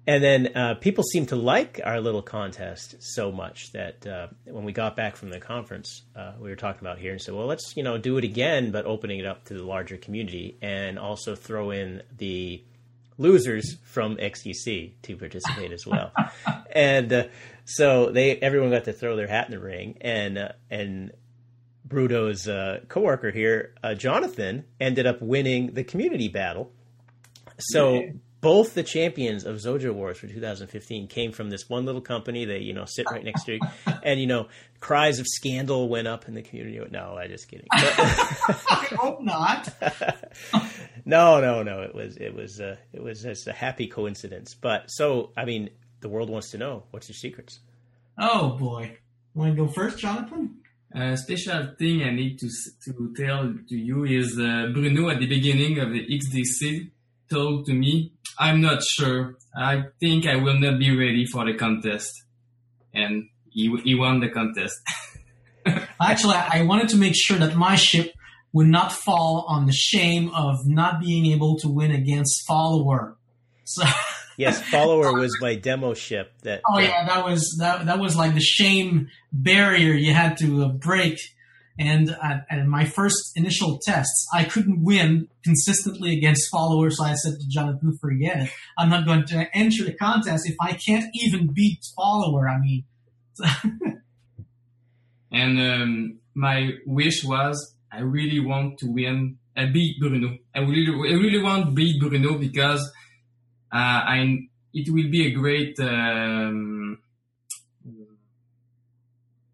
and 0.07 0.25
then 0.25 0.57
uh, 0.57 0.75
people 0.75 1.05
seemed 1.05 1.29
to 1.29 1.37
like 1.37 1.81
our 1.85 2.01
little 2.01 2.23
contest 2.23 2.97
so 2.99 3.31
much 3.31 3.71
that 3.73 4.05
uh, 4.07 4.29
when 4.45 4.65
we 4.65 4.73
got 4.73 4.97
back 4.97 5.15
from 5.15 5.29
the 5.29 5.39
conference, 5.39 6.03
uh, 6.17 6.33
we 6.41 6.49
were 6.49 6.57
talking 6.57 6.81
about 6.81 6.99
here 6.99 7.13
and 7.13 7.21
said, 7.21 7.35
well, 7.35 7.47
let's 7.47 7.77
you 7.77 7.83
know 7.85 7.99
do 7.99 8.17
it 8.17 8.25
again, 8.25 8.73
but 8.73 8.87
opening 8.87 9.21
it 9.21 9.27
up 9.27 9.45
to 9.45 9.55
the 9.55 9.63
larger 9.63 9.99
community 9.99 10.57
and 10.63 10.99
also 10.99 11.37
throw 11.37 11.71
in 11.71 12.03
the 12.17 12.65
losers 13.21 13.77
from 13.85 14.17
XDC 14.17 14.95
to 15.03 15.17
participate 15.17 15.73
as 15.73 15.87
well. 15.87 16.13
and 16.73 17.13
uh, 17.13 17.25
so 17.65 18.11
they 18.11 18.37
everyone 18.37 18.71
got 18.71 18.85
to 18.85 18.93
throw 18.93 19.17
their 19.17 19.29
hat 19.29 19.47
in 19.47 19.53
the 19.53 19.61
ring, 19.61 19.99
and 20.01 20.39
uh, 20.39 20.53
and 20.71 21.13
Bruno's 21.85 22.49
uh, 22.49 22.81
coworker 22.89 23.31
here, 23.31 23.75
Jonathan, 23.97 24.65
ended 24.81 25.07
up 25.07 25.21
winning 25.21 25.75
the 25.75 25.85
community 25.85 26.29
battle. 26.29 26.73
So. 27.59 27.95
Yeah 27.95 28.11
both 28.41 28.75
the 28.75 28.83
champions 28.83 29.45
of 29.45 29.57
Xojo 29.57 29.93
Wars 29.93 30.19
for 30.19 30.27
2015 30.27 31.09
came 31.09 31.33
from 31.33 31.51
this 31.51 31.69
one 31.69 31.85
little 31.85 32.01
company. 32.01 32.45
They, 32.45 32.61
you 32.61 32.73
know, 32.73 32.87
sit 32.87 33.07
right 33.11 33.25
next 33.25 33.45
to 33.45 33.55
you, 33.55 33.61
and 34.03 34.21
you 34.21 34.27
know, 34.27 34.49
cries 34.81 35.19
of 35.19 35.27
scandal 35.27 35.89
went 35.89 36.09
up 36.09 36.27
in 36.27 36.35
the 36.35 36.43
community. 36.43 36.81
No, 36.91 37.19
I'm 37.19 37.29
just 37.29 37.49
kidding. 37.49 37.67
I 37.73 38.89
hope 38.99 39.21
not. 39.21 39.69
no, 41.05 41.41
no, 41.41 41.63
no. 41.63 41.83
It 41.83 41.95
was, 41.95 42.17
it 42.17 42.35
was, 42.35 42.61
uh, 42.61 42.77
it 42.93 43.03
was 43.03 43.23
just 43.23 43.47
a 43.47 43.53
happy 43.53 43.87
coincidence. 43.87 44.55
But 44.55 44.91
so, 44.91 45.33
I 45.37 45.45
mean, 45.45 45.71
the 46.01 46.09
world 46.09 46.31
wants 46.31 46.51
to 46.53 46.59
know 46.59 46.85
what's 46.91 47.09
your 47.09 47.17
secrets. 47.17 47.61
Oh 48.19 48.57
boy, 48.57 48.99
want 49.35 49.57
to 49.57 49.67
go 49.67 49.71
first, 49.71 49.99
Jonathan? 49.99 50.57
A 50.93 51.17
special 51.17 51.75
thing 51.79 52.03
I 52.03 52.11
need 52.11 52.39
to 52.41 52.49
to 52.85 53.15
tell 53.17 53.55
to 53.69 53.77
you 53.77 54.05
is 54.05 54.39
uh, 54.39 54.71
Bruno 54.73 55.09
at 55.11 55.21
the 55.21 55.27
beginning 55.27 55.79
of 55.79 55.93
the 55.93 56.05
XDC 56.05 56.91
told 57.31 57.67
to 57.67 57.73
me, 57.73 58.13
I'm 58.39 58.61
not 58.61 58.83
sure. 58.83 59.37
I 59.57 59.85
think 60.01 60.27
I 60.27 60.37
will 60.37 60.59
not 60.59 60.79
be 60.79 60.97
ready 60.97 61.27
for 61.27 61.45
the 61.45 61.55
contest. 61.55 62.13
And 62.93 63.29
he, 63.51 63.75
he 63.85 63.95
won 63.95 64.21
the 64.21 64.29
contest. 64.29 64.77
Actually, 66.01 66.35
I 66.35 66.63
wanted 66.63 66.89
to 66.91 66.97
make 66.97 67.15
sure 67.15 67.39
that 67.39 67.55
my 67.57 67.77
ship 67.77 68.13
would 68.53 68.67
not 68.67 68.93
fall 68.93 69.45
on 69.49 69.67
the 69.67 69.73
shame 69.73 70.31
of 70.35 70.67
not 70.67 71.01
being 71.01 71.27
able 71.27 71.57
to 71.59 71.69
win 71.69 71.93
against 71.93 72.47
follower. 72.47 73.17
So 73.65 73.85
yes, 74.37 74.61
follower 74.61 75.13
was 75.13 75.37
my 75.41 75.55
demo 75.55 75.95
ship. 75.95 76.33
That 76.43 76.63
oh 76.69 76.79
yeah, 76.79 77.07
that 77.07 77.25
was 77.25 77.57
that 77.61 77.87
that 77.87 77.99
was 78.01 78.17
like 78.17 78.35
the 78.35 78.41
shame 78.41 79.09
barrier 79.33 79.93
you 79.93 80.13
had 80.13 80.37
to 80.39 80.65
uh, 80.65 80.69
break 80.69 81.19
and 81.79 82.11
at, 82.23 82.47
at, 82.51 82.67
my 82.67 82.85
first 82.85 83.33
initial 83.37 83.79
tests, 83.83 84.27
I 84.35 84.45
couldn't 84.45 84.83
win 84.85 85.29
consistently 85.43 86.17
against 86.17 86.51
followers. 86.51 86.99
So 86.99 87.05
I 87.05 87.15
said 87.15 87.41
to 87.41 87.49
Jonathan, 87.49 87.97
forget 87.99 88.43
it. 88.43 88.51
I'm 88.77 88.91
not 88.91 89.07
going 89.07 89.25
to 89.27 89.47
enter 89.55 89.85
the 89.85 89.95
contest 89.95 90.49
if 90.49 90.57
I 90.61 90.75
can't 90.75 91.07
even 91.15 91.53
beat 91.53 91.81
follower. 91.97 92.49
I 92.49 92.59
mean, 92.59 92.85
and 95.33 95.61
um, 95.61 96.19
my 96.35 96.71
wish 96.87 97.25
was 97.25 97.75
I 97.93 98.01
really 98.01 98.41
want 98.41 98.79
to 98.81 98.87
win, 98.87 99.39
I 99.57 99.67
beat 99.67 99.99
Bruno. 99.99 100.39
I 100.55 100.61
really, 100.61 101.11
I 101.11 101.15
really 101.15 101.43
want 101.43 101.67
to 101.67 101.73
beat 101.73 102.01
Bruno 102.01 102.39
because 102.39 102.81
uh, 103.73 103.77
I, 103.77 104.49
it 104.73 104.93
will 104.93 105.11
be 105.11 105.27
a 105.27 105.31
great, 105.33 105.79
um, 105.81 106.99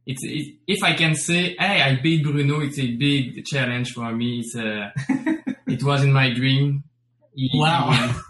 it's 0.07 0.23
it, 0.23 0.55
if 0.67 0.83
I 0.85 0.95
can 0.95 1.15
say, 1.17 1.57
hey, 1.59 1.83
I 1.83 2.01
beat 2.01 2.23
Bruno. 2.25 2.61
It's 2.61 2.79
a 2.79 2.97
big 2.97 3.45
challenge 3.45 3.93
for 3.93 4.13
me. 4.13 4.41
It's 4.41 4.55
uh, 4.55 4.91
a, 5.09 5.55
it 5.67 5.83
was 5.83 6.05
in 6.05 6.13
my 6.13 6.33
dream. 6.33 6.85
wow. 7.55 8.23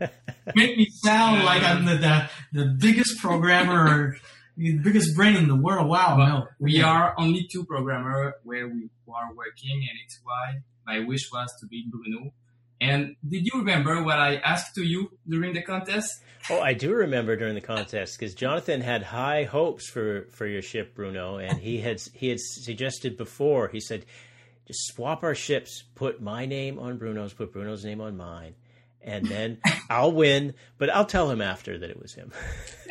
Make 0.54 0.76
me 0.78 0.86
sound 0.90 1.42
uh, 1.42 1.44
like 1.44 1.62
I'm 1.62 1.84
the, 1.84 1.96
the, 1.96 2.30
the 2.52 2.76
biggest 2.78 3.20
programmer, 3.20 4.16
the 4.56 4.78
biggest 4.78 5.14
brain 5.14 5.36
in 5.36 5.46
the 5.46 5.56
world. 5.56 5.88
Wow. 5.88 6.16
But 6.16 6.26
no. 6.26 6.48
We 6.58 6.78
yeah. 6.78 6.86
are 6.86 7.14
only 7.18 7.46
two 7.52 7.64
programmers 7.64 8.34
where 8.42 8.66
we 8.66 8.88
are 9.06 9.34
working, 9.34 9.86
and 9.90 9.98
it's 10.04 10.18
why 10.22 10.60
my 10.86 11.04
wish 11.06 11.30
was 11.30 11.52
to 11.60 11.66
beat 11.66 11.90
Bruno. 11.90 12.32
And 12.80 13.16
did 13.28 13.46
you 13.46 13.58
remember 13.58 14.02
what 14.02 14.18
I 14.18 14.36
asked 14.36 14.74
to 14.76 14.82
you 14.82 15.10
during 15.28 15.52
the 15.52 15.62
contest? 15.62 16.22
Oh, 16.48 16.60
I 16.60 16.72
do 16.72 16.94
remember 16.94 17.36
during 17.36 17.54
the 17.54 17.60
contest 17.60 18.18
because 18.18 18.34
Jonathan 18.34 18.80
had 18.80 19.02
high 19.02 19.44
hopes 19.44 19.86
for, 19.88 20.26
for 20.30 20.46
your 20.46 20.62
ship, 20.62 20.94
Bruno, 20.94 21.36
and 21.36 21.58
he 21.58 21.78
had 21.78 22.00
he 22.14 22.28
had 22.28 22.40
suggested 22.40 23.18
before. 23.18 23.68
He 23.68 23.80
said, 23.80 24.06
"Just 24.66 24.86
swap 24.86 25.22
our 25.22 25.34
ships. 25.34 25.84
Put 25.94 26.22
my 26.22 26.46
name 26.46 26.78
on 26.78 26.96
Bruno's. 26.96 27.34
Put 27.34 27.52
Bruno's 27.52 27.84
name 27.84 28.00
on 28.00 28.16
mine, 28.16 28.54
and 29.02 29.26
then 29.26 29.58
I'll 29.90 30.12
win. 30.12 30.54
But 30.78 30.88
I'll 30.88 31.04
tell 31.04 31.30
him 31.30 31.42
after 31.42 31.78
that 31.78 31.90
it 31.90 32.00
was 32.00 32.14
him." 32.14 32.32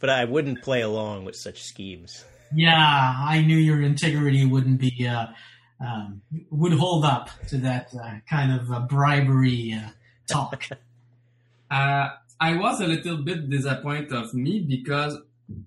but 0.00 0.10
I 0.10 0.24
wouldn't 0.24 0.62
play 0.62 0.80
along 0.80 1.24
with 1.24 1.36
such 1.36 1.62
schemes. 1.62 2.24
Yeah, 2.52 2.74
I 2.74 3.42
knew 3.42 3.56
your 3.56 3.80
integrity 3.80 4.44
wouldn't 4.44 4.80
be. 4.80 5.06
Uh 5.06 5.26
um, 5.80 6.22
would 6.50 6.72
hold 6.72 7.04
up 7.04 7.30
to 7.48 7.58
that 7.58 7.88
uh, 7.94 8.16
kind 8.28 8.52
of 8.60 8.70
uh, 8.70 8.80
bribery 8.80 9.72
uh, 9.74 9.90
talk. 10.26 10.68
Uh, 11.70 12.08
I 12.40 12.56
was 12.56 12.80
a 12.80 12.86
little 12.86 13.18
bit 13.18 13.50
disappointed 13.50 14.10
of 14.10 14.32
me 14.32 14.60
because 14.60 15.18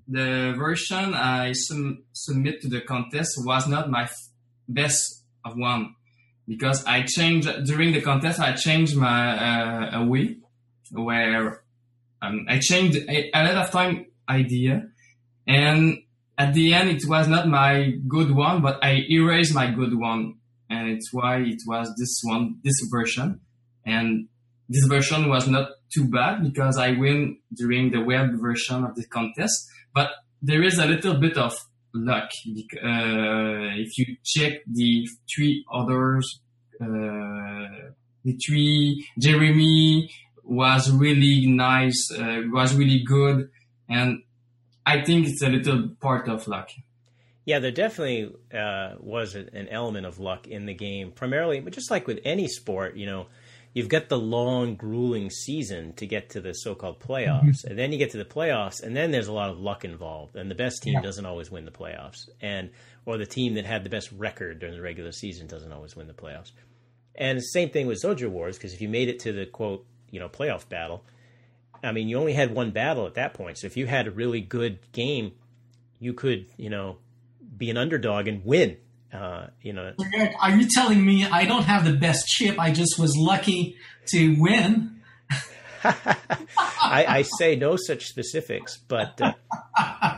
the 0.07 0.55
version 0.57 1.13
I 1.13 1.51
sum- 1.53 2.03
submit 2.11 2.61
to 2.61 2.69
the 2.69 2.81
contest 2.81 3.33
was 3.45 3.67
not 3.67 3.91
my 3.91 4.05
f- 4.05 4.29
best 4.67 5.23
of 5.45 5.55
one 5.57 5.95
because 6.47 6.83
I 6.85 7.03
changed 7.03 7.47
during 7.65 7.93
the 7.93 8.01
contest. 8.01 8.39
I 8.39 8.53
changed 8.53 8.95
my 8.95 9.37
uh, 9.37 10.01
a 10.01 10.05
way 10.05 10.37
where 10.91 11.61
um, 12.21 12.45
I 12.49 12.59
changed 12.59 12.97
a, 12.97 13.29
a 13.33 13.43
lot 13.43 13.55
of 13.65 13.71
time 13.71 14.07
idea, 14.27 14.87
and 15.47 16.00
at 16.37 16.53
the 16.53 16.73
end 16.73 16.89
it 16.89 17.03
was 17.07 17.27
not 17.27 17.47
my 17.47 17.93
good 18.07 18.31
one, 18.31 18.61
but 18.61 18.83
I 18.83 19.05
erased 19.09 19.53
my 19.53 19.69
good 19.71 19.97
one, 19.97 20.35
and 20.69 20.89
it's 20.89 21.13
why 21.13 21.37
it 21.37 21.61
was 21.67 21.93
this 21.97 22.21
one, 22.23 22.57
this 22.63 22.79
version, 22.89 23.41
and 23.85 24.27
this 24.69 24.85
version 24.85 25.29
was 25.29 25.47
not 25.47 25.69
too 25.93 26.09
bad 26.09 26.43
because 26.43 26.77
I 26.77 26.91
win 26.91 27.37
during 27.53 27.91
the 27.91 28.01
web 28.01 28.39
version 28.39 28.83
of 28.83 28.95
the 28.95 29.05
contest, 29.05 29.69
but 29.93 30.11
there 30.41 30.63
is 30.63 30.79
a 30.79 30.85
little 30.85 31.15
bit 31.19 31.37
of 31.37 31.53
luck. 31.93 32.29
Uh, 32.81 33.75
if 33.75 33.97
you 33.97 34.15
check 34.23 34.61
the 34.65 35.07
three 35.33 35.65
others, 35.71 36.39
uh, 36.81 37.91
the 38.23 38.37
three 38.45 39.05
Jeremy 39.19 40.09
was 40.43 40.89
really 40.91 41.47
nice, 41.47 42.11
uh, 42.17 42.41
was 42.47 42.73
really 42.75 43.03
good, 43.03 43.49
and 43.89 44.23
I 44.91 45.03
think 45.03 45.27
it's 45.27 45.41
a 45.41 45.49
little 45.49 45.89
part 45.99 46.27
of 46.27 46.47
luck. 46.47 46.69
Yeah, 47.45 47.59
there 47.59 47.71
definitely 47.71 48.31
uh, 48.53 48.95
was 48.99 49.35
an 49.35 49.67
element 49.69 50.05
of 50.05 50.19
luck 50.19 50.47
in 50.47 50.65
the 50.67 50.73
game, 50.73 51.11
primarily, 51.11 51.59
but 51.59 51.73
just 51.73 51.89
like 51.89 52.05
with 52.07 52.19
any 52.23 52.47
sport, 52.47 52.95
you 52.95 53.05
know 53.05 53.27
you've 53.73 53.89
got 53.89 54.09
the 54.09 54.17
long, 54.17 54.75
grueling 54.75 55.29
season 55.29 55.93
to 55.93 56.05
get 56.05 56.29
to 56.29 56.41
the 56.41 56.53
so-called 56.53 56.99
playoffs, 56.99 57.43
mm-hmm. 57.43 57.69
and 57.69 57.79
then 57.79 57.91
you 57.91 57.97
get 57.97 58.11
to 58.11 58.17
the 58.17 58.25
playoffs, 58.25 58.83
and 58.83 58.95
then 58.95 59.11
there's 59.11 59.27
a 59.27 59.33
lot 59.33 59.49
of 59.49 59.59
luck 59.59 59.85
involved, 59.85 60.35
and 60.35 60.51
the 60.51 60.55
best 60.55 60.83
team 60.83 60.95
yeah. 60.95 61.01
doesn't 61.01 61.25
always 61.25 61.49
win 61.49 61.65
the 61.65 61.71
playoffs, 61.71 62.29
and 62.41 62.69
or 63.05 63.17
the 63.17 63.25
team 63.25 63.55
that 63.55 63.65
had 63.65 63.83
the 63.83 63.89
best 63.89 64.11
record 64.11 64.59
during 64.59 64.75
the 64.75 64.81
regular 64.81 65.11
season 65.11 65.47
doesn't 65.47 65.71
always 65.71 65.95
win 65.95 66.07
the 66.07 66.13
playoffs. 66.13 66.51
And 67.15 67.37
the 67.37 67.43
same 67.43 67.69
thing 67.69 67.87
with 67.87 68.01
Xojo 68.01 68.29
Wars, 68.29 68.57
because 68.57 68.73
if 68.73 68.81
you 68.81 68.89
made 68.89 69.09
it 69.09 69.19
to 69.21 69.33
the 69.33 69.45
quote, 69.45 69.85
you 70.09 70.19
know, 70.19 70.29
playoff 70.29 70.67
battle, 70.69 71.03
I 71.83 71.91
mean, 71.91 72.07
you 72.07 72.17
only 72.17 72.33
had 72.33 72.53
one 72.53 72.71
battle 72.71 73.07
at 73.07 73.15
that 73.15 73.33
point. 73.33 73.57
So 73.57 73.67
if 73.67 73.75
you 73.75 73.87
had 73.87 74.07
a 74.07 74.11
really 74.11 74.41
good 74.41 74.79
game, 74.91 75.33
you 75.99 76.13
could, 76.13 76.47
you 76.57 76.69
know, 76.69 76.97
be 77.57 77.69
an 77.69 77.77
underdog 77.77 78.27
and 78.27 78.45
win 78.45 78.77
uh, 79.13 79.47
you 79.61 79.73
know. 79.73 79.93
Are 80.39 80.51
you 80.51 80.67
telling 80.69 81.05
me 81.05 81.25
I 81.25 81.45
don't 81.45 81.63
have 81.63 81.85
the 81.85 81.93
best 81.93 82.27
chip? 82.27 82.59
I 82.59 82.71
just 82.71 82.97
was 82.97 83.15
lucky 83.17 83.75
to 84.07 84.35
win. 84.39 85.01
I, 85.83 87.05
I, 87.07 87.21
say 87.23 87.55
no 87.55 87.75
such 87.75 88.05
specifics, 88.05 88.77
but 88.77 89.19
uh, 89.19 89.33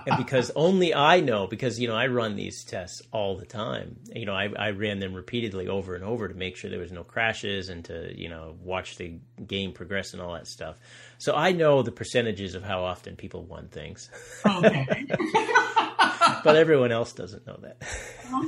because 0.17 0.51
only 0.57 0.93
I 0.93 1.21
know, 1.21 1.47
because 1.47 1.79
you 1.79 1.87
know 1.87 1.95
I 1.95 2.07
run 2.07 2.35
these 2.35 2.65
tests 2.65 3.01
all 3.13 3.37
the 3.37 3.45
time. 3.45 3.95
You 4.13 4.25
know, 4.25 4.33
I, 4.33 4.49
I 4.59 4.71
ran 4.71 4.99
them 4.99 5.13
repeatedly 5.13 5.69
over 5.69 5.95
and 5.95 6.03
over 6.03 6.27
to 6.27 6.33
make 6.33 6.57
sure 6.57 6.69
there 6.69 6.79
was 6.79 6.91
no 6.91 7.05
crashes 7.05 7.69
and 7.69 7.85
to 7.85 8.13
you 8.13 8.27
know 8.27 8.57
watch 8.61 8.97
the 8.97 9.19
game 9.47 9.71
progress 9.71 10.11
and 10.11 10.21
all 10.21 10.33
that 10.33 10.47
stuff. 10.47 10.75
So 11.23 11.33
I 11.33 11.53
know 11.53 11.83
the 11.83 11.91
percentages 11.93 12.53
of 12.53 12.63
how 12.63 12.83
often 12.83 13.15
people 13.15 13.45
won 13.45 13.69
things. 13.69 14.09
Okay. 14.45 15.05
but 16.43 16.57
everyone 16.57 16.91
else 16.91 17.13
doesn't 17.13 17.47
know 17.47 17.57
that. 17.61 17.77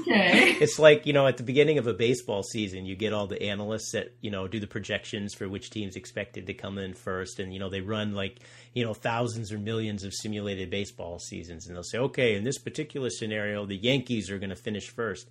Okay. 0.01 0.57
it's 0.59 0.77
like, 0.77 1.05
you 1.05 1.13
know, 1.13 1.25
at 1.25 1.37
the 1.37 1.43
beginning 1.43 1.77
of 1.77 1.87
a 1.87 1.93
baseball 1.93 2.43
season, 2.43 2.85
you 2.85 2.97
get 2.97 3.13
all 3.13 3.27
the 3.27 3.41
analysts 3.41 3.93
that, 3.93 4.13
you 4.19 4.29
know, 4.29 4.49
do 4.49 4.59
the 4.59 4.67
projections 4.67 5.33
for 5.33 5.47
which 5.47 5.69
teams 5.69 5.95
expected 5.95 6.47
to 6.47 6.53
come 6.53 6.77
in 6.77 6.93
first. 6.93 7.39
And, 7.39 7.53
you 7.53 7.59
know, 7.61 7.69
they 7.69 7.79
run 7.79 8.13
like, 8.13 8.41
you 8.73 8.83
know, 8.83 8.93
thousands 8.93 9.53
or 9.53 9.57
millions 9.57 10.03
of 10.03 10.13
simulated 10.13 10.69
baseball 10.69 11.17
seasons. 11.17 11.67
And 11.67 11.77
they'll 11.77 11.83
say, 11.83 11.99
okay, 11.99 12.35
in 12.35 12.43
this 12.43 12.57
particular 12.57 13.09
scenario, 13.09 13.65
the 13.65 13.77
Yankees 13.77 14.29
are 14.29 14.37
going 14.37 14.49
to 14.49 14.55
finish 14.57 14.89
first. 14.89 15.29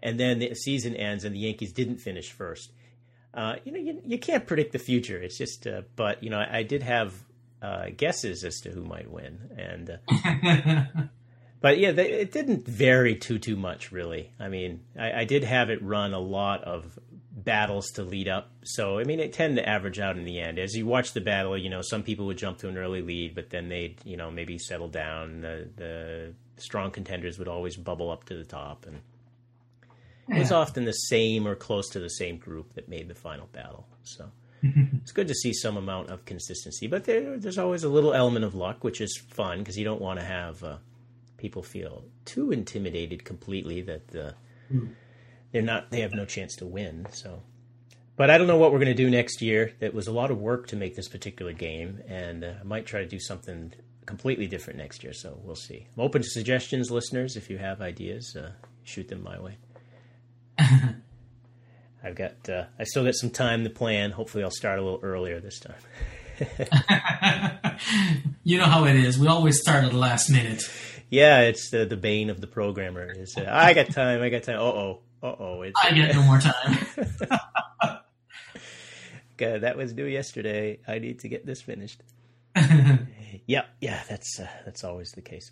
And 0.00 0.18
then 0.18 0.40
the 0.40 0.56
season 0.56 0.96
ends 0.96 1.22
and 1.22 1.36
the 1.36 1.38
Yankees 1.38 1.72
didn't 1.72 1.98
finish 1.98 2.32
first. 2.32 2.72
Uh, 3.34 3.56
you 3.64 3.72
know, 3.72 3.78
you, 3.78 4.00
you 4.04 4.18
can't 4.18 4.46
predict 4.46 4.72
the 4.72 4.78
future. 4.78 5.20
It's 5.20 5.36
just, 5.36 5.66
uh, 5.66 5.82
but, 5.96 6.22
you 6.22 6.30
know, 6.30 6.38
I, 6.38 6.58
I 6.58 6.62
did 6.62 6.82
have 6.84 7.12
uh, 7.60 7.86
guesses 7.96 8.44
as 8.44 8.60
to 8.60 8.70
who 8.70 8.84
might 8.84 9.10
win. 9.10 9.50
And, 9.56 9.98
uh, 10.08 10.84
but 11.64 11.78
yeah, 11.78 11.92
they, 11.92 12.10
it 12.12 12.30
didn't 12.30 12.68
vary 12.68 13.16
too 13.16 13.38
too 13.38 13.56
much 13.56 13.90
really. 13.90 14.32
I 14.38 14.48
mean, 14.48 14.82
I, 14.98 15.20
I, 15.20 15.24
did 15.24 15.44
have 15.44 15.70
it 15.70 15.82
run 15.82 16.12
a 16.12 16.18
lot 16.18 16.62
of 16.64 16.98
battles 17.32 17.90
to 17.92 18.02
lead 18.02 18.28
up, 18.28 18.50
so 18.64 18.98
I 18.98 19.04
mean, 19.04 19.18
it 19.18 19.32
tended 19.32 19.64
to 19.64 19.68
average 19.68 19.98
out 19.98 20.18
in 20.18 20.24
the 20.24 20.40
end. 20.40 20.58
As 20.58 20.76
you 20.76 20.84
watch 20.84 21.14
the 21.14 21.22
battle, 21.22 21.56
you 21.56 21.70
know, 21.70 21.80
some 21.80 22.02
people 22.02 22.26
would 22.26 22.36
jump 22.36 22.58
to 22.58 22.68
an 22.68 22.76
early 22.76 23.00
lead, 23.00 23.34
but 23.34 23.48
then 23.48 23.70
they'd 23.70 23.98
you 24.04 24.18
know 24.18 24.30
maybe 24.30 24.58
settle 24.58 24.88
down. 24.88 25.40
The, 25.40 25.68
the 25.76 26.34
strong 26.58 26.90
contenders 26.90 27.38
would 27.38 27.48
always 27.48 27.76
bubble 27.76 28.10
up 28.10 28.24
to 28.24 28.34
the 28.34 28.44
top, 28.44 28.84
and. 28.86 29.00
It 30.28 30.38
was 30.38 30.52
often 30.52 30.84
the 30.84 30.92
same 30.92 31.46
or 31.46 31.54
close 31.54 31.88
to 31.90 32.00
the 32.00 32.08
same 32.08 32.38
group 32.38 32.74
that 32.74 32.88
made 32.88 33.08
the 33.08 33.14
final 33.14 33.46
battle. 33.52 33.86
So. 34.02 34.30
it's 35.02 35.12
good 35.12 35.28
to 35.28 35.34
see 35.34 35.52
some 35.52 35.76
amount 35.76 36.08
of 36.08 36.24
consistency, 36.24 36.86
but 36.86 37.04
there, 37.04 37.38
there's 37.38 37.58
always 37.58 37.84
a 37.84 37.88
little 37.88 38.14
element 38.14 38.44
of 38.44 38.54
luck, 38.54 38.82
which 38.82 39.00
is 39.00 39.16
fun 39.16 39.58
because 39.58 39.76
you 39.76 39.84
don't 39.84 40.00
want 40.00 40.18
to 40.18 40.24
have 40.24 40.62
uh, 40.64 40.76
people 41.36 41.62
feel 41.62 42.04
too 42.24 42.50
intimidated 42.50 43.24
completely 43.24 43.82
that 43.82 44.08
the, 44.08 44.34
mm. 44.72 44.88
they're 45.52 45.60
not 45.60 45.90
they 45.90 46.00
have 46.00 46.14
no 46.14 46.24
chance 46.24 46.56
to 46.56 46.64
win. 46.64 47.06
So, 47.12 47.42
but 48.16 48.30
I 48.30 48.38
don't 48.38 48.46
know 48.46 48.56
what 48.56 48.72
we're 48.72 48.78
going 48.78 48.86
to 48.86 48.94
do 48.94 49.10
next 49.10 49.42
year. 49.42 49.74
It 49.80 49.92
was 49.92 50.06
a 50.06 50.12
lot 50.12 50.30
of 50.30 50.38
work 50.40 50.68
to 50.68 50.76
make 50.76 50.96
this 50.96 51.08
particular 51.08 51.52
game, 51.52 52.00
and 52.08 52.44
uh, 52.44 52.54
I 52.60 52.64
might 52.64 52.86
try 52.86 53.00
to 53.00 53.06
do 53.06 53.20
something 53.20 53.74
completely 54.06 54.46
different 54.46 54.78
next 54.78 55.04
year. 55.04 55.12
So 55.12 55.38
we'll 55.42 55.56
see. 55.56 55.86
I'm 55.94 56.04
open 56.04 56.22
to 56.22 56.28
suggestions, 56.28 56.90
listeners. 56.90 57.36
If 57.36 57.50
you 57.50 57.58
have 57.58 57.82
ideas, 57.82 58.34
uh, 58.34 58.52
shoot 58.84 59.08
them 59.08 59.22
my 59.22 59.38
way. 59.38 59.58
I've 62.02 62.14
got 62.14 62.48
uh, 62.48 62.64
I 62.78 62.84
still 62.84 63.04
got 63.04 63.14
some 63.14 63.30
time 63.30 63.64
to 63.64 63.70
plan. 63.70 64.10
Hopefully, 64.10 64.44
I'll 64.44 64.50
start 64.50 64.78
a 64.78 64.82
little 64.82 65.00
earlier 65.02 65.40
this 65.40 65.60
time. 65.60 65.74
you 68.44 68.58
know 68.58 68.66
how 68.66 68.84
it 68.84 68.96
is. 68.96 69.18
We 69.18 69.28
always 69.28 69.60
start 69.60 69.84
at 69.84 69.92
the 69.92 69.98
last 69.98 70.30
minute 70.30 70.68
yeah, 71.14 71.40
it's 71.42 71.70
the 71.70 71.84
the 71.84 71.96
bane 71.96 72.30
of 72.30 72.40
the 72.40 72.46
programmer. 72.46 73.10
Is 73.10 73.36
uh, 73.36 73.46
I 73.48 73.74
got 73.74 73.90
time, 73.90 74.22
I 74.22 74.28
got 74.30 74.42
time. 74.42 74.58
Uh 74.58 74.62
oh, 74.62 75.00
uh 75.22 75.26
oh. 75.26 75.62
I 75.62 75.92
get 75.92 76.14
no 76.14 76.22
more 76.22 76.40
time. 76.40 76.78
God, 79.36 79.60
that 79.62 79.76
was 79.76 79.92
due 79.92 80.06
yesterday. 80.06 80.80
I 80.86 80.98
need 80.98 81.20
to 81.20 81.28
get 81.28 81.44
this 81.46 81.60
finished. 81.62 82.02
yeah, 83.46 83.64
yeah, 83.80 84.02
that's 84.08 84.40
uh, 84.40 84.48
that's 84.64 84.84
always 84.84 85.12
the 85.12 85.22
case. 85.22 85.50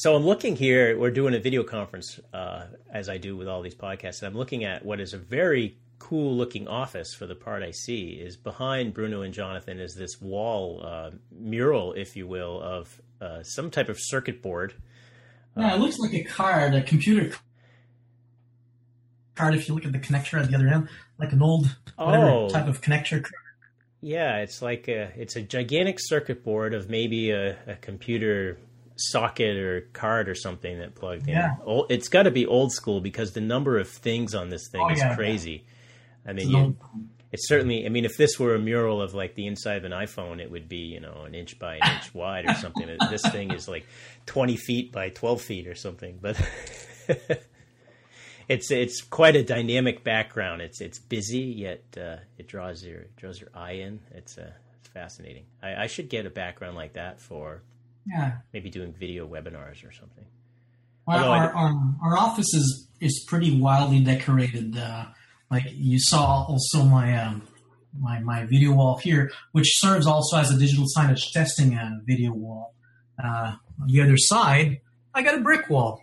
So 0.00 0.16
I'm 0.16 0.24
looking 0.24 0.56
here. 0.56 0.98
We're 0.98 1.10
doing 1.10 1.34
a 1.34 1.38
video 1.38 1.62
conference, 1.62 2.18
uh, 2.32 2.68
as 2.90 3.10
I 3.10 3.18
do 3.18 3.36
with 3.36 3.48
all 3.48 3.60
these 3.60 3.74
podcasts. 3.74 4.22
And 4.22 4.28
I'm 4.28 4.34
looking 4.34 4.64
at 4.64 4.82
what 4.82 4.98
is 4.98 5.12
a 5.12 5.18
very 5.18 5.76
cool 5.98 6.34
looking 6.34 6.66
office 6.68 7.12
for 7.12 7.26
the 7.26 7.34
part 7.34 7.62
I 7.62 7.72
see. 7.72 8.12
Is 8.12 8.34
behind 8.34 8.94
Bruno 8.94 9.20
and 9.20 9.34
Jonathan 9.34 9.78
is 9.78 9.94
this 9.94 10.18
wall 10.18 10.80
uh, 10.82 11.10
mural, 11.30 11.92
if 11.92 12.16
you 12.16 12.26
will, 12.26 12.62
of 12.62 13.02
uh, 13.20 13.42
some 13.42 13.70
type 13.70 13.90
of 13.90 13.98
circuit 14.00 14.40
board. 14.40 14.72
Yeah, 15.54 15.74
it 15.74 15.80
looks 15.80 15.98
like 15.98 16.14
a 16.14 16.24
card, 16.24 16.74
a 16.74 16.82
computer 16.82 17.36
card. 19.34 19.54
If 19.54 19.68
you 19.68 19.74
look 19.74 19.84
at 19.84 19.92
the 19.92 19.98
connector 19.98 20.40
at 20.40 20.48
the 20.48 20.54
other 20.54 20.68
end, 20.68 20.88
like 21.18 21.32
an 21.32 21.42
old 21.42 21.76
oh. 21.98 22.48
type 22.48 22.68
of 22.68 22.80
connector. 22.80 23.22
Yeah, 24.00 24.38
it's 24.38 24.62
like 24.62 24.88
a 24.88 25.12
it's 25.14 25.36
a 25.36 25.42
gigantic 25.42 25.98
circuit 26.00 26.42
board 26.42 26.72
of 26.72 26.88
maybe 26.88 27.32
a, 27.32 27.58
a 27.66 27.74
computer 27.82 28.56
socket 29.00 29.56
or 29.56 29.80
card 29.92 30.28
or 30.28 30.34
something 30.34 30.78
that 30.78 30.94
plugged 30.94 31.28
yeah. 31.28 31.56
in. 31.66 31.84
It's 31.88 32.08
got 32.08 32.24
to 32.24 32.30
be 32.30 32.46
old 32.46 32.72
school 32.72 33.00
because 33.00 33.32
the 33.32 33.40
number 33.40 33.78
of 33.78 33.88
things 33.88 34.34
on 34.34 34.50
this 34.50 34.68
thing 34.70 34.82
oh, 34.82 34.90
is 34.90 34.98
yeah, 34.98 35.14
crazy. 35.14 35.64
Yeah. 36.24 36.30
I 36.30 36.34
mean, 36.34 36.50
you, 36.50 36.76
it's 37.32 37.48
certainly. 37.48 37.86
I 37.86 37.88
mean, 37.88 38.04
if 38.04 38.16
this 38.16 38.38
were 38.38 38.54
a 38.54 38.58
mural 38.58 39.00
of 39.00 39.14
like 39.14 39.34
the 39.34 39.46
inside 39.46 39.76
of 39.76 39.84
an 39.84 39.92
iPhone, 39.92 40.40
it 40.40 40.50
would 40.50 40.68
be 40.68 40.78
you 40.78 41.00
know 41.00 41.22
an 41.26 41.34
inch 41.34 41.58
by 41.58 41.76
an 41.76 41.96
inch 41.96 42.14
wide 42.14 42.46
or 42.46 42.54
something. 42.54 42.88
this 43.08 43.22
thing 43.22 43.52
is 43.52 43.68
like 43.68 43.86
twenty 44.26 44.56
feet 44.56 44.92
by 44.92 45.10
twelve 45.10 45.40
feet 45.40 45.66
or 45.66 45.74
something. 45.74 46.18
But 46.20 46.40
it's 48.48 48.70
it's 48.70 49.02
quite 49.02 49.36
a 49.36 49.44
dynamic 49.44 50.02
background. 50.02 50.60
It's 50.60 50.80
it's 50.80 50.98
busy 50.98 51.38
yet 51.38 51.82
uh, 51.96 52.16
it 52.36 52.48
draws 52.48 52.84
your 52.84 53.04
draws 53.16 53.40
your 53.40 53.50
eye 53.54 53.74
in. 53.74 54.00
It's 54.12 54.36
uh, 54.36 54.50
fascinating. 54.92 55.44
I, 55.62 55.84
I 55.84 55.86
should 55.86 56.08
get 56.08 56.26
a 56.26 56.30
background 56.30 56.76
like 56.76 56.94
that 56.94 57.20
for 57.20 57.62
yeah 58.06 58.38
maybe 58.52 58.70
doing 58.70 58.92
video 58.92 59.26
webinars 59.26 59.86
or 59.86 59.92
something. 59.92 60.24
Well, 61.06 61.30
our, 61.30 61.52
our, 61.52 61.94
our 62.04 62.18
office 62.18 62.54
is 62.54 62.88
is 63.00 63.24
pretty 63.26 63.58
wildly 63.58 64.00
decorated. 64.00 64.76
Uh, 64.76 65.06
like 65.50 65.64
you 65.72 65.98
saw 65.98 66.44
also 66.48 66.84
my 66.84 67.20
um, 67.20 67.42
my 67.98 68.20
my 68.20 68.44
video 68.46 68.72
wall 68.72 68.98
here, 68.98 69.32
which 69.52 69.78
serves 69.78 70.06
also 70.06 70.36
as 70.36 70.50
a 70.50 70.58
digital 70.58 70.84
signage 70.96 71.32
testing 71.32 71.76
uh, 71.76 71.98
video 72.04 72.32
wall. 72.32 72.74
Uh, 73.22 73.54
on 73.80 73.88
the 73.88 74.00
other 74.00 74.16
side, 74.16 74.80
I 75.14 75.22
got 75.22 75.36
a 75.36 75.40
brick 75.40 75.68
wall. 75.68 76.02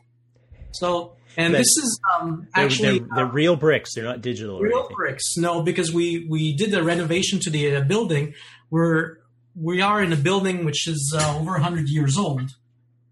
So, 0.71 1.15
and 1.37 1.53
but 1.53 1.59
this 1.59 1.67
is 1.67 1.99
um, 2.19 2.47
actually 2.53 2.99
they're, 2.99 3.07
they're, 3.15 3.25
uh, 3.25 3.31
real 3.31 3.55
bricks. 3.55 3.93
They're 3.95 4.03
not 4.03 4.21
digital. 4.21 4.59
Real 4.59 4.89
bricks, 4.93 5.37
no, 5.37 5.61
because 5.61 5.93
we 5.93 6.27
we 6.29 6.53
did 6.53 6.71
the 6.71 6.83
renovation 6.83 7.39
to 7.41 7.49
the 7.49 7.77
uh, 7.77 7.81
building. 7.81 8.33
We're 8.69 9.19
we 9.59 9.81
are 9.81 10.01
in 10.01 10.13
a 10.13 10.17
building 10.17 10.65
which 10.65 10.87
is 10.87 11.15
uh, 11.17 11.37
over 11.39 11.57
hundred 11.57 11.89
years 11.89 12.17
old, 12.17 12.51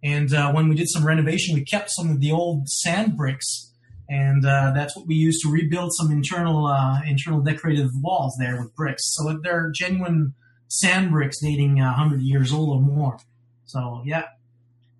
and 0.03 0.33
uh, 0.33 0.51
when 0.51 0.69
we 0.69 0.75
did 0.75 0.89
some 0.89 1.05
renovation, 1.05 1.55
we 1.55 1.63
kept 1.63 1.89
some 1.91 2.09
of 2.09 2.19
the 2.19 2.31
old 2.31 2.67
sand 2.69 3.17
bricks 3.17 3.71
and 4.09 4.45
uh, 4.45 4.71
that's 4.73 4.95
what 4.95 5.07
we 5.07 5.15
used 5.15 5.41
to 5.41 5.49
rebuild 5.49 5.91
some 5.93 6.11
internal 6.11 6.67
uh, 6.67 7.01
internal 7.07 7.41
decorative 7.41 7.89
walls 8.01 8.35
there 8.39 8.61
with 8.61 8.75
bricks. 8.75 9.03
So 9.15 9.39
they're 9.41 9.71
genuine 9.73 10.33
sand 10.67 11.11
bricks 11.11 11.37
dating 11.41 11.81
uh, 11.81 11.85
100 11.85 12.21
years 12.21 12.53
old 12.53 12.69
or 12.69 12.81
more. 12.81 13.17
So 13.65 14.03
yeah, 14.05 14.25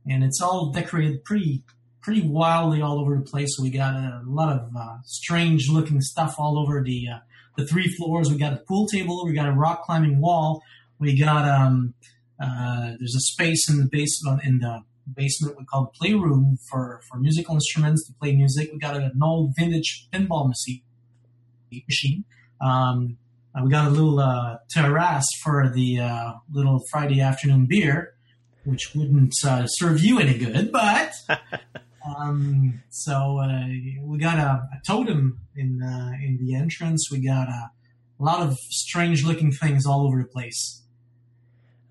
and 0.10 0.24
it's 0.24 0.42
all 0.42 0.72
decorated 0.72 1.24
pretty 1.24 1.64
pretty 2.02 2.22
wildly 2.22 2.82
all 2.82 3.00
over 3.00 3.16
the 3.16 3.24
place. 3.24 3.58
We 3.62 3.70
got 3.70 3.94
a 3.94 4.22
lot 4.26 4.58
of 4.58 4.76
uh, 4.76 4.98
strange 5.06 5.70
looking 5.70 6.02
stuff 6.02 6.36
all 6.40 6.58
over 6.58 6.82
the 6.84 7.08
uh, 7.14 7.20
the 7.58 7.68
three 7.68 7.88
floors. 7.88 8.32
We 8.32 8.38
got 8.38 8.54
a 8.54 8.58
pool 8.58 8.88
table. 8.88 9.24
We 9.26 9.34
got 9.34 9.48
a 9.48 9.54
rock 9.54 9.84
climbing 9.84 10.20
wall. 10.20 10.64
We 11.00 11.20
got 11.20 11.48
um, 11.48 11.94
uh, 12.42 12.94
there's 13.00 13.16
a 13.16 13.20
space 13.20 13.70
in 13.70 13.80
the 13.80 13.88
basement 13.92 14.44
in 14.44 14.60
the 14.60 14.84
basement 15.14 15.58
we 15.58 15.66
call 15.66 15.84
the 15.86 15.98
playroom 16.00 16.58
for 16.70 17.02
for 17.10 17.18
musical 17.18 17.56
instruments 17.56 18.06
to 18.08 18.14
play 18.14 18.36
music. 18.36 18.70
We 18.72 18.80
got 18.80 18.96
an 18.96 19.20
old 19.22 19.54
vintage 19.58 20.08
pinball 20.12 20.48
machine. 20.48 22.26
Um, 22.62 23.18
we 23.64 23.70
got 23.70 23.88
a 23.88 23.90
little 23.90 24.20
uh, 24.20 24.58
terrace 24.70 25.28
for 25.44 25.72
the 25.74 26.00
uh, 26.00 26.34
little 26.52 26.82
Friday 26.92 27.22
afternoon 27.22 27.68
beer, 27.68 28.16
which 28.66 28.94
wouldn't 28.96 29.34
uh, 29.46 29.68
serve 29.68 30.04
you 30.04 30.20
any 30.20 30.38
good, 30.38 30.72
but. 30.72 31.14
Um, 32.06 32.84
so 32.90 33.40
uh, 33.40 33.66
we 34.02 34.20
got 34.20 34.38
a, 34.38 34.70
a 34.74 34.82
totem 34.86 35.40
in 35.56 35.82
uh, 35.82 36.12
in 36.24 36.38
the 36.40 36.56
entrance. 36.56 37.10
We 37.12 37.26
got 37.26 37.48
a, 37.48 37.72
a 38.20 38.24
lot 38.24 38.42
of 38.46 38.58
strange 38.70 39.26
looking 39.26 39.52
things 39.52 39.86
all 39.86 40.06
over 40.06 40.22
the 40.22 40.28
place. 40.28 40.84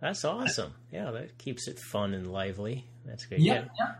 That's 0.05 0.23
awesome. 0.23 0.75
Yeah, 0.93 1.11
that 1.12 1.38
keeps 1.38 1.67
it 1.67 1.79
fun 1.79 2.12
and 2.12 2.31
lively. 2.31 2.85
That's 3.07 3.25
good. 3.25 3.38
Yeah, 3.40 3.55
yeah. 3.55 3.64
yeah. 3.79 3.93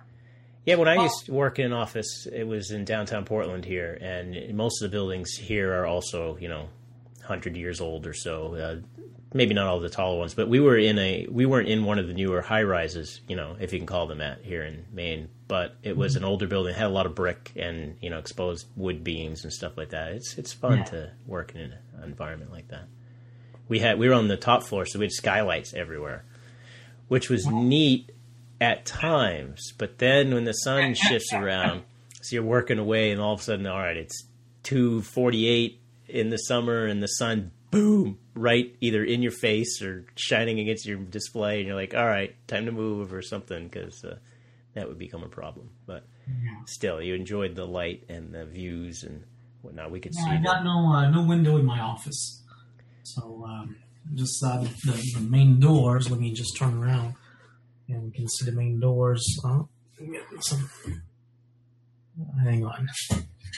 Yeah, 0.67 0.75
when 0.77 0.87
I 0.88 0.97
Well- 0.97 1.05
used 1.05 1.25
to 1.27 1.33
work 1.33 1.59
in 1.59 1.64
an 1.67 1.73
office, 1.73 2.27
it 2.31 2.45
was 2.45 2.71
in 2.71 2.85
downtown 2.85 3.25
Portland 3.25 3.64
here, 3.64 3.97
and 4.03 4.55
most 4.55 4.83
of 4.83 4.90
the 4.90 4.95
buildings 4.95 5.35
here 5.35 5.73
are 5.73 5.87
also, 5.87 6.37
you 6.37 6.49
know, 6.49 6.69
hundred 7.23 7.57
years 7.57 7.81
old 7.81 8.07
or 8.07 8.12
so. 8.12 8.55
Uh, 8.55 8.77
maybe 9.33 9.55
not 9.55 9.67
all 9.67 9.81
the 9.81 9.88
taller 9.88 10.19
ones, 10.19 10.35
but 10.35 10.47
we 10.47 10.61
were 10.61 10.77
in 10.77 10.99
a 10.99 11.27
we 11.31 11.47
weren't 11.47 11.69
in 11.69 11.85
one 11.85 11.99
of 11.99 12.07
the 12.07 12.12
newer 12.12 12.43
high 12.43 12.62
rises, 12.64 13.23
you 13.27 13.35
know, 13.37 13.57
if 13.59 13.73
you 13.73 13.79
can 13.79 13.87
call 13.87 14.07
them 14.07 14.19
that 14.19 14.40
here 14.43 14.62
in 14.62 14.85
Maine. 14.93 15.31
But 15.49 15.75
it 15.83 15.97
was 15.97 16.17
an 16.17 16.25
older 16.25 16.47
building, 16.47 16.75
had 16.75 16.87
a 16.87 16.90
lot 16.90 17.07
of 17.07 17.14
brick 17.14 17.53
and 17.57 17.97
you 18.03 18.11
know 18.11 18.19
exposed 18.19 18.67
wood 18.77 19.03
beams 19.05 19.43
and 19.45 19.53
stuff 19.53 19.79
like 19.79 19.88
that. 19.90 20.12
It's 20.12 20.37
it's 20.37 20.53
fun 20.53 20.79
Yeah. 20.79 20.85
to 20.85 21.11
work 21.27 21.55
in 21.55 21.61
an 21.62 21.75
environment 22.03 22.53
like 22.53 22.69
that. 22.69 22.88
We 23.68 23.79
had 23.79 23.98
we 23.98 24.09
were 24.09 24.14
on 24.14 24.29
the 24.29 24.37
top 24.37 24.62
floor, 24.64 24.85
so 24.87 24.98
we 24.98 25.07
had 25.07 25.12
skylights 25.12 25.72
everywhere, 25.74 26.24
which 27.09 27.31
was 27.31 27.46
neat 27.46 28.11
at 28.61 28.85
times. 28.85 29.72
But 29.79 29.98
then 29.98 30.35
when 30.35 30.44
the 30.44 30.53
sun 30.53 30.94
shifts 31.09 31.33
around, 31.33 31.83
so 32.22 32.35
you're 32.37 32.42
working 32.44 32.79
away, 32.79 33.11
and 33.11 33.20
all 33.20 33.35
of 33.35 33.40
a 33.40 33.42
sudden, 33.42 33.66
all 33.66 33.79
right, 33.79 33.96
it's 33.96 34.27
two 34.62 35.03
forty 35.03 35.46
eight 35.46 35.81
in 36.09 36.29
the 36.31 36.37
summer, 36.37 36.85
and 36.87 37.03
the 37.03 37.07
sun, 37.09 37.50
boom, 37.70 38.18
right 38.35 38.74
either 38.81 39.03
in 39.03 39.22
your 39.22 39.33
face 39.33 39.81
or 39.83 40.05
shining 40.16 40.61
against 40.61 40.87
your 40.87 40.98
display, 40.98 41.59
and 41.59 41.66
you're 41.66 41.77
like, 41.77 41.94
all 41.94 42.07
right, 42.07 42.35
time 42.46 42.66
to 42.66 42.72
move 42.72 43.12
or 43.14 43.22
something, 43.22 43.64
because 43.68 44.05
uh, 44.05 44.16
that 44.74 44.87
would 44.88 44.98
become 44.98 45.22
a 45.24 45.29
problem. 45.29 45.70
But 45.87 46.07
still, 46.66 47.00
you 47.03 47.14
enjoyed 47.14 47.55
the 47.55 47.66
light 47.66 48.05
and 48.09 48.33
the 48.35 48.44
views 48.44 49.03
and 49.03 49.24
whatnot. 49.62 49.90
We 49.90 50.00
could 50.00 50.12
Yeah, 50.14 50.24
see. 50.24 50.31
I 50.33 50.37
got 50.42 50.64
no 50.64 50.92
uh, 50.92 51.09
no 51.11 51.22
window 51.22 51.57
in 51.57 51.64
my 51.64 51.81
office, 51.81 52.42
so 53.05 53.45
um, 53.47 53.77
just 54.14 54.43
uh, 54.45 54.59
the, 54.85 55.12
the 55.14 55.21
main 55.21 55.61
doors. 55.61 56.11
Let 56.11 56.21
me 56.21 56.33
just 56.33 56.57
turn 56.59 56.83
around, 56.83 57.14
and 57.88 58.05
we 58.05 58.11
can 58.11 58.29
see 58.29 58.45
the 58.47 58.53
main 58.53 58.81
doors. 58.81 59.25
Oh, 59.45 59.69
let 60.01 60.09
me 60.09 60.19
get 60.31 60.45
some. 60.45 60.69
Hang 62.43 62.64
on. 62.64 62.88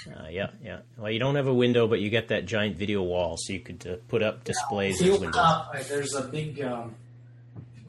Uh, 0.09 0.28
yeah, 0.30 0.50
yeah. 0.62 0.78
Well, 0.96 1.11
you 1.11 1.18
don't 1.18 1.35
have 1.37 1.46
a 1.48 1.54
window, 1.54 1.88
but 1.88 2.00
you 2.00 2.11
get 2.11 2.28
that 2.28 2.46
giant 2.46 2.76
video 2.76 3.02
wall, 3.02 3.37
so 3.38 3.52
you 3.52 3.61
could 3.61 3.87
uh, 3.87 3.96
put 4.09 4.22
up 4.22 4.44
displays 4.44 5.00
If 5.00 5.06
you 5.06 5.14
as 5.14 5.20
windows. 5.20 5.37
up, 5.38 5.72
uh, 5.74 5.82
there's 5.88 6.14
a 6.14 6.22
big, 6.28 6.61
um, 6.62 6.94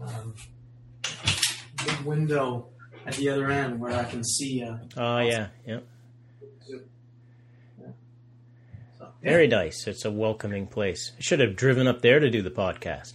um, 0.01 0.33
big 1.85 1.99
window 2.01 2.67
at 3.05 3.13
the 3.15 3.29
other 3.29 3.51
end 3.51 3.79
where 3.79 3.93
I 3.93 4.03
can 4.05 4.23
see. 4.23 4.63
Uh, 4.63 4.77
Oh, 4.97 5.19
yeah, 5.19 5.47
yeah. 5.65 5.79
So, 9.21 9.29
Very 9.29 9.47
nice. 9.47 9.87
It's 9.87 10.05
a 10.05 10.11
welcoming 10.11 10.67
place. 10.67 11.11
I 11.17 11.21
should 11.21 11.39
have 11.39 11.55
driven 11.55 11.87
up 11.87 12.01
there 12.01 12.19
to 12.19 12.29
do 12.29 12.41
the 12.41 12.51
podcast. 12.51 13.13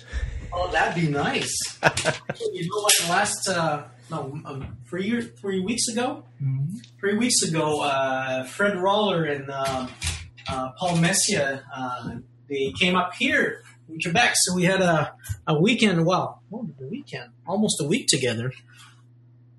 Oh, 0.52 0.70
that'd 0.70 1.00
be 1.00 1.08
nice. 1.08 1.52
you 2.52 2.68
know 2.68 2.82
what? 2.82 3.08
Last 3.08 3.48
uh, 3.48 3.84
no, 4.10 4.38
um, 4.44 4.76
three 4.88 5.06
years, 5.06 5.30
three 5.40 5.60
weeks 5.60 5.88
ago, 5.88 6.24
three 7.00 7.16
weeks 7.16 7.42
ago, 7.42 7.80
uh, 7.82 8.44
Fred 8.44 8.76
Roller 8.76 9.24
and 9.24 9.50
uh, 9.50 9.86
uh, 10.48 10.72
Paul 10.78 10.98
Messia 10.98 11.62
uh, 11.74 12.16
they 12.48 12.72
came 12.78 12.96
up 12.96 13.14
here 13.18 13.62
in 13.88 13.98
Quebec. 13.98 14.34
So 14.36 14.54
we 14.54 14.64
had 14.64 14.82
a 14.82 15.14
a 15.46 15.58
weekend. 15.58 16.04
Well, 16.04 16.42
what 16.50 16.64
was 16.64 16.74
the 16.78 16.86
weekend? 16.86 17.30
Almost 17.46 17.80
a 17.80 17.86
week 17.86 18.06
together. 18.08 18.52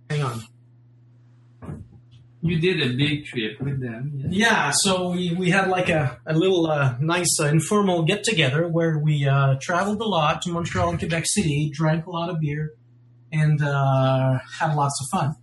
Hang 0.10 0.22
on. 0.22 0.44
You 2.46 2.60
did 2.60 2.82
a 2.82 2.94
big 2.94 3.24
trip 3.26 3.62
with 3.62 3.82
them. 3.82 4.12
Yeah. 4.16 4.28
Yeah, 4.30 4.72
so 4.76 5.12
we, 5.12 5.34
we 5.34 5.50
had 5.50 5.70
like 5.70 5.88
a, 5.88 6.20
a 6.26 6.34
little 6.34 6.70
uh, 6.70 6.96
nice 7.00 7.40
uh, 7.40 7.46
informal 7.46 8.04
get 8.04 8.26
together 8.26 8.68
where 8.68 9.00
we 9.00 9.26
uh, 9.26 9.56
traveled 9.62 10.02
a 10.02 10.06
lot 10.06 10.42
to 10.42 10.52
Montreal 10.52 10.90
and 10.90 11.00
Quebec 11.00 11.24
City, 11.26 11.72
drank 11.74 12.06
a 12.06 12.10
lot 12.12 12.30
of 12.30 12.42
beer, 12.42 12.74
and 13.32 13.64
uh, 13.64 14.40
had 14.60 14.76
lots 14.76 15.00
of 15.02 15.18
fun. 15.18 15.36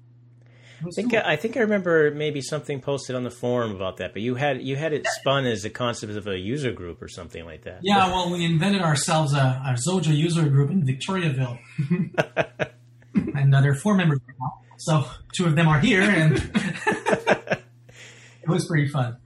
I 0.87 0.91
think 0.91 1.13
cool. 1.13 1.23
I 1.25 1.37
think 1.37 1.57
I 1.57 1.61
remember 1.61 2.11
maybe 2.11 2.43
something 2.43 2.81
posted 2.81 3.17
on 3.17 3.25
the 3.25 3.31
forum 3.31 3.75
about 3.75 3.99
that, 3.99 4.13
but 4.13 4.21
you 4.23 4.35
had 4.35 4.63
you 4.63 4.77
had 4.77 4.93
it 4.93 5.07
spun 5.07 5.47
as 5.47 5.65
a 5.65 5.71
concept 5.71 6.13
of 6.15 6.27
a 6.27 6.39
user 6.39 6.73
group 6.73 7.03
or 7.03 7.09
something 7.09 7.45
like 7.45 7.65
that. 7.65 7.81
yeah, 7.83 8.07
well, 8.09 8.31
we 8.31 8.45
invented 8.45 8.83
ourselves 8.83 9.33
a, 9.33 9.63
a 9.67 9.73
Xojo 9.75 10.15
user 10.15 10.49
group 10.49 10.71
in 10.71 10.83
Victoriaville, 10.83 11.59
and 13.35 13.55
uh, 13.55 13.61
there 13.61 13.73
are 13.73 13.75
four 13.75 13.95
members 13.95 14.21
now. 14.39 14.70
So 14.81 15.05
two 15.35 15.45
of 15.45 15.57
them 15.57 15.69
are 15.69 15.79
here, 15.79 16.01
and 16.01 16.37
it 16.87 18.49
was 18.49 18.67
pretty 18.67 18.89
fun. 18.89 19.19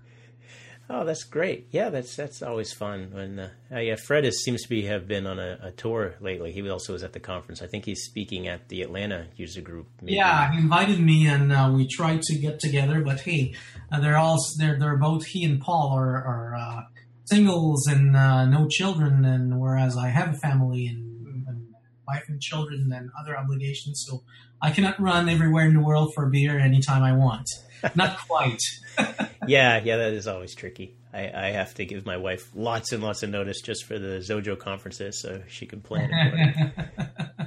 Oh, 0.91 1.05
that's 1.05 1.23
great. 1.23 1.69
Yeah, 1.71 1.91
that's 1.91 2.17
that's 2.17 2.43
always 2.43 2.73
fun. 2.73 3.11
When 3.13 3.39
uh, 3.39 3.79
yeah, 3.79 3.95
Fred 3.95 4.25
is, 4.25 4.43
seems 4.43 4.63
to 4.65 4.69
be 4.69 4.83
have 4.87 5.07
been 5.07 5.29
on 5.29 5.39
a, 5.39 5.59
a 5.63 5.71
tour 5.71 6.17
lately. 6.21 6.51
He 6.51 6.69
also 6.69 6.93
was 6.93 7.05
at 7.05 7.13
the 7.13 7.21
conference. 7.21 7.63
I 7.63 7.69
think 7.69 7.85
he's 7.85 8.03
speaking 8.03 8.49
at 8.49 8.69
the 8.69 8.83
Atlanta 8.83 9.29
user 9.37 9.61
group. 9.61 9.87
maybe. 10.03 10.17
Yeah, 10.17 10.51
he 10.51 10.59
invited 10.59 10.99
me, 10.99 11.29
and 11.29 11.53
uh, 11.53 11.73
we 11.73 11.87
tried 11.87 12.23
to 12.23 12.35
get 12.37 12.59
together. 12.59 13.01
But 13.01 13.21
hey, 13.21 13.55
uh, 13.93 14.01
they're 14.01 14.19
all 14.19 14.39
they're 14.59 14.77
they're 14.77 14.97
both 14.97 15.25
he 15.25 15.45
and 15.45 15.61
Paul 15.61 15.93
are, 15.97 16.17
are 16.17 16.55
uh, 16.57 16.81
singles 17.27 17.87
and 17.87 18.17
uh, 18.17 18.45
no 18.47 18.67
children, 18.69 19.25
and 19.25 19.61
whereas 19.61 19.97
I 19.97 20.09
have 20.09 20.35
a 20.35 20.39
family 20.39 20.89
and, 20.89 21.47
and 21.47 21.69
wife 22.09 22.25
and 22.29 22.41
children 22.41 22.93
and 22.93 23.11
other 23.19 23.39
obligations, 23.39 24.05
so 24.07 24.25
I 24.65 24.71
cannot 24.71 24.99
run 25.01 25.29
everywhere 25.29 25.67
in 25.67 25.75
the 25.75 25.81
world 25.81 26.13
for 26.15 26.25
beer 26.27 26.59
anytime 26.59 27.03
I 27.03 27.13
want. 27.13 27.47
Not 27.95 28.19
quite. 28.19 28.61
yeah, 29.47 29.79
yeah, 29.85 29.97
that 29.99 30.15
is 30.15 30.27
always 30.27 30.55
tricky. 30.55 30.95
I, 31.13 31.31
I 31.33 31.51
have 31.51 31.75
to 31.75 31.85
give 31.85 32.07
my 32.07 32.17
wife 32.17 32.51
lots 32.55 32.91
and 32.93 33.03
lots 33.03 33.23
of 33.23 33.29
notice 33.31 33.61
just 33.61 33.85
for 33.85 33.99
the 33.99 34.19
Xojo 34.21 34.59
conferences 34.59 35.21
so 35.21 35.43
she 35.49 35.67
can 35.67 35.81
plan 35.83 36.11
it. 36.13 37.47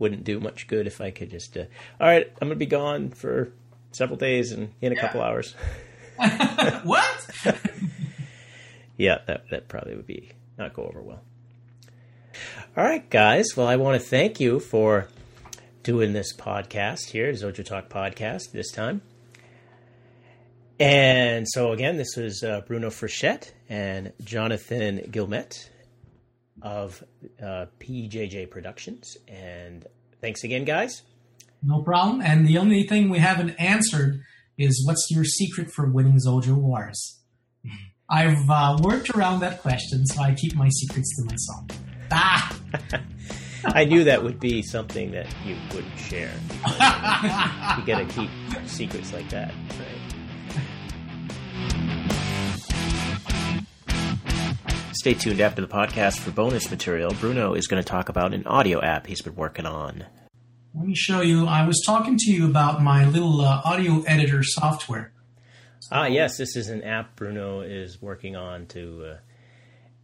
Wouldn't 0.00 0.24
do 0.24 0.40
much 0.40 0.66
good 0.66 0.86
if 0.86 1.00
I 1.00 1.10
could 1.12 1.30
just, 1.30 1.56
uh, 1.56 1.64
all 2.00 2.08
right, 2.08 2.26
I'm 2.40 2.48
going 2.48 2.50
to 2.50 2.56
be 2.56 2.66
gone 2.66 3.10
for 3.10 3.52
several 3.92 4.16
days 4.18 4.50
and 4.50 4.72
in 4.80 4.92
a 4.92 4.96
Yeah. 4.96 5.00
couple 5.02 5.22
hours. 5.22 5.54
what? 6.82 7.26
Yeah, 8.96 9.18
that, 9.26 9.44
that 9.50 9.68
probably 9.68 9.94
would 9.96 10.06
be 10.06 10.30
not 10.58 10.74
go 10.74 10.82
over 10.82 11.00
well. 11.00 11.22
All 12.76 12.84
right, 12.84 13.08
guys. 13.08 13.46
Well, 13.56 13.66
I 13.66 13.76
want 13.76 14.00
to 14.00 14.06
thank 14.06 14.40
you 14.40 14.58
for 14.60 15.08
doing 15.82 16.12
this 16.12 16.34
podcast 16.36 17.10
here, 17.10 17.32
Xojo 17.32 17.64
Talk 17.64 17.88
podcast 17.88 18.52
this 18.52 18.70
time. 18.70 19.02
And 20.78 21.46
so 21.48 21.72
again, 21.72 21.96
this 21.96 22.16
was 22.16 22.42
uh, 22.42 22.62
Bruno 22.66 22.88
Frechette 22.88 23.52
and 23.68 24.12
Jonathan 24.24 25.00
Gilmet 25.10 25.68
of 26.62 27.04
uh, 27.42 27.66
PJJ 27.78 28.50
Productions. 28.50 29.16
And 29.28 29.86
thanks 30.20 30.44
again, 30.44 30.64
guys. 30.64 31.02
No 31.62 31.82
problem. 31.82 32.22
And 32.22 32.46
the 32.46 32.58
only 32.58 32.84
thing 32.84 33.10
we 33.10 33.18
haven't 33.18 33.50
answered 33.50 34.22
is 34.56 34.82
what's 34.86 35.06
your 35.10 35.24
secret 35.24 35.70
for 35.70 35.90
winning 35.90 36.18
Xojo 36.26 36.54
Wars? 36.54 37.20
I've 38.10 38.48
uh, 38.48 38.78
worked 38.80 39.10
around 39.10 39.40
that 39.40 39.62
question, 39.62 40.04
so 40.06 40.20
I 40.22 40.34
keep 40.34 40.56
my 40.56 40.68
secrets 40.68 41.14
to 41.16 41.24
myself. 41.24 41.66
Ah! 42.10 42.56
I 43.64 43.84
knew 43.84 44.04
that 44.04 44.22
would 44.22 44.40
be 44.40 44.62
something 44.62 45.10
that 45.12 45.26
you 45.44 45.56
wouldn't 45.74 45.98
share. 45.98 46.32
You 47.78 47.86
got 47.86 47.98
to 47.98 48.06
keep 48.06 48.30
secrets 48.66 49.12
like 49.12 49.28
that, 49.30 49.52
right? 49.78 49.86
Stay 54.92 55.14
tuned 55.14 55.40
after 55.40 55.62
the 55.62 55.68
podcast 55.68 56.18
for 56.18 56.30
bonus 56.30 56.70
material. 56.70 57.14
Bruno 57.20 57.54
is 57.54 57.66
going 57.66 57.82
to 57.82 57.88
talk 57.88 58.08
about 58.08 58.34
an 58.34 58.46
audio 58.46 58.82
app 58.82 59.06
he's 59.06 59.22
been 59.22 59.36
working 59.36 59.66
on. 59.66 60.04
Let 60.74 60.86
me 60.86 60.94
show 60.94 61.20
you. 61.20 61.46
I 61.46 61.66
was 61.66 61.82
talking 61.86 62.16
to 62.18 62.30
you 62.32 62.46
about 62.46 62.82
my 62.82 63.04
little 63.06 63.40
uh, 63.40 63.62
audio 63.64 64.02
editor 64.02 64.42
software 64.42 65.12
Ah, 65.92 66.06
yes, 66.06 66.36
this 66.36 66.54
is 66.54 66.68
an 66.68 66.84
app 66.84 67.16
Bruno 67.16 67.62
is 67.62 68.00
working 68.00 68.36
on 68.36 68.66
to 68.66 69.04
uh, 69.04 69.16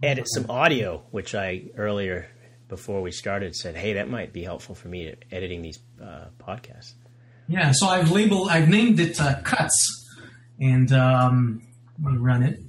edit 0.02 0.26
some 0.28 0.46
audio, 0.50 1.04
which 1.12 1.32
I 1.34 1.66
earlier, 1.76 2.26
before 2.68 3.00
we 3.00 3.10
started, 3.10 3.54
said, 3.54 3.76
hey, 3.76 3.94
that 3.94 4.08
might 4.08 4.32
be 4.32 4.42
helpful 4.42 4.74
for 4.74 4.88
me 4.88 5.14
editing 5.30 5.62
these 5.62 5.78
uh, 6.02 6.26
podcasts. 6.38 6.94
Yeah, 7.48 7.72
so 7.72 7.86
I've 7.86 8.10
labeled, 8.10 8.48
I've 8.50 8.68
named 8.68 8.98
it 8.98 9.20
uh, 9.20 9.40
Cuts, 9.42 10.16
and 10.60 10.92
um, 10.92 11.62
let 12.02 12.14
me 12.14 12.18
run 12.18 12.42
it. 12.42 12.60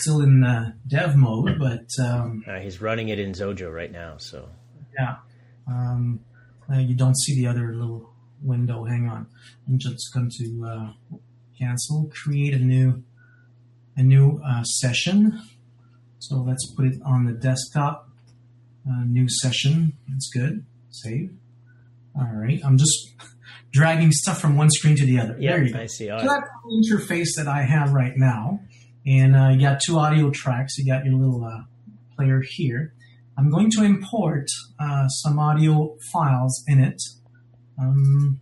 Still 0.00 0.22
in 0.22 0.44
uh, 0.44 0.72
dev 0.86 1.16
mode, 1.16 1.58
but 1.58 1.86
um, 2.02 2.44
uh, 2.46 2.58
he's 2.60 2.80
running 2.80 3.08
it 3.08 3.18
in 3.18 3.32
Xojo 3.32 3.74
right 3.74 3.90
now. 3.90 4.16
So 4.18 4.48
yeah, 4.98 5.16
um, 5.66 6.20
uh, 6.72 6.78
you 6.78 6.94
don't 6.94 7.18
see 7.18 7.34
the 7.34 7.48
other 7.48 7.74
little 7.74 8.08
window. 8.40 8.84
Hang 8.84 9.08
on, 9.08 9.26
I'm 9.68 9.78
just 9.78 10.14
going 10.14 10.30
to 10.38 10.64
uh, 10.64 11.16
cancel, 11.58 12.08
create 12.14 12.54
a 12.54 12.58
new 12.58 13.02
a 13.96 14.02
new 14.02 14.40
uh, 14.46 14.62
session. 14.62 15.42
So 16.20 16.36
let's 16.36 16.72
put 16.76 16.86
it 16.86 17.00
on 17.04 17.24
the 17.26 17.32
desktop. 17.32 18.09
Uh, 18.90 19.04
new 19.04 19.28
session. 19.28 19.92
That's 20.08 20.28
good. 20.30 20.64
Save. 20.90 21.30
All 22.16 22.30
right. 22.32 22.60
I'm 22.64 22.76
just 22.76 23.14
dragging 23.72 24.10
stuff 24.10 24.40
from 24.40 24.56
one 24.56 24.70
screen 24.70 24.96
to 24.96 25.06
the 25.06 25.20
other. 25.20 25.36
Yeah, 25.38 25.52
there 25.52 25.64
you 25.64 25.72
go. 25.72 25.80
I 25.80 25.86
see. 25.86 26.06
So 26.06 26.16
that's 26.16 26.26
the 26.26 26.96
interface 26.96 27.28
that 27.36 27.46
I 27.46 27.62
have 27.62 27.92
right 27.92 28.16
now. 28.16 28.60
And 29.06 29.36
uh, 29.36 29.48
you 29.50 29.60
got 29.60 29.80
two 29.84 29.98
audio 29.98 30.30
tracks. 30.30 30.76
You 30.76 30.92
got 30.92 31.04
your 31.04 31.14
little 31.14 31.44
uh, 31.44 31.62
player 32.16 32.42
here. 32.44 32.94
I'm 33.38 33.50
going 33.50 33.70
to 33.70 33.84
import 33.84 34.48
uh, 34.78 35.08
some 35.08 35.38
audio 35.38 35.96
files 36.12 36.62
in 36.66 36.80
it. 36.80 37.00
Um, 37.80 38.40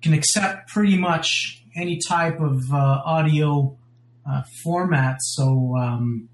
can 0.00 0.14
accept 0.14 0.68
pretty 0.68 0.96
much 0.96 1.62
any 1.76 1.98
type 2.08 2.40
of 2.40 2.72
uh, 2.72 3.02
audio 3.04 3.76
uh, 4.28 4.42
format. 4.62 5.16
So, 5.20 5.76
um, 5.76 6.28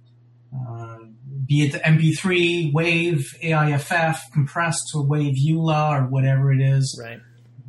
be 1.47 1.63
it 1.63 1.73
the 1.73 1.79
MP3, 1.79 2.73
WAV, 2.73 3.23
AIFF, 3.43 4.21
compressed 4.33 4.89
to 4.93 4.99
WAV 4.99 5.35
EULA, 5.37 6.01
or 6.01 6.07
whatever 6.07 6.53
it 6.53 6.61
is. 6.61 6.99
Right. 7.03 7.21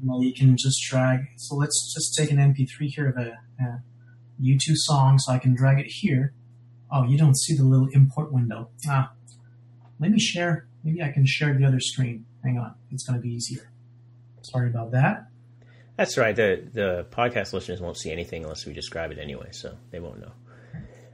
You, 0.01 0.07
know, 0.07 0.21
you 0.21 0.33
can 0.33 0.57
just 0.57 0.81
drag. 0.89 1.21
So 1.37 1.55
let's 1.55 1.93
just 1.93 2.15
take 2.17 2.31
an 2.31 2.37
MP3 2.37 2.87
here 2.87 3.09
of 3.09 3.17
a, 3.17 3.37
a 3.63 3.81
U2 4.41 4.73
song, 4.75 5.19
so 5.19 5.31
I 5.31 5.39
can 5.39 5.55
drag 5.55 5.79
it 5.79 5.87
here. 5.87 6.33
Oh, 6.91 7.03
you 7.03 7.17
don't 7.17 7.37
see 7.37 7.55
the 7.55 7.63
little 7.63 7.87
import 7.91 8.31
window. 8.31 8.69
Ah, 8.87 9.11
let 9.99 10.11
me 10.11 10.19
share. 10.19 10.67
Maybe 10.83 11.01
I 11.03 11.11
can 11.11 11.25
share 11.25 11.53
the 11.53 11.65
other 11.65 11.79
screen. 11.79 12.25
Hang 12.43 12.57
on, 12.57 12.75
it's 12.91 13.03
going 13.03 13.19
to 13.19 13.21
be 13.21 13.33
easier. 13.33 13.71
Sorry 14.41 14.69
about 14.69 14.91
that. 14.91 15.27
That's 15.97 16.17
right. 16.17 16.35
The 16.35 16.63
the 16.71 17.07
podcast 17.11 17.53
listeners 17.53 17.81
won't 17.81 17.97
see 17.97 18.11
anything 18.11 18.43
unless 18.43 18.65
we 18.65 18.73
describe 18.73 19.11
it 19.11 19.17
anyway, 19.17 19.49
so 19.51 19.75
they 19.91 19.99
won't 19.99 20.21
know. 20.21 20.31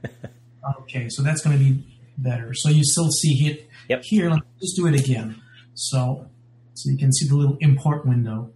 okay, 0.80 1.08
so 1.08 1.22
that's 1.22 1.40
going 1.42 1.58
to 1.58 1.64
be 1.64 1.93
better. 2.18 2.54
So 2.54 2.68
you 2.68 2.82
still 2.84 3.10
see 3.10 3.46
it 3.46 3.68
yep. 3.88 4.02
here. 4.04 4.30
Let's 4.30 4.42
just 4.60 4.76
do 4.76 4.86
it 4.86 4.98
again. 4.98 5.40
So 5.74 6.28
so 6.74 6.90
you 6.90 6.98
can 6.98 7.12
see 7.12 7.28
the 7.28 7.36
little 7.36 7.56
import 7.60 8.06
window. 8.06 8.52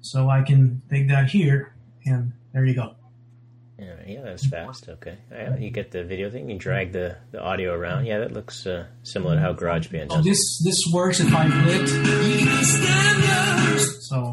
So 0.00 0.28
I 0.28 0.42
can 0.42 0.82
take 0.90 1.08
that 1.08 1.28
here, 1.28 1.74
and 2.04 2.32
there 2.52 2.64
you 2.64 2.74
go. 2.74 2.96
Yeah, 3.78 3.94
yeah, 4.06 4.22
that's 4.22 4.46
fast. 4.46 4.88
Okay, 4.88 5.16
yeah, 5.30 5.56
you 5.56 5.70
get 5.70 5.90
the 5.90 6.04
video 6.04 6.30
thing. 6.30 6.50
You 6.50 6.58
drag 6.58 6.92
the, 6.92 7.16
the 7.30 7.40
audio 7.40 7.72
around. 7.72 8.06
Yeah, 8.06 8.18
that 8.18 8.32
looks 8.32 8.66
uh, 8.66 8.86
similar 9.02 9.36
to 9.36 9.40
how 9.40 9.54
GarageBand 9.54 10.08
does. 10.08 10.18
So 10.18 10.22
this 10.22 10.62
this 10.64 10.78
works 10.92 11.20
if 11.20 11.32
I 11.32 11.48
click. 11.48 11.88
So 14.02 14.32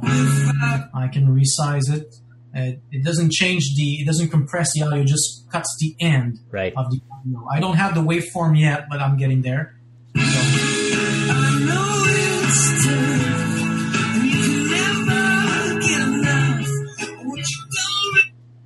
I 0.93 1.07
can 1.07 1.27
resize 1.27 1.89
it. 1.93 2.15
It, 2.57 2.81
it 2.91 3.03
doesn't 3.05 3.31
change 3.31 3.63
the. 3.75 4.01
It 4.01 4.05
doesn't 4.07 4.29
compress 4.29 4.67
the 4.73 4.81
audio. 4.83 5.03
Just 5.03 5.47
cuts 5.51 5.75
the 5.79 5.95
end 5.99 6.39
right. 6.51 6.73
of 6.75 6.89
the 6.91 6.99
audio. 7.11 7.47
I 7.51 7.59
don't 7.59 7.75
have 7.75 7.93
the 7.95 8.01
waveform 8.01 8.59
yet, 8.59 8.87
but 8.89 8.99
I'm 8.99 9.15
getting 9.17 9.41
there. 9.43 9.75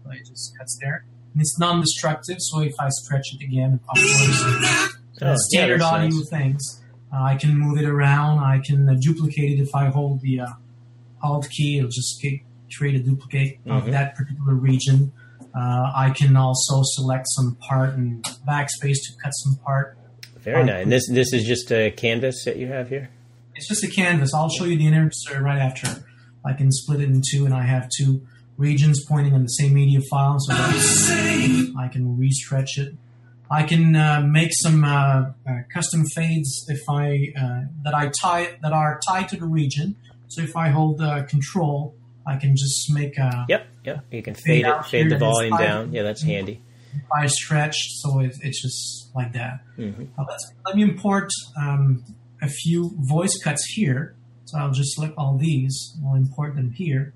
So 0.04 0.12
it 0.12 0.26
just 0.28 0.58
cuts 0.58 0.78
there. 0.82 1.06
And 1.34 1.42
it's 1.42 1.58
non-destructive, 1.60 2.38
so 2.40 2.60
if 2.62 2.74
I 2.80 2.90
stretch 2.90 3.34
it 3.34 3.44
again, 3.44 3.74
of 3.74 3.86
course, 3.86 4.98
Oh, 5.24 5.36
standard 5.38 5.82
yeah, 5.82 5.86
audio 5.86 6.10
nice. 6.10 6.30
things. 6.30 6.82
Uh, 7.14 7.22
I 7.22 7.36
can 7.36 7.56
move 7.56 7.78
it 7.78 7.86
around. 7.86 8.40
I 8.40 8.60
can 8.60 8.90
uh, 8.90 8.96
duplicate 9.00 9.60
it 9.60 9.62
if 9.62 9.76
I 9.76 9.86
hold 9.86 10.22
the 10.22 10.40
uh, 10.42 10.48
Alt 11.22 11.48
key. 11.52 11.78
It'll 11.78 11.92
just 11.92 12.20
get, 12.22 12.40
create 12.78 12.96
a 12.96 13.04
duplicate 13.04 13.64
Mhm. 13.66 13.78
of 13.78 13.92
that 13.92 14.16
particular 14.16 14.54
region. 14.54 15.12
Uh, 15.54 15.92
I 15.96 16.12
can 16.16 16.36
also 16.38 16.82
select 16.84 17.26
some 17.30 17.56
part 17.56 17.96
and 17.96 18.24
backspace 18.48 18.98
to 19.06 19.12
cut 19.22 19.32
some 19.32 19.56
part. 19.66 19.98
Very 20.40 20.64
nice. 20.64 20.84
And 20.84 20.92
this 20.92 21.08
this 21.10 21.34
is 21.34 21.44
just 21.46 21.72
a 21.72 21.92
canvas 21.92 22.44
that 22.46 22.58
you 22.58 22.68
have 22.68 22.90
here. 22.90 23.10
It's 23.56 23.68
just 23.68 23.84
a 23.84 23.88
canvas. 23.88 24.34
I'll 24.34 24.50
show 24.50 24.66
you 24.66 24.78
the 24.78 24.88
insert 24.88 25.42
right 25.42 25.60
after. 25.60 26.04
I 26.44 26.54
can 26.54 26.72
split 26.72 27.02
it 27.02 27.10
in 27.10 27.22
two, 27.32 27.46
and 27.46 27.54
I 27.54 27.64
have 27.64 27.90
two 27.96 28.22
regions 28.58 29.04
pointing 29.06 29.34
on 29.34 29.44
the 29.44 29.50
same 29.50 29.74
media 29.74 30.00
file, 30.10 30.38
so 30.40 30.54
I 30.56 31.88
can 31.92 32.18
restretch 32.18 32.78
it. 32.78 32.96
I 33.50 33.64
can 33.64 33.96
uh, 33.96 34.22
make 34.22 34.52
some 34.54 34.84
uh, 34.84 35.32
uh, 35.46 35.60
custom 35.74 36.06
fades 36.06 36.66
if 36.70 36.82
I 36.90 37.34
uh, 37.38 37.62
that 37.84 37.94
I 37.94 38.10
tie 38.22 38.56
that 38.62 38.72
are 38.72 39.00
tied 39.08 39.28
to 39.30 39.38
the 39.38 39.46
region. 39.46 39.96
So 40.30 40.42
if 40.42 40.56
I 40.56 40.70
hold 40.70 41.02
uh, 41.02 41.24
Control, 41.24 41.94
I 42.32 42.38
can 42.38 42.56
just 42.56 42.92
make 42.94 43.18
a 43.18 43.46
Yep, 43.50 43.68
yep. 43.84 44.06
You 44.12 44.24
can 44.24 44.36
fade 44.36 44.66
out 44.66 44.86
it, 44.86 44.90
fade 44.90 45.10
the 45.12 45.18
volume 45.18 45.58
down. 45.58 45.92
Yeah, 45.94 46.04
that's 46.04 46.22
handy. 46.24 46.62
I 47.14 47.28
stretched, 47.28 47.90
so 48.02 48.20
it, 48.20 48.36
it's 48.42 48.62
just 48.62 49.12
like 49.16 49.34
that. 49.34 49.62
hmm 49.76 50.04
Uh, 50.18 50.24
let's, 50.30 50.54
let 50.66 50.76
me 50.76 50.84
import 50.84 51.30
um, 51.60 52.04
a 52.42 52.48
few 52.48 52.92
voice 53.00 53.38
cuts 53.44 53.64
here. 53.76 54.16
So 54.46 54.58
I'll 54.60 54.72
just 54.72 54.96
select 54.96 55.14
all 55.18 55.38
these. 55.38 55.98
I'll 56.06 56.16
import 56.16 56.56
them 56.56 56.72
here. 56.72 57.14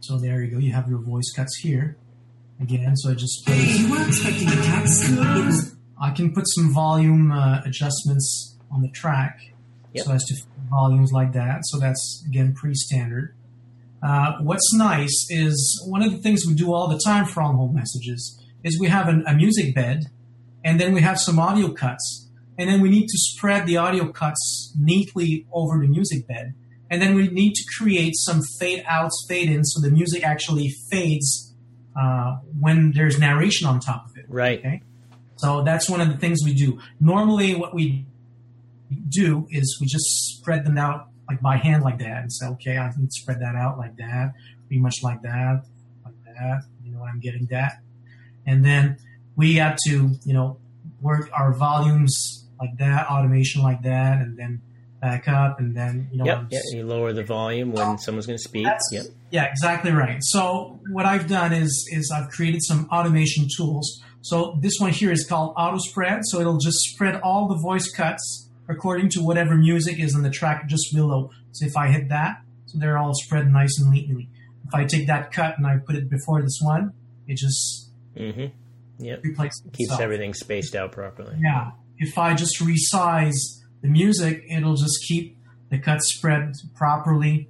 So 0.00 0.18
there 0.18 0.42
you 0.42 0.50
go. 0.50 0.58
You 0.58 0.72
have 0.72 0.88
your 0.88 0.98
voice 0.98 1.30
cuts 1.34 1.56
here. 1.58 1.96
Again, 2.60 2.96
so 2.96 3.10
I 3.10 3.14
just 3.14 3.44
plays. 3.46 3.80
You 3.80 3.90
were 3.90 4.06
expecting 4.06 4.48
a 4.48 4.62
tax. 4.62 5.74
I 6.00 6.10
can 6.10 6.32
put 6.32 6.44
some 6.48 6.72
volume 6.72 7.30
uh, 7.32 7.60
adjustments 7.64 8.56
on 8.70 8.82
the 8.82 8.88
track 8.88 9.40
Yep. 9.94 10.04
so 10.06 10.12
as 10.12 10.24
to 10.24 10.34
fit 10.34 10.51
volumes 10.72 11.12
like 11.12 11.32
that. 11.34 11.58
So 11.66 11.78
that's 11.78 12.24
again 12.28 12.54
pretty 12.54 12.74
standard. 12.74 13.34
Uh, 14.02 14.38
what's 14.40 14.74
nice 14.74 15.26
is 15.30 15.56
one 15.86 16.02
of 16.02 16.10
the 16.10 16.18
things 16.18 16.44
we 16.44 16.54
do 16.54 16.72
all 16.74 16.88
the 16.88 17.00
time 17.04 17.24
for 17.24 17.40
on-hold 17.40 17.72
messages 17.72 18.42
is 18.64 18.80
we 18.80 18.88
have 18.88 19.06
an, 19.06 19.22
a 19.28 19.34
music 19.34 19.74
bed, 19.76 20.06
and 20.64 20.80
then 20.80 20.92
we 20.92 21.00
have 21.02 21.18
some 21.20 21.38
audio 21.38 21.70
cuts, 21.72 22.28
and 22.58 22.68
then 22.68 22.80
we 22.80 22.88
need 22.90 23.06
to 23.06 23.18
spread 23.30 23.64
the 23.64 23.76
audio 23.76 24.10
cuts 24.10 24.74
neatly 24.78 25.46
over 25.52 25.78
the 25.78 25.86
music 25.86 26.26
bed, 26.26 26.54
and 26.90 27.00
then 27.00 27.14
we 27.14 27.28
need 27.28 27.52
to 27.54 27.64
create 27.78 28.14
some 28.16 28.40
fade 28.58 28.82
outs, 28.88 29.24
fade 29.28 29.48
ins, 29.48 29.72
so 29.72 29.80
the 29.80 29.90
music 29.90 30.24
actually 30.24 30.68
fades 30.90 31.54
uh, 32.00 32.36
when 32.58 32.92
there's 32.92 33.18
narration 33.18 33.68
on 33.68 33.78
top 33.78 34.06
of 34.10 34.16
it. 34.16 34.24
Right. 34.28 34.58
Okay. 34.58 34.82
So 35.36 35.62
that's 35.62 35.88
one 35.88 36.00
of 36.00 36.08
the 36.08 36.16
things 36.16 36.40
we 36.44 36.54
do. 36.54 36.80
Normally, 37.00 37.54
what 37.54 37.74
we 37.74 38.06
do 39.08 39.46
is 39.50 39.78
we 39.80 39.86
just 39.86 40.04
spread 40.36 40.64
them 40.64 40.78
out 40.78 41.08
like 41.28 41.40
by 41.40 41.56
hand 41.56 41.82
like 41.82 41.98
that 41.98 42.22
and 42.22 42.32
say, 42.32 42.46
okay, 42.46 42.78
I 42.78 42.90
can 42.90 43.10
spread 43.10 43.40
that 43.40 43.54
out 43.54 43.78
like 43.78 43.96
that, 43.96 44.32
pretty 44.66 44.80
much 44.80 44.96
like 45.02 45.22
that, 45.22 45.62
like 46.04 46.14
that. 46.24 46.62
You 46.84 46.92
know, 46.92 47.02
I'm 47.02 47.20
getting 47.20 47.46
that. 47.46 47.80
And 48.46 48.64
then 48.64 48.98
we 49.36 49.56
got 49.56 49.78
to, 49.86 50.10
you 50.24 50.34
know, 50.34 50.58
work 51.00 51.30
our 51.32 51.52
volumes 51.52 52.46
like 52.60 52.76
that, 52.78 53.08
automation 53.08 53.62
like 53.62 53.82
that, 53.82 54.20
and 54.20 54.38
then 54.38 54.60
back 55.00 55.26
up, 55.26 55.58
and 55.58 55.76
then, 55.76 56.08
you 56.12 56.18
know, 56.18 56.24
Yep. 56.24 56.46
Yeah, 56.50 56.60
you 56.72 56.86
lower 56.86 57.12
the 57.12 57.24
volume 57.24 57.72
when 57.72 57.86
oh, 57.86 57.96
someone's 57.96 58.26
going 58.26 58.38
to 58.38 58.42
speak. 58.42 58.66
Yep. 58.92 59.06
yeah, 59.30 59.44
exactly 59.44 59.90
right. 59.90 60.18
So 60.20 60.78
what 60.90 61.06
I've 61.06 61.28
done 61.28 61.52
is 61.52 61.88
is 61.90 62.12
I've 62.14 62.30
created 62.30 62.62
some 62.62 62.88
automation 62.90 63.48
tools. 63.56 64.02
So 64.20 64.56
this 64.60 64.74
one 64.78 64.92
here 64.92 65.10
is 65.10 65.26
called 65.26 65.54
Auto 65.56 65.78
Spread. 65.78 66.20
So 66.24 66.40
it'll 66.40 66.58
just 66.58 66.78
spread 66.78 67.20
all 67.22 67.48
the 67.48 67.56
voice 67.56 67.90
cuts 67.90 68.48
according 68.72 69.08
to 69.10 69.20
whatever 69.20 69.54
music 69.56 70.00
is 70.00 70.14
in 70.14 70.22
the 70.22 70.30
track 70.30 70.68
just 70.68 70.92
below. 70.94 71.30
So 71.52 71.66
if 71.66 71.76
I 71.76 71.88
hit 71.88 72.08
that, 72.08 72.40
so 72.66 72.78
they're 72.78 72.98
all 72.98 73.12
spread 73.14 73.46
nice 73.52 73.78
and 73.78 73.90
neatly. 73.92 74.28
If 74.66 74.74
I 74.74 74.84
take 74.84 75.06
that 75.06 75.30
cut 75.32 75.58
and 75.58 75.66
I 75.66 75.76
put 75.78 75.94
it 75.96 76.08
before 76.10 76.40
this 76.42 76.58
one, 76.62 76.92
it 77.28 77.36
just 77.36 77.90
hmm 78.16 78.46
Yep. 78.98 79.22
replaces 79.24 79.62
Keeps 79.72 79.80
itself. 79.90 80.00
everything 80.00 80.32
spaced 80.34 80.74
out 80.76 80.92
properly. 80.92 81.36
Yeah. 81.40 81.72
If 81.98 82.16
I 82.18 82.34
just 82.34 82.60
resize 82.60 83.34
the 83.80 83.88
music, 83.88 84.44
it'll 84.48 84.76
just 84.76 85.04
keep 85.08 85.36
the 85.70 85.78
cuts 85.78 86.12
spread 86.14 86.52
properly. 86.74 87.48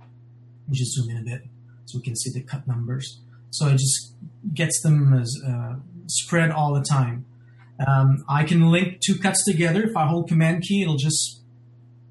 Let 0.00 0.68
me 0.72 0.76
just 0.76 0.92
zoom 0.94 1.10
in 1.10 1.16
a 1.18 1.22
bit 1.24 1.42
so 1.86 1.98
we 1.98 2.02
can 2.04 2.16
see 2.16 2.30
the 2.30 2.42
cut 2.44 2.66
numbers. 2.68 3.20
So 3.50 3.68
it 3.68 3.72
just 3.78 4.12
gets 4.54 4.80
them 4.82 5.12
as 5.18 5.34
uh, 5.46 5.76
spread 6.06 6.50
all 6.50 6.74
the 6.74 6.82
time. 6.84 7.24
Um, 7.86 8.24
I 8.28 8.44
can 8.44 8.70
link 8.70 9.00
two 9.00 9.16
cuts 9.18 9.44
together. 9.44 9.82
If 9.82 9.96
I 9.96 10.06
hold 10.06 10.28
Command 10.28 10.62
key, 10.62 10.82
it'll 10.82 10.96
just 10.96 11.40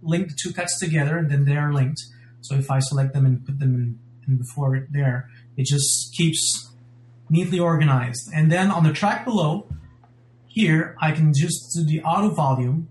link 0.01 0.29
the 0.29 0.37
two 0.41 0.53
cuts 0.53 0.79
together, 0.79 1.17
and 1.17 1.29
then 1.29 1.45
they 1.45 1.57
are 1.57 1.73
linked. 1.73 2.01
So 2.41 2.55
if 2.55 2.71
I 2.71 2.79
select 2.79 3.13
them 3.13 3.25
and 3.25 3.45
put 3.45 3.59
them 3.59 3.75
in, 3.75 3.99
and 4.29 4.39
before 4.39 4.75
it 4.75 4.87
there. 4.91 5.29
It 5.57 5.65
just 5.65 6.13
keeps 6.15 6.69
neatly 7.29 7.59
organized. 7.59 8.29
And 8.33 8.51
then 8.51 8.71
on 8.71 8.83
the 8.83 8.93
track 8.93 9.25
below, 9.25 9.67
here 10.47 10.95
I 11.01 11.11
can 11.11 11.33
just 11.33 11.75
do 11.75 11.83
the 11.83 12.01
auto 12.03 12.29
volume, 12.29 12.87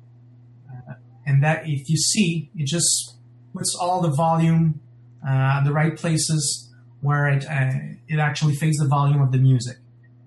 uh, 0.69 0.95
and 1.27 1.43
that 1.43 1.63
if 1.67 1.89
you 1.89 1.97
see, 1.97 2.51
it 2.57 2.67
just 2.67 3.17
puts 3.55 3.75
all 3.81 4.03
the 4.03 4.11
volume 4.11 4.81
uh, 5.27 5.65
the 5.65 5.73
right 5.73 5.97
places 5.97 6.73
where 7.01 7.27
it 7.29 7.45
uh, 7.49 7.73
it 8.09 8.19
actually 8.19 8.55
fades 8.55 8.77
the 8.79 8.87
volume 8.87 9.21
of 9.21 9.33
the 9.33 9.39
music. 9.39 9.79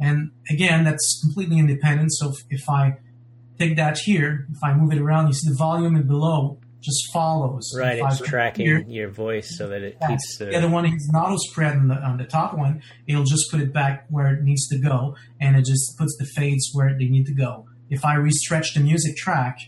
And 0.02 0.32
again, 0.50 0.84
that's 0.84 1.22
completely 1.24 1.60
independent. 1.60 2.12
So 2.14 2.32
if, 2.32 2.38
if 2.50 2.70
I 2.70 2.98
take 3.60 3.76
that 3.78 4.00
here, 4.00 4.48
if 4.52 4.58
I 4.64 4.74
move 4.74 4.92
it 4.92 5.00
around, 5.00 5.28
you 5.28 5.34
see 5.34 5.50
the 5.50 5.56
volume 5.56 5.96
and 5.96 6.08
below 6.08 6.58
just 6.82 7.12
follows. 7.14 7.72
Right, 7.78 8.00
it's 8.04 8.20
tracking 8.22 8.66
here- 8.66 8.84
your 8.88 9.10
voice 9.10 9.56
so 9.56 9.68
that 9.68 9.84
it 9.84 9.98
Yes. 10.02 10.10
keeps 10.10 10.38
the 10.40 10.46
the 10.46 10.56
other 10.58 10.68
one 10.70 10.88
is 10.88 11.10
not 11.14 11.38
spread 11.40 11.78
on 11.78 11.88
the, 11.90 11.96
on 11.96 12.18
the 12.18 12.26
top 12.26 12.58
one. 12.58 12.82
It'll 13.06 13.24
just 13.24 13.52
put 13.52 13.62
it 13.62 13.72
back 13.72 14.08
where 14.10 14.34
it 14.34 14.42
needs 14.44 14.68
to 14.70 14.80
go, 14.80 15.16
and 15.40 15.56
it 15.56 15.66
just 15.66 15.96
puts 16.00 16.18
the 16.18 16.26
fades 16.26 16.72
where 16.74 16.98
they 16.98 17.06
need 17.06 17.28
to 17.28 17.34
go. 17.36 17.68
If 17.92 18.04
I 18.04 18.16
restretch 18.16 18.74
the 18.74 18.80
music 18.80 19.16
track, 19.16 19.60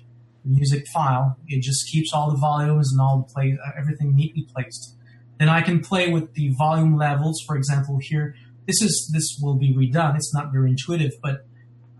the 0.43 0.49
music 0.55 0.88
file, 0.88 1.38
it 1.47 1.61
just 1.61 1.88
keeps 1.91 2.11
all 2.13 2.31
the 2.31 2.38
volumes 2.38 2.91
and 2.91 2.99
all 2.99 3.19
the 3.19 3.31
play, 3.31 3.55
uh, 3.63 3.71
everything 3.77 4.15
neatly 4.15 4.47
placed. 4.51 4.95
Then 5.38 5.49
I 5.49 5.61
can 5.61 5.81
play 5.81 6.09
with 6.11 6.34
the 6.34 6.49
volume 6.57 6.97
levels. 6.97 7.43
For 7.45 7.55
example, 7.55 7.99
here, 8.01 8.36
this 8.66 8.82
is 8.82 9.09
this 9.14 9.38
will 9.41 9.55
be 9.55 9.74
redone. 9.74 10.16
It's 10.16 10.34
not 10.34 10.51
very 10.51 10.72
intuitive, 10.72 11.11
but 11.22 11.45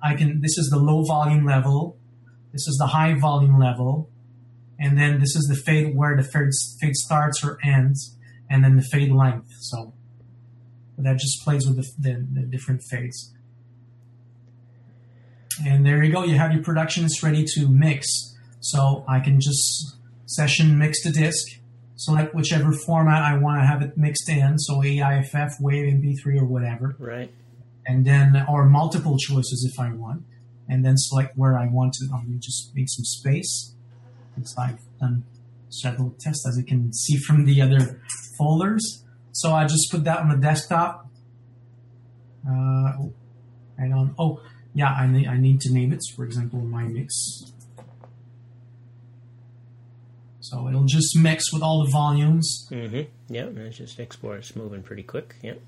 I 0.02 0.16
can. 0.16 0.42
This 0.42 0.58
is 0.58 0.70
the 0.70 0.80
low 0.80 1.04
volume 1.04 1.46
level. 1.46 1.98
This 2.52 2.68
is 2.68 2.78
the 2.78 2.88
high 2.88 3.14
volume 3.16 3.60
level 3.60 4.10
and 4.84 4.98
then 4.98 5.20
this 5.20 5.36
is 5.36 5.46
the 5.46 5.56
fade 5.56 5.96
where 5.96 6.16
the 6.18 6.24
fade, 6.24 6.52
fade 6.82 6.96
starts 6.96 7.42
or 7.44 7.58
ends, 7.64 8.18
and 8.50 8.64
then 8.64 8.76
the 8.76 8.82
fade 8.82 9.12
length. 9.12 9.48
So 9.60 9.94
that 10.98 11.18
just 11.18 11.42
plays 11.44 11.66
with 11.66 11.78
the, 11.78 11.90
the, 11.98 12.28
the 12.34 12.42
different 12.42 12.82
fades. 12.84 13.34
And 15.66 15.86
there 15.86 16.04
you 16.04 16.12
go. 16.12 16.24
You 16.26 16.36
have 16.36 16.52
your 16.52 16.64
productions 16.64 17.24
ready 17.24 17.46
to 17.56 17.68
mix. 17.70 18.36
So 18.60 19.06
I 19.08 19.22
can 19.22 19.40
just 19.40 19.96
session 20.26 20.78
mix 20.78 21.02
the 21.04 21.12
disc, 21.12 21.60
select 21.96 22.34
whichever 22.34 22.72
format 22.72 23.22
I 23.22 23.38
want 23.38 23.62
to 23.62 23.66
have 23.66 23.82
it 23.82 23.98
mixed 23.98 24.30
in. 24.30 24.58
So 24.60 24.84
AIFF, 24.84 25.54
Wave, 25.60 25.94
MP3, 25.94 26.42
or 26.42 26.46
whatever 26.46 26.96
right. 27.00 27.32
and 27.86 28.06
then 28.06 28.46
or 28.50 28.66
multiple 28.66 29.18
choices 29.18 29.70
if 29.72 29.80
I 29.80 29.92
want, 29.94 30.24
and 30.68 30.84
then 30.86 30.96
select 30.98 31.38
where 31.38 31.58
I 31.58 31.68
want 31.68 31.94
to. 31.94 32.08
Gonna 32.08 32.38
just 32.40 32.72
make 32.76 32.88
some 32.90 33.06
space 33.06 33.76
because 34.36 34.56
I've 34.58 34.80
done 35.00 35.24
several 35.70 36.16
tests 36.20 36.48
as 36.48 36.58
you 36.58 36.64
can 36.64 36.94
see 36.94 37.18
from 37.18 37.46
the 37.46 37.62
other 37.62 38.02
folders. 38.38 39.04
So 39.32 39.54
I 39.54 39.66
just 39.66 39.90
put 39.92 40.04
that 40.04 40.20
on 40.20 40.30
the 40.30 40.38
desktop. 40.38 41.08
Uh, 42.48 42.94
oh, 43.00 43.14
hang 43.78 43.94
on. 43.94 44.14
Oh, 44.20 44.42
yeah, 44.74 44.92
I 44.92 45.08
need 45.08 45.28
I 45.28 45.38
need 45.38 45.62
to 45.62 45.74
name 45.74 45.94
it. 45.94 46.02
For 46.16 46.26
example, 46.26 46.60
my 46.60 46.84
mix. 46.84 47.14
So 50.44 50.68
it'll 50.68 50.84
just 50.84 51.18
mix 51.18 51.54
with 51.54 51.64
all 51.64 51.86
the 51.86 51.90
volumes. 51.90 52.68
Mm-hmm. 52.70 53.34
Yeah, 53.34 53.44
and 53.44 53.60
it's 53.60 53.78
just 53.78 53.98
export. 53.98 54.40
It's 54.40 54.58
moving 54.58 54.84
pretty 54.84 55.04
quick. 55.04 55.38
Yep. 55.42 55.62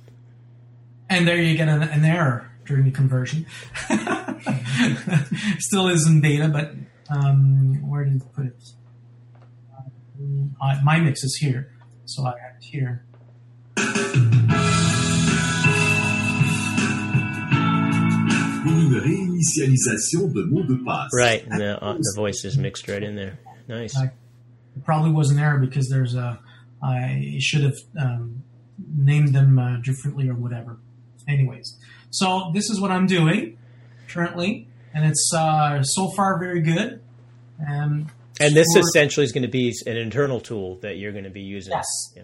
And 1.10 1.26
there 1.26 1.38
you 1.38 1.56
get 1.56 1.70
an, 1.70 1.82
an 1.82 2.04
error 2.04 2.52
during 2.66 2.84
the 2.84 2.92
conversion. 2.92 3.46
Still 5.60 5.88
is 5.88 6.06
in 6.06 6.20
beta, 6.20 6.50
but 6.50 6.74
um, 7.10 7.90
where 7.90 8.04
did 8.04 8.18
it 8.18 8.34
put 8.34 8.48
it? 8.48 8.72
Uh, 10.62 10.80
my 10.84 11.00
mix 11.00 11.24
is 11.24 11.38
here, 11.38 11.72
so 12.04 12.26
I 12.26 12.34
have 12.38 12.58
it 12.60 12.64
here. 12.66 13.06
pour 18.66 18.74
une 18.74 18.98
réinitialisation 18.98 20.34
de 20.34 20.44
mot 20.44 20.64
de 20.64 20.76
passe. 20.84 21.14
Right. 21.14 21.46
And 21.50 21.62
the, 21.62 21.82
uh, 21.82 21.94
the 21.94 22.14
voice 22.18 22.44
is 22.44 22.58
mixed 22.58 22.90
right 22.90 23.02
in 23.02 23.16
there. 23.16 23.40
Nice. 23.70 23.98
Right. 23.98 24.12
It 24.76 24.84
probably 24.84 25.12
was 25.12 25.32
an 25.32 25.40
error 25.40 25.60
because 25.60 25.90
there's 25.90 26.16
a. 26.16 26.40
I 26.84 27.38
should 27.40 27.64
have 27.64 27.78
um, 28.00 28.44
named 28.96 29.34
them 29.34 29.58
uh, 29.58 29.78
differently 29.78 30.30
or 30.30 30.36
whatever. 30.36 30.78
Anyways, 31.28 31.78
so 32.12 32.52
this 32.54 32.70
is 32.70 32.80
what 32.80 32.92
I'm 32.92 33.08
doing 33.08 33.58
currently, 34.08 34.68
and 34.94 35.06
it's 35.06 35.32
uh, 35.36 35.82
so 35.84 36.12
far 36.12 36.40
very 36.40 36.62
good. 36.62 37.02
And 37.60 38.10
And 38.40 38.56
this 38.56 38.68
essentially 38.76 39.24
is 39.24 39.32
going 39.32 39.44
to 39.44 39.50
be 39.50 39.74
an 39.88 39.98
internal 39.98 40.40
tool 40.40 40.78
that 40.82 40.98
you're 40.98 41.14
going 41.14 41.24
to 41.24 41.30
be 41.30 41.42
using. 41.42 41.74
Yes. 41.74 41.86
Yeah. 42.16 42.24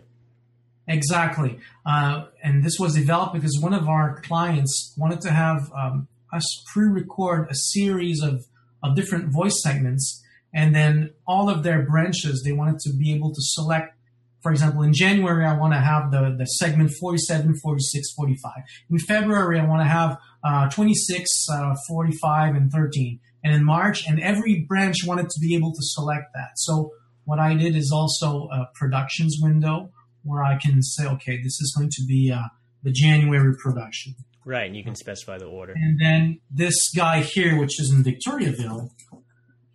Exactly. 0.87 1.59
Uh, 1.85 2.25
and 2.43 2.63
this 2.63 2.77
was 2.79 2.95
developed 2.95 3.33
because 3.33 3.57
one 3.61 3.73
of 3.73 3.87
our 3.87 4.19
clients 4.21 4.93
wanted 4.97 5.21
to 5.21 5.31
have 5.31 5.71
um, 5.73 6.07
us 6.33 6.63
pre 6.73 6.87
record 6.87 7.47
a 7.49 7.55
series 7.55 8.21
of, 8.21 8.45
of 8.83 8.95
different 8.95 9.31
voice 9.31 9.61
segments. 9.63 10.20
And 10.53 10.75
then 10.75 11.11
all 11.25 11.49
of 11.49 11.63
their 11.63 11.83
branches, 11.83 12.43
they 12.43 12.51
wanted 12.51 12.79
to 12.79 12.93
be 12.93 13.13
able 13.13 13.29
to 13.29 13.41
select. 13.41 13.95
For 14.41 14.51
example, 14.51 14.81
in 14.81 14.93
January, 14.93 15.45
I 15.45 15.57
want 15.57 15.73
to 15.73 15.79
have 15.79 16.11
the, 16.11 16.35
the 16.37 16.45
segment 16.45 16.91
47, 16.99 17.57
46, 17.57 18.13
45. 18.13 18.51
In 18.89 18.99
February, 18.99 19.59
I 19.59 19.65
want 19.65 19.81
to 19.81 19.87
have 19.87 20.17
uh, 20.43 20.69
26, 20.69 21.29
uh, 21.51 21.75
45, 21.87 22.55
and 22.55 22.71
13. 22.71 23.19
And 23.43 23.55
in 23.55 23.63
March, 23.63 24.07
and 24.07 24.19
every 24.19 24.65
branch 24.67 24.97
wanted 25.05 25.29
to 25.29 25.39
be 25.39 25.55
able 25.55 25.71
to 25.71 25.81
select 25.81 26.33
that. 26.33 26.51
So 26.55 26.91
what 27.25 27.39
I 27.39 27.53
did 27.53 27.75
is 27.75 27.91
also 27.93 28.49
a 28.51 28.69
productions 28.73 29.37
window 29.41 29.91
where 30.23 30.43
I 30.43 30.57
can 30.57 30.81
say, 30.81 31.05
okay, 31.05 31.37
this 31.37 31.59
is 31.61 31.73
going 31.77 31.89
to 31.91 32.05
be 32.07 32.31
uh, 32.31 32.41
the 32.83 32.91
January 32.91 33.55
production. 33.55 34.15
Right. 34.45 34.65
And 34.65 34.75
you 34.75 34.83
can 34.83 34.95
specify 34.95 35.37
the 35.37 35.45
order. 35.45 35.73
And 35.75 35.99
then 35.99 36.39
this 36.49 36.91
guy 36.95 37.21
here, 37.21 37.59
which 37.59 37.79
is 37.79 37.91
in 37.91 38.03
Victoriaville, 38.03 38.89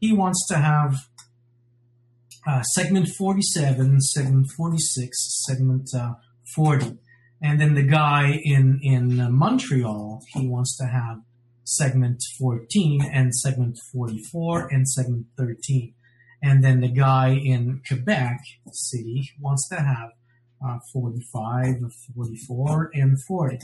he 0.01 0.13
wants 0.13 0.47
to 0.49 0.57
have 0.57 1.09
uh, 2.47 2.63
segment 2.63 3.09
47, 3.09 4.01
segment 4.01 4.47
46, 4.57 5.45
segment 5.45 5.89
uh, 5.95 6.15
40. 6.55 6.99
And 7.43 7.61
then 7.61 7.75
the 7.75 7.83
guy 7.83 8.41
in, 8.45 8.79
in 8.83 9.33
Montreal, 9.33 10.23
he 10.33 10.47
wants 10.47 10.77
to 10.79 10.87
have 10.87 11.19
segment 11.65 12.23
14 12.39 13.03
and 13.03 13.35
segment 13.35 13.79
44 13.93 14.69
and 14.69 14.89
segment 14.89 15.27
13. 15.37 15.93
And 16.43 16.63
then 16.63 16.81
the 16.81 16.89
guy 16.89 17.31
in 17.31 17.83
Quebec 17.87 18.39
City 18.73 19.31
wants 19.41 19.69
to 19.71 19.77
have 19.77 20.11
uh, 20.65 20.79
45, 20.93 21.77
44, 22.15 22.91
and 22.95 23.23
40. 23.23 23.59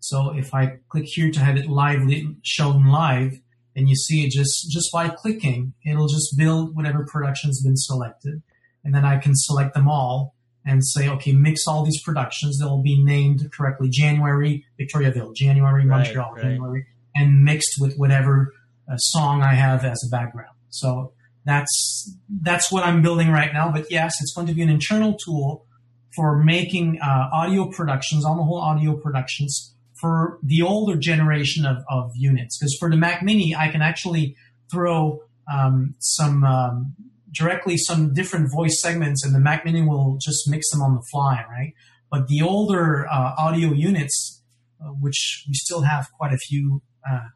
So 0.00 0.36
if 0.36 0.54
I 0.54 0.78
click 0.88 1.06
here 1.06 1.30
to 1.30 1.40
have 1.40 1.56
it 1.56 1.68
live 1.68 2.02
shown 2.42 2.86
live, 2.86 3.40
and 3.76 3.88
you 3.88 3.94
see 3.94 4.24
it 4.24 4.30
just 4.30 4.70
just 4.70 4.90
by 4.90 5.08
clicking, 5.10 5.74
it'll 5.84 6.08
just 6.08 6.36
build 6.36 6.74
whatever 6.74 7.04
production's 7.04 7.62
been 7.62 7.76
selected, 7.76 8.42
and 8.82 8.94
then 8.94 9.04
I 9.04 9.18
can 9.18 9.32
select 9.34 9.74
them 9.74 9.86
all 9.86 10.34
and 10.64 10.84
say, 10.84 11.08
okay, 11.08 11.32
mix 11.32 11.68
all 11.68 11.84
these 11.84 12.02
productions. 12.02 12.58
They'll 12.58 12.82
be 12.82 13.04
named 13.04 13.52
correctly: 13.52 13.88
January 13.90 14.64
Victoriaville, 14.80 15.36
January 15.36 15.86
Right, 15.86 16.04
Montreal, 16.04 16.32
right. 16.32 16.42
January, 16.42 16.86
and 17.14 17.44
mixed 17.44 17.76
with 17.78 17.96
whatever 17.96 18.54
uh, 18.90 18.96
song 18.96 19.42
I 19.42 19.54
have 19.54 19.84
as 19.84 20.02
a 20.06 20.10
background. 20.10 20.56
So 20.70 21.12
that's 21.44 22.16
that's 22.42 22.72
what 22.72 22.84
I'm 22.84 23.02
building 23.02 23.30
right 23.30 23.52
now. 23.52 23.70
But 23.70 23.90
yes, 23.90 24.14
it's 24.22 24.32
going 24.34 24.46
to 24.46 24.54
be 24.54 24.62
an 24.62 24.70
internal 24.70 25.18
tool 25.22 25.66
for 26.14 26.42
making 26.42 26.98
uh, 27.02 27.28
audio 27.30 27.70
productions, 27.70 28.24
on 28.24 28.38
the 28.38 28.42
whole 28.42 28.58
audio 28.58 28.96
productions 28.96 29.74
for 30.00 30.38
the 30.42 30.62
older 30.62 30.96
generation 30.96 31.64
of, 31.66 31.78
of 31.88 32.10
units. 32.14 32.58
Because 32.58 32.76
for 32.78 32.90
the 32.90 32.96
Mac 32.96 33.22
Mini, 33.22 33.54
I 33.54 33.68
can 33.68 33.82
actually 33.82 34.36
throw 34.70 35.20
um, 35.52 35.94
some 35.98 36.44
um, 36.44 36.94
directly 37.32 37.76
some 37.76 38.12
different 38.12 38.50
voice 38.52 38.80
segments, 38.80 39.24
and 39.24 39.34
the 39.34 39.40
Mac 39.40 39.64
Mini 39.64 39.82
will 39.82 40.18
just 40.20 40.48
mix 40.48 40.70
them 40.70 40.82
on 40.82 40.94
the 40.94 41.02
fly, 41.10 41.44
right? 41.50 41.72
But 42.10 42.28
the 42.28 42.42
older 42.42 43.06
uh, 43.06 43.34
audio 43.38 43.72
units, 43.72 44.42
uh, 44.80 44.88
which 44.88 45.44
we 45.48 45.54
still 45.54 45.82
have 45.82 46.08
quite 46.12 46.32
a 46.32 46.38
few 46.38 46.82
uh, 47.08 47.28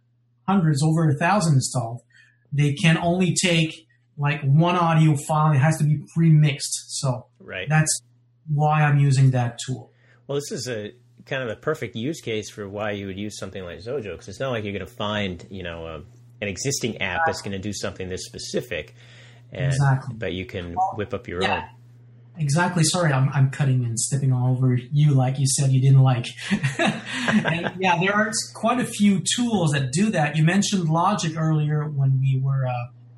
hundreds, 0.49 0.83
over 0.83 1.09
a 1.09 1.15
thousand 1.15 1.55
installed, 1.55 2.03
they 2.53 2.73
can 2.75 2.97
only 2.99 3.35
take 3.35 3.87
like 4.17 4.43
one 4.43 4.77
audio 4.77 5.17
file. 5.17 5.53
It 5.53 5.59
has 5.59 5.79
to 5.79 5.85
be 5.85 6.01
pre-mixed. 6.15 6.99
So 7.01 7.27
Right. 7.39 7.69
that's 7.69 8.01
why 8.49 8.83
I'm 8.83 8.99
using 8.99 9.31
that 9.31 9.59
tool. 9.65 9.93
Well, 10.27 10.37
this 10.37 10.53
is 10.53 10.69
a 10.69 10.93
kind 11.27 11.43
of 11.43 11.49
a 11.49 11.57
perfect 11.57 11.97
use 11.97 12.21
case 12.21 12.51
for 12.51 12.69
why 12.69 12.93
you 12.93 13.07
would 13.07 13.19
use 13.19 13.39
something 13.39 13.63
like 13.65 13.79
Xojo 13.79 14.13
because 14.13 14.29
it's 14.29 14.41
not 14.41 14.51
like 14.51 14.65
you're 14.65 14.73
going 14.73 14.87
to 14.87 14.93
find 14.93 15.47
you 15.51 15.63
know 15.63 15.87
a, 15.87 15.95
an 16.43 16.49
existing 16.49 17.01
app 17.03 17.23
that's 17.27 17.43
going 17.43 17.53
to 17.53 17.59
do 17.59 17.73
something 17.73 18.09
this 18.09 18.25
specific, 18.27 18.95
and 19.53 19.67
Exactly. 19.67 20.15
but 20.17 20.33
you 20.33 20.47
can 20.47 20.75
whip 20.95 21.13
up 21.15 21.29
your 21.29 21.43
Yeah. 21.43 21.57
own. 21.57 21.63
Exactly. 22.39 22.85
Sorry, 22.85 23.13
I'm, 23.13 23.29
I'm 23.35 23.51
cutting 23.51 23.85
and 23.85 23.99
stepping 23.99 24.33
all 24.33 24.53
over 24.53 24.75
you 24.75 25.13
like 25.13 25.39
you 25.39 25.47
said 25.47 25.73
you 25.73 25.81
didn't 25.83 26.01
like. 26.01 26.25
and 26.79 27.73
yeah, 27.79 27.99
there 28.01 28.15
are 28.15 28.31
quite 28.55 28.81
a 28.81 28.85
few 28.87 29.21
tools 29.37 29.73
that 29.73 29.93
do 29.93 30.11
that. 30.11 30.37
You 30.37 30.45
mentioned 30.45 30.89
Logic 30.89 31.37
earlier 31.37 31.85
when 31.89 32.19
we 32.21 32.41
were 32.43 32.67
uh, 32.67 32.73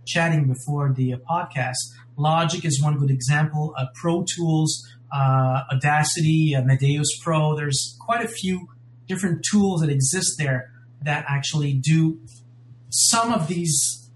chatting 0.07 0.49
before 0.49 0.93
the 0.93 1.15
uh, 1.15 1.19
podcast. 1.31 1.77
Logic 2.17 2.65
is 2.65 2.83
one 2.83 2.99
good 2.99 3.11
example. 3.11 3.75
Uh, 3.79 3.87
Pro 3.95 4.25
Tools, 4.37 4.83
uh, 5.15 5.63
Audacity, 5.73 6.55
Amadeus 6.55 7.09
Pro. 7.23 7.57
There's 7.57 7.97
quite 8.01 8.25
a 8.25 8.29
few 8.29 8.69
different 9.07 9.45
tools 9.51 9.81
that 9.81 9.91
exist 9.91 10.39
there 10.39 10.71
that 11.03 11.25
actually 11.29 11.75
do 11.75 12.21
some 12.89 13.33
of 13.33 13.49
these 13.49 14.11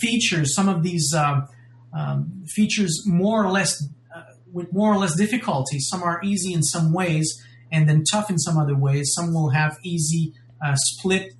features, 0.00 0.54
some 0.54 0.68
of 0.68 0.82
these 0.82 1.12
um, 1.14 1.48
um, 1.92 2.44
features 2.46 3.02
more 3.06 3.44
or 3.44 3.50
less 3.50 3.82
uh, 4.14 4.22
with 4.52 4.72
more 4.72 4.92
or 4.92 4.98
less 4.98 5.16
difficulty. 5.16 5.78
Some 5.80 6.02
are 6.02 6.20
easy 6.22 6.52
in 6.52 6.62
some 6.62 6.92
ways, 6.92 7.42
and 7.72 7.88
then 7.88 8.04
tough 8.04 8.30
in 8.30 8.38
some 8.38 8.56
other 8.58 8.76
ways. 8.76 9.12
Some 9.14 9.34
will 9.34 9.50
have 9.50 9.76
easy 9.84 10.32
uh, 10.64 10.74
split 10.76 11.32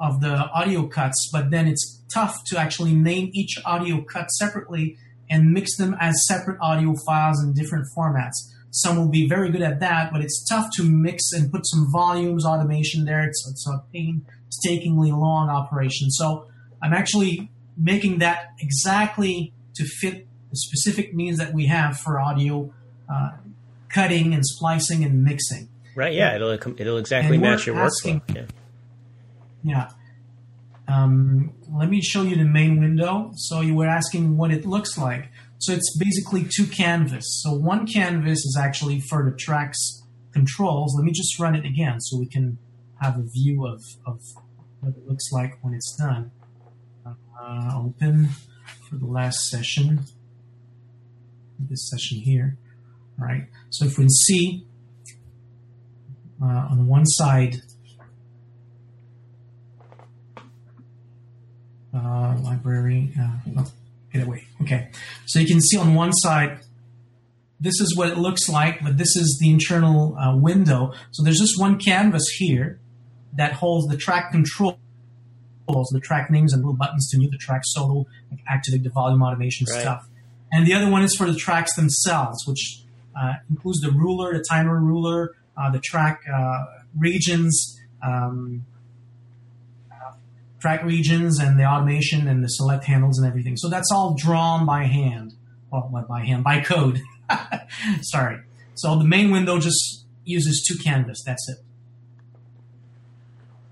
of 0.00 0.20
the 0.20 0.34
audio 0.50 0.86
cuts, 0.86 1.28
but 1.32 1.50
then 1.50 1.66
it's 1.66 2.02
tough 2.12 2.44
to 2.46 2.58
actually 2.58 2.94
name 2.94 3.30
each 3.32 3.58
audio 3.64 4.02
cut 4.02 4.30
separately 4.30 4.96
and 5.34 5.50
mix 5.52 5.76
them 5.76 5.96
as 6.00 6.14
separate 6.26 6.58
audio 6.60 6.94
files 7.06 7.42
in 7.42 7.52
different 7.52 7.86
formats. 7.96 8.36
Some 8.70 8.96
will 8.96 9.08
be 9.08 9.28
very 9.28 9.50
good 9.50 9.62
at 9.62 9.80
that, 9.80 10.12
but 10.12 10.20
it's 10.20 10.44
tough 10.48 10.66
to 10.76 10.82
mix 10.84 11.32
and 11.32 11.50
put 11.50 11.62
some 11.66 11.90
volumes, 11.92 12.44
automation 12.44 13.04
there. 13.04 13.22
It's, 13.28 13.40
it's 13.50 13.66
a 13.68 13.82
painstakingly 13.92 15.12
long 15.12 15.48
operation. 15.48 16.10
So 16.10 16.46
I'm 16.82 16.92
actually 16.92 17.50
making 17.76 18.18
that 18.18 18.50
exactly 18.60 19.52
to 19.74 19.84
fit 19.84 20.26
the 20.50 20.56
specific 20.56 21.14
needs 21.14 21.38
that 21.38 21.52
we 21.52 21.66
have 21.66 21.98
for 21.98 22.20
audio 22.20 22.72
uh, 23.12 23.32
cutting 23.88 24.34
and 24.34 24.44
splicing 24.46 25.04
and 25.04 25.24
mixing. 25.24 25.68
Right. 25.96 26.14
Yeah. 26.14 26.34
It'll 26.36 26.50
it'll 26.50 26.98
exactly 26.98 27.38
match 27.38 27.66
your 27.66 27.76
asking- 27.76 28.20
workflow. 28.20 28.36
Yeah. 28.36 28.46
Yeah. 29.64 29.90
Um, 30.86 31.52
let 31.72 31.88
me 31.88 32.00
show 32.00 32.22
you 32.22 32.36
the 32.36 32.44
main 32.44 32.80
window. 32.80 33.32
So 33.36 33.60
you 33.60 33.74
were 33.74 33.86
asking 33.86 34.36
what 34.36 34.50
it 34.50 34.66
looks 34.66 34.98
like. 34.98 35.30
So 35.58 35.72
it's 35.72 35.96
basically 35.98 36.46
two 36.54 36.66
canvas. 36.66 37.24
So 37.42 37.52
one 37.52 37.86
canvas 37.86 38.38
is 38.40 38.58
actually 38.60 39.00
for 39.00 39.28
the 39.28 39.36
tracks 39.36 40.02
controls. 40.32 40.94
Let 40.96 41.04
me 41.04 41.12
just 41.12 41.38
run 41.38 41.54
it 41.54 41.64
again 41.64 42.00
so 42.00 42.18
we 42.18 42.26
can 42.26 42.58
have 43.00 43.18
a 43.18 43.22
view 43.22 43.66
of, 43.66 43.80
of 44.04 44.20
what 44.80 44.94
it 44.96 45.08
looks 45.08 45.32
like 45.32 45.58
when 45.62 45.74
it's 45.74 45.96
done. 45.96 46.30
Uh, 47.06 47.72
open 47.76 48.28
for 48.88 48.96
the 48.96 49.06
last 49.06 49.48
session. 49.48 50.00
This 51.58 51.88
session 51.88 52.18
here. 52.18 52.58
All 53.18 53.26
right. 53.26 53.46
So 53.70 53.86
if 53.86 53.98
we 53.98 54.08
see 54.08 54.66
uh, 56.42 56.68
on 56.70 56.86
one 56.86 57.06
side, 57.06 57.62
uh, 61.94 62.36
library. 62.42 63.12
Uh, 63.18 63.28
oh, 63.58 63.72
get 64.12 64.26
away. 64.26 64.46
Okay. 64.62 64.90
So 65.26 65.38
you 65.38 65.46
can 65.46 65.60
see 65.60 65.76
on 65.78 65.94
one 65.94 66.12
side, 66.12 66.60
this 67.60 67.80
is 67.80 67.96
what 67.96 68.08
it 68.08 68.18
looks 68.18 68.48
like, 68.48 68.82
but 68.82 68.98
this 68.98 69.16
is 69.16 69.38
the 69.40 69.50
internal 69.50 70.16
uh, 70.18 70.36
window. 70.36 70.92
So 71.12 71.22
there's 71.22 71.38
just 71.38 71.58
one 71.58 71.78
canvas 71.78 72.26
here 72.36 72.80
that 73.36 73.52
holds 73.54 73.86
the 73.88 73.96
track 73.96 74.32
controls, 74.32 74.76
the 75.66 76.00
track 76.02 76.30
names 76.30 76.52
and 76.52 76.62
little 76.62 76.76
buttons 76.76 77.08
to 77.10 77.18
mute 77.18 77.30
the 77.30 77.38
track 77.38 77.62
solo, 77.64 78.06
like 78.30 78.40
activate 78.48 78.82
the 78.82 78.90
volume 78.90 79.22
automation 79.22 79.66
Right. 79.70 79.80
stuff. 79.80 80.06
And 80.52 80.66
the 80.66 80.74
other 80.74 80.90
one 80.90 81.02
is 81.02 81.16
for 81.16 81.26
the 81.30 81.34
tracks 81.36 81.74
themselves, 81.74 82.46
which 82.46 82.82
uh, 83.18 83.34
includes 83.50 83.80
the 83.80 83.90
ruler, 83.90 84.36
the 84.36 84.44
timer 84.48 84.78
ruler, 84.78 85.34
uh, 85.56 85.70
the 85.70 85.80
track 85.80 86.20
uh, 86.32 86.64
regions, 86.98 87.80
um, 88.04 88.64
track 90.64 90.82
regions 90.82 91.38
and 91.38 91.60
the 91.60 91.64
automation 91.66 92.26
and 92.26 92.42
the 92.42 92.48
select 92.48 92.84
handles 92.84 93.18
and 93.18 93.28
everything. 93.28 93.54
So 93.54 93.68
that's 93.68 93.92
all 93.92 94.14
drawn 94.14 94.64
by 94.64 94.84
hand. 94.84 95.34
Well, 95.70 96.06
by 96.08 96.24
hand, 96.24 96.42
by 96.42 96.60
code. 96.60 97.02
Sorry. 98.00 98.40
So 98.74 98.96
the 98.96 99.04
main 99.04 99.30
window 99.30 99.58
just 99.58 100.06
uses 100.24 100.64
two 100.66 100.82
canvas. 100.82 101.22
That's 101.26 101.46
it. 101.50 101.58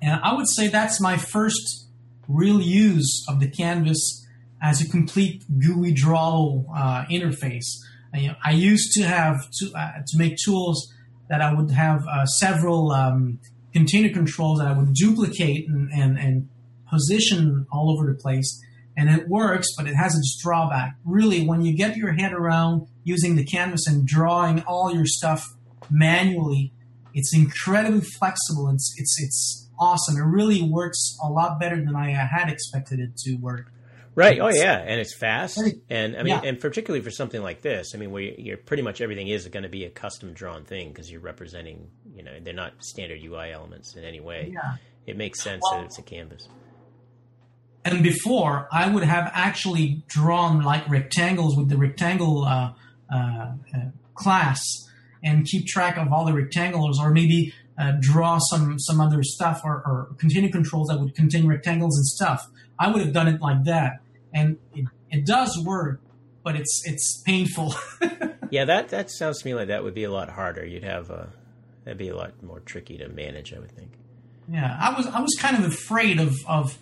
And 0.02 0.20
I 0.22 0.34
would 0.34 0.50
say 0.50 0.68
that's 0.68 1.00
my 1.00 1.16
first 1.16 1.86
real 2.28 2.60
use 2.60 3.24
of 3.26 3.40
the 3.40 3.48
canvas 3.48 4.26
as 4.60 4.82
a 4.82 4.86
complete 4.86 5.44
GUI 5.60 5.92
draw 5.92 6.62
uh, 6.76 7.06
interface. 7.06 7.70
I, 8.12 8.18
you 8.18 8.28
know, 8.28 8.36
I 8.44 8.50
used 8.50 8.92
to 8.96 9.04
have 9.04 9.48
to, 9.60 9.72
uh, 9.74 9.92
to 10.06 10.18
make 10.18 10.36
tools 10.44 10.92
that 11.30 11.40
I 11.40 11.54
would 11.54 11.70
have 11.70 12.06
uh, 12.06 12.26
several 12.26 12.90
um, 12.90 13.38
container 13.72 14.12
controls 14.12 14.58
that 14.58 14.68
I 14.68 14.76
would 14.76 14.92
duplicate 14.92 15.66
and, 15.68 15.90
and, 15.90 16.18
and 16.18 16.48
position 16.92 17.66
all 17.72 17.90
over 17.90 18.06
the 18.06 18.18
place. 18.18 18.62
And 18.96 19.08
it 19.08 19.26
works, 19.26 19.68
but 19.76 19.86
it 19.86 19.94
has 19.94 20.14
its 20.14 20.38
drawback. 20.42 20.96
Really, 21.04 21.46
when 21.46 21.62
you 21.62 21.74
get 21.74 21.96
your 21.96 22.12
head 22.12 22.34
around 22.34 22.86
using 23.04 23.36
the 23.36 23.44
canvas 23.44 23.86
and 23.86 24.06
drawing 24.06 24.62
all 24.64 24.94
your 24.94 25.06
stuff 25.06 25.42
manually, 25.90 26.74
it's 27.14 27.34
incredibly 27.34 28.02
flexible. 28.02 28.68
It's 28.68 28.94
it's 28.98 29.16
it's 29.18 29.70
awesome. 29.78 30.16
It 30.16 30.24
really 30.24 30.60
works 30.60 31.16
a 31.24 31.28
lot 31.28 31.58
better 31.58 31.76
than 31.76 31.96
I 31.96 32.10
had 32.10 32.50
expected 32.50 33.00
it 33.00 33.16
to 33.24 33.36
work. 33.36 33.72
Right. 34.14 34.38
Oh, 34.40 34.48
yeah. 34.48 34.76
And 34.76 35.00
it's 35.00 35.14
fast. 35.14 35.58
And 35.88 36.16
I 36.16 36.22
mean, 36.22 36.26
yeah. 36.26 36.42
and 36.44 36.60
particularly 36.60 37.02
for 37.02 37.10
something 37.10 37.42
like 37.42 37.62
this, 37.62 37.94
I 37.94 37.98
mean, 37.98 38.10
where 38.10 38.22
you're 38.22 38.58
pretty 38.58 38.82
much 38.82 39.00
everything 39.00 39.28
is 39.28 39.48
going 39.48 39.62
to 39.62 39.70
be 39.70 39.84
a 39.84 39.90
custom 39.90 40.34
drawn 40.34 40.64
thing 40.64 40.88
because 40.88 41.10
you're 41.10 41.22
representing, 41.22 41.88
you 42.14 42.22
know, 42.22 42.32
they're 42.42 42.52
not 42.52 42.74
standard 42.80 43.20
UI 43.24 43.52
elements 43.52 43.96
in 43.96 44.04
any 44.04 44.20
way. 44.20 44.52
Yeah. 44.52 44.76
It 45.06 45.16
makes 45.16 45.40
sense 45.40 45.62
Well- 45.64 45.80
that 45.80 45.86
it's 45.86 45.98
a 45.98 46.02
canvas. 46.02 46.46
And 47.84 48.02
before, 48.02 48.68
I 48.70 48.88
would 48.88 49.02
have 49.02 49.30
actually 49.34 50.04
drawn 50.06 50.62
like 50.62 50.88
rectangles 50.88 51.56
with 51.56 51.68
the 51.68 51.76
rectangle 51.76 52.44
uh, 52.44 52.72
uh, 53.12 53.16
uh, 53.16 53.54
class 54.14 54.62
and 55.24 55.44
keep 55.44 55.66
track 55.66 55.96
of 55.96 56.12
all 56.12 56.24
the 56.24 56.32
rectangles, 56.32 57.00
or 57.00 57.10
maybe 57.10 57.52
uh, 57.78 57.92
draw 58.00 58.38
some 58.38 58.78
some 58.78 59.00
other 59.00 59.22
stuff 59.22 59.62
or, 59.64 59.82
or 59.84 60.14
continue 60.18 60.50
controls 60.50 60.88
that 60.88 61.00
would 61.00 61.14
contain 61.14 61.46
rectangles 61.46 61.96
and 61.96 62.06
stuff. 62.06 62.48
I 62.78 62.90
would 62.90 63.02
have 63.02 63.12
done 63.12 63.28
it 63.28 63.40
like 63.40 63.64
that, 63.64 64.00
and 64.32 64.58
it, 64.74 64.86
it 65.10 65.26
does 65.26 65.58
work, 65.58 66.00
but 66.44 66.54
it's 66.56 66.82
it's 66.84 67.20
painful. 67.24 67.74
Yeah, 68.52 68.66
that 68.66 68.90
that 68.90 69.10
sounds 69.10 69.40
to 69.40 69.46
me 69.46 69.54
like 69.54 69.68
that 69.68 69.82
would 69.82 69.94
be 69.94 70.04
a 70.04 70.10
lot 70.10 70.28
harder. 70.28 70.62
You'd 70.62 70.84
have 70.84 71.08
a 71.08 71.30
that'd 71.84 71.96
be 71.96 72.10
a 72.10 72.14
lot 72.14 72.42
more 72.42 72.60
tricky 72.60 72.98
to 72.98 73.08
manage, 73.08 73.54
I 73.54 73.58
would 73.58 73.72
think. 73.72 73.92
Yeah, 74.46 74.76
I 74.78 74.94
was 74.94 75.06
I 75.06 75.20
was 75.22 75.34
kind 75.40 75.56
of 75.56 75.64
afraid 75.64 76.20
of 76.20 76.36
of 76.46 76.76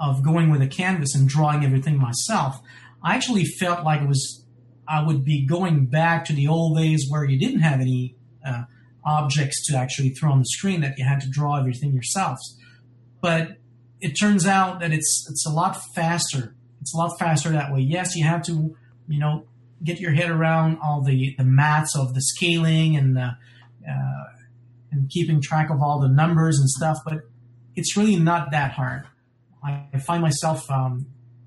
of 0.00 0.22
going 0.22 0.50
with 0.50 0.60
a 0.60 0.66
canvas 0.66 1.14
and 1.14 1.28
drawing 1.28 1.64
everything 1.64 1.98
myself. 1.98 2.60
I 3.02 3.14
actually 3.14 3.44
felt 3.44 3.84
like 3.84 4.02
it 4.02 4.08
was 4.08 4.44
I 4.86 5.02
would 5.02 5.24
be 5.24 5.46
going 5.46 5.86
back 5.86 6.24
to 6.26 6.32
the 6.32 6.48
old 6.48 6.76
days 6.76 7.06
where 7.08 7.24
you 7.24 7.38
didn't 7.38 7.60
have 7.60 7.80
any 7.80 8.16
uh, 8.46 8.64
objects 9.04 9.64
to 9.66 9.76
actually 9.76 10.10
throw 10.10 10.32
on 10.32 10.38
the 10.40 10.44
screen 10.44 10.80
that 10.82 10.98
you 10.98 11.04
had 11.04 11.20
to 11.20 11.28
draw 11.30 11.58
everything 11.58 11.92
yourselves. 11.92 12.58
But 13.20 13.58
it 14.00 14.14
turns 14.14 14.46
out 14.46 14.80
that 14.80 14.92
it's 14.92 15.26
it's 15.30 15.46
a 15.46 15.50
lot 15.50 15.80
faster. 15.94 16.54
It's 16.80 16.94
a 16.94 16.98
lot 16.98 17.18
faster 17.18 17.50
that 17.50 17.72
way. 17.72 17.80
Yes, 17.80 18.14
you 18.16 18.24
have 18.24 18.42
to 18.42 18.76
you 19.08 19.18
know 19.18 19.46
get 19.82 20.00
your 20.00 20.12
head 20.12 20.30
around 20.30 20.78
all 20.82 21.02
the 21.02 21.34
the 21.38 21.44
maths 21.44 21.96
of 21.96 22.14
the 22.14 22.20
scaling 22.20 22.96
and 22.96 23.16
the, 23.16 23.36
uh, 23.88 24.24
and 24.90 25.08
keeping 25.10 25.40
track 25.40 25.70
of 25.70 25.80
all 25.82 26.00
the 26.00 26.08
numbers 26.08 26.58
and 26.58 26.68
stuff, 26.68 26.98
but 27.04 27.22
it's 27.76 27.96
really 27.96 28.16
not 28.16 28.50
that 28.50 28.72
hard. 28.72 29.04
I, 29.64 29.98
find 29.98 30.22
myself 30.22 30.70
um, 30.70 31.06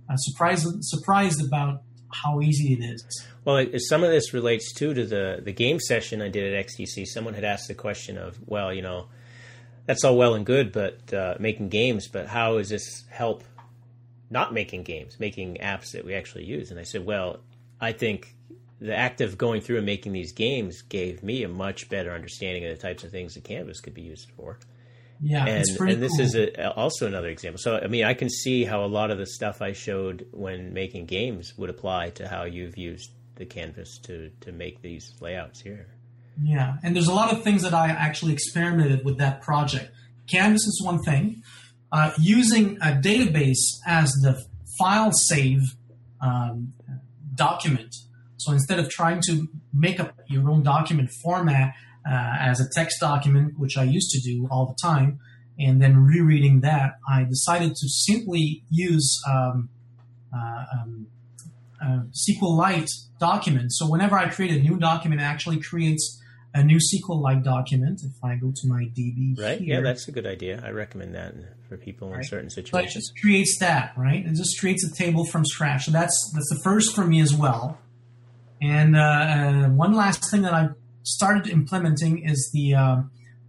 uh, 0.09 0.15
surprised 0.15 0.65
surprised 0.81 1.45
about 1.45 1.81
how 2.11 2.41
easy 2.41 2.73
it 2.73 2.83
is. 2.83 3.25
Well, 3.45 3.55
like, 3.55 3.73
some 3.77 4.03
of 4.03 4.09
this 4.09 4.33
relates 4.33 4.73
too 4.73 4.93
to 4.93 5.05
the 5.05 5.41
the 5.43 5.53
game 5.53 5.79
session 5.79 6.21
I 6.21 6.29
did 6.29 6.53
at 6.53 6.67
XDC. 6.67 7.05
Someone 7.05 7.33
had 7.33 7.43
asked 7.43 7.67
the 7.67 7.75
question 7.75 8.17
of, 8.17 8.37
well, 8.45 8.73
you 8.73 8.81
know, 8.81 9.07
that's 9.85 10.03
all 10.03 10.17
well 10.17 10.35
and 10.35 10.45
good, 10.45 10.71
but 10.71 11.13
uh, 11.13 11.35
making 11.39 11.69
games, 11.69 12.07
but 12.07 12.27
how 12.27 12.57
does 12.57 12.69
this 12.69 13.05
help 13.09 13.43
not 14.29 14.53
making 14.53 14.83
games, 14.83 15.19
making 15.19 15.57
apps 15.61 15.91
that 15.91 16.05
we 16.05 16.13
actually 16.13 16.43
use? 16.43 16.71
And 16.71 16.79
I 16.79 16.83
said, 16.83 17.05
well, 17.05 17.39
I 17.79 17.93
think 17.93 18.35
the 18.79 18.95
act 18.95 19.21
of 19.21 19.37
going 19.37 19.61
through 19.61 19.77
and 19.77 19.85
making 19.85 20.11
these 20.11 20.33
games 20.33 20.81
gave 20.81 21.23
me 21.23 21.43
a 21.43 21.49
much 21.49 21.89
better 21.89 22.11
understanding 22.11 22.65
of 22.65 22.75
the 22.75 22.81
types 22.81 23.03
of 23.03 23.11
things 23.11 23.33
that 23.33 23.43
Canvas 23.43 23.79
could 23.79 23.93
be 23.93 24.01
used 24.01 24.29
for. 24.35 24.59
Yeah, 25.21 25.45
and 25.45 25.65
and 25.79 26.01
this 26.01 26.17
cool. 26.17 26.25
is 26.25 26.35
a, 26.35 26.73
also 26.73 27.07
another 27.07 27.29
example. 27.29 27.59
So 27.59 27.77
I 27.77 27.87
mean, 27.87 28.03
I 28.03 28.13
can 28.13 28.29
see 28.29 28.63
how 28.63 28.83
a 28.83 28.87
lot 28.87 29.11
of 29.11 29.17
the 29.17 29.25
stuff 29.25 29.61
I 29.61 29.73
showed 29.73 30.27
when 30.31 30.73
making 30.73 31.05
games 31.05 31.53
would 31.57 31.69
apply 31.69 32.11
to 32.11 32.27
how 32.27 32.43
you've 32.43 32.77
used 32.77 33.11
the 33.35 33.45
canvas 33.45 33.97
to 34.03 34.29
to 34.41 34.51
make 34.51 34.81
these 34.81 35.13
layouts 35.19 35.61
here. 35.61 35.87
Yeah, 36.41 36.77
and 36.83 36.95
there's 36.95 37.07
a 37.07 37.13
lot 37.13 37.33
of 37.33 37.43
things 37.43 37.63
that 37.63 37.73
I 37.73 37.87
actually 37.87 38.33
experimented 38.33 39.03
with 39.03 39.17
that 39.17 39.41
project. 39.41 39.91
Canvas 40.27 40.67
is 40.67 40.81
one 40.83 41.01
thing. 41.01 41.41
Uh, 41.91 42.11
using 42.19 42.77
a 42.77 42.91
database 42.91 43.63
as 43.85 44.11
the 44.21 44.43
file 44.77 45.11
save 45.11 45.61
um, 46.21 46.73
document. 47.33 47.95
So 48.37 48.51
instead 48.51 48.77
of 48.77 48.89
trying 48.89 49.21
to 49.27 49.47
make 49.73 49.99
up 49.99 50.19
your 50.27 50.49
own 50.49 50.63
document 50.63 51.09
format 51.23 51.73
uh, 52.09 52.35
as 52.39 52.59
a 52.59 52.65
text 52.73 52.97
document, 53.01 53.57
which 53.57 53.77
I 53.77 53.83
used 53.83 54.11
to 54.11 54.19
do 54.21 54.47
all 54.49 54.65
the 54.65 54.75
time, 54.81 55.19
and 55.59 55.81
then 55.81 55.97
rereading 55.97 56.61
that, 56.61 56.99
I 57.09 57.23
decided 57.23 57.75
to 57.75 57.89
simply 57.89 58.63
use 58.69 59.19
um, 59.27 59.69
uh, 60.33 60.65
um, 60.73 61.07
uh, 61.83 61.99
SQLite 62.11 62.89
document. 63.19 63.73
So 63.73 63.89
whenever 63.89 64.15
I 64.17 64.29
create 64.29 64.51
a 64.51 64.59
new 64.59 64.77
document, 64.77 65.21
it 65.21 65.23
actually 65.23 65.59
creates 65.59 66.21
a 66.53 66.63
new 66.63 66.77
SQLite 66.77 67.43
document. 67.43 68.01
If 68.03 68.23
I 68.23 68.35
go 68.35 68.51
to 68.55 68.67
my 68.67 68.83
DB 68.97 69.37
Right? 69.39 69.59
here, 69.59 69.75
Yeah, 69.75 69.81
that's 69.81 70.07
a 70.07 70.11
good 70.11 70.25
idea. 70.25 70.61
I 70.63 70.71
recommend 70.71 71.15
that 71.15 71.33
for 71.67 71.77
people 71.77 72.09
in 72.09 72.15
Right. 72.15 72.25
certain 72.25 72.49
So 72.49 72.61
it 72.61 72.89
just 72.89 73.11
creates 73.19 73.57
that, 73.59 73.93
right? 73.97 74.25
It 74.25 74.35
just 74.35 74.59
creates 74.59 74.83
a 74.83 74.93
table 74.95 75.25
from 75.25 75.45
scratch. 75.45 75.85
So 75.85 75.91
that's 75.91 76.31
that's 76.33 76.49
the 76.49 76.59
first 76.63 76.95
for 76.95 77.05
me 77.05 77.19
as 77.21 77.33
well. 77.33 77.77
And 78.61 78.95
uh, 78.95 78.99
uh, 78.99 79.69
one 79.69 79.93
last 79.93 80.31
thing 80.31 80.41
that 80.43 80.53
I 80.53 80.69
started 81.07 81.47
implementing 81.47 82.23
is 82.23 82.51
the 82.53 82.75
uh, 82.75 82.97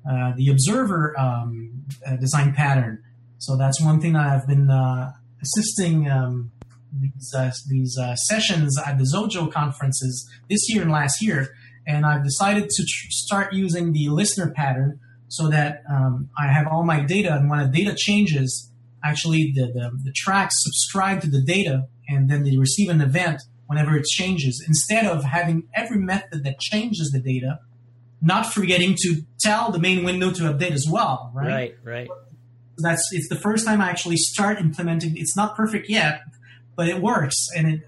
uh, 0.08 0.32
the 0.36 0.48
observer 0.48 1.18
um, 1.18 1.84
uh, 2.06 2.16
design 2.16 2.54
pattern. 2.54 3.02
So 3.38 3.56
that's 3.56 3.80
one 3.82 4.00
thing 4.00 4.12
that 4.14 4.26
I've 4.26 4.46
been 4.46 4.70
uh, 4.70 5.12
assisting 5.42 6.08
um, 6.08 6.52
these 6.92 7.32
uh, 7.36 7.50
these 7.68 7.98
sessions 8.28 8.78
at 8.78 8.96
the 8.98 9.04
Xojo 9.04 9.52
conferences 9.52 10.28
this 10.48 10.60
year 10.70 10.82
and 10.82 10.92
last 10.92 11.20
year, 11.20 11.54
and 11.86 12.06
I've 12.06 12.24
decided 12.24 12.68
to 12.70 12.82
tr- 12.82 13.10
start 13.10 13.52
using 13.52 13.92
the 13.92 14.08
listener 14.08 14.52
pattern 14.54 15.00
so 15.28 15.48
that 15.48 15.82
um, 15.90 16.30
I 16.38 16.46
have 16.46 16.66
all 16.68 16.84
my 16.84 17.00
data, 17.00 17.34
and 17.34 17.50
when 17.50 17.60
a 17.60 17.68
data 17.68 17.94
changes, 17.94 18.72
actually 19.04 19.52
the, 19.54 19.66
the, 19.66 19.90
the 20.04 20.12
tracks 20.16 20.54
subscribe 20.58 21.20
to 21.22 21.28
the 21.28 21.42
data, 21.42 21.88
and 22.08 22.30
then 22.30 22.44
they 22.44 22.56
receive 22.56 22.88
an 22.88 23.00
event 23.00 23.42
whenever 23.68 23.96
it 23.96 24.04
changes, 24.06 24.62
instead 24.66 25.06
of 25.06 25.22
having 25.24 25.68
every 25.74 25.98
method 25.98 26.42
that 26.44 26.58
changes 26.58 27.10
the 27.12 27.20
data, 27.20 27.60
not 28.20 28.52
forgetting 28.52 28.96
to 29.02 29.22
tell 29.40 29.70
the 29.70 29.78
main 29.78 30.04
window 30.04 30.32
to 30.32 30.42
update 30.42 30.72
as 30.72 30.86
well, 30.90 31.30
right? 31.32 31.46
Right, 31.46 31.74
right. 31.84 32.08
That's 32.78 33.02
it's 33.12 33.28
the 33.28 33.36
first 33.36 33.64
time 33.64 33.80
I 33.80 33.88
actually 33.90 34.16
start 34.16 34.58
implementing. 34.58 35.16
It's 35.16 35.36
not 35.36 35.54
perfect 35.56 35.88
yet, 35.88 36.22
but 36.76 36.88
it 36.88 37.00
works, 37.00 37.36
and 37.56 37.68
it 37.70 37.80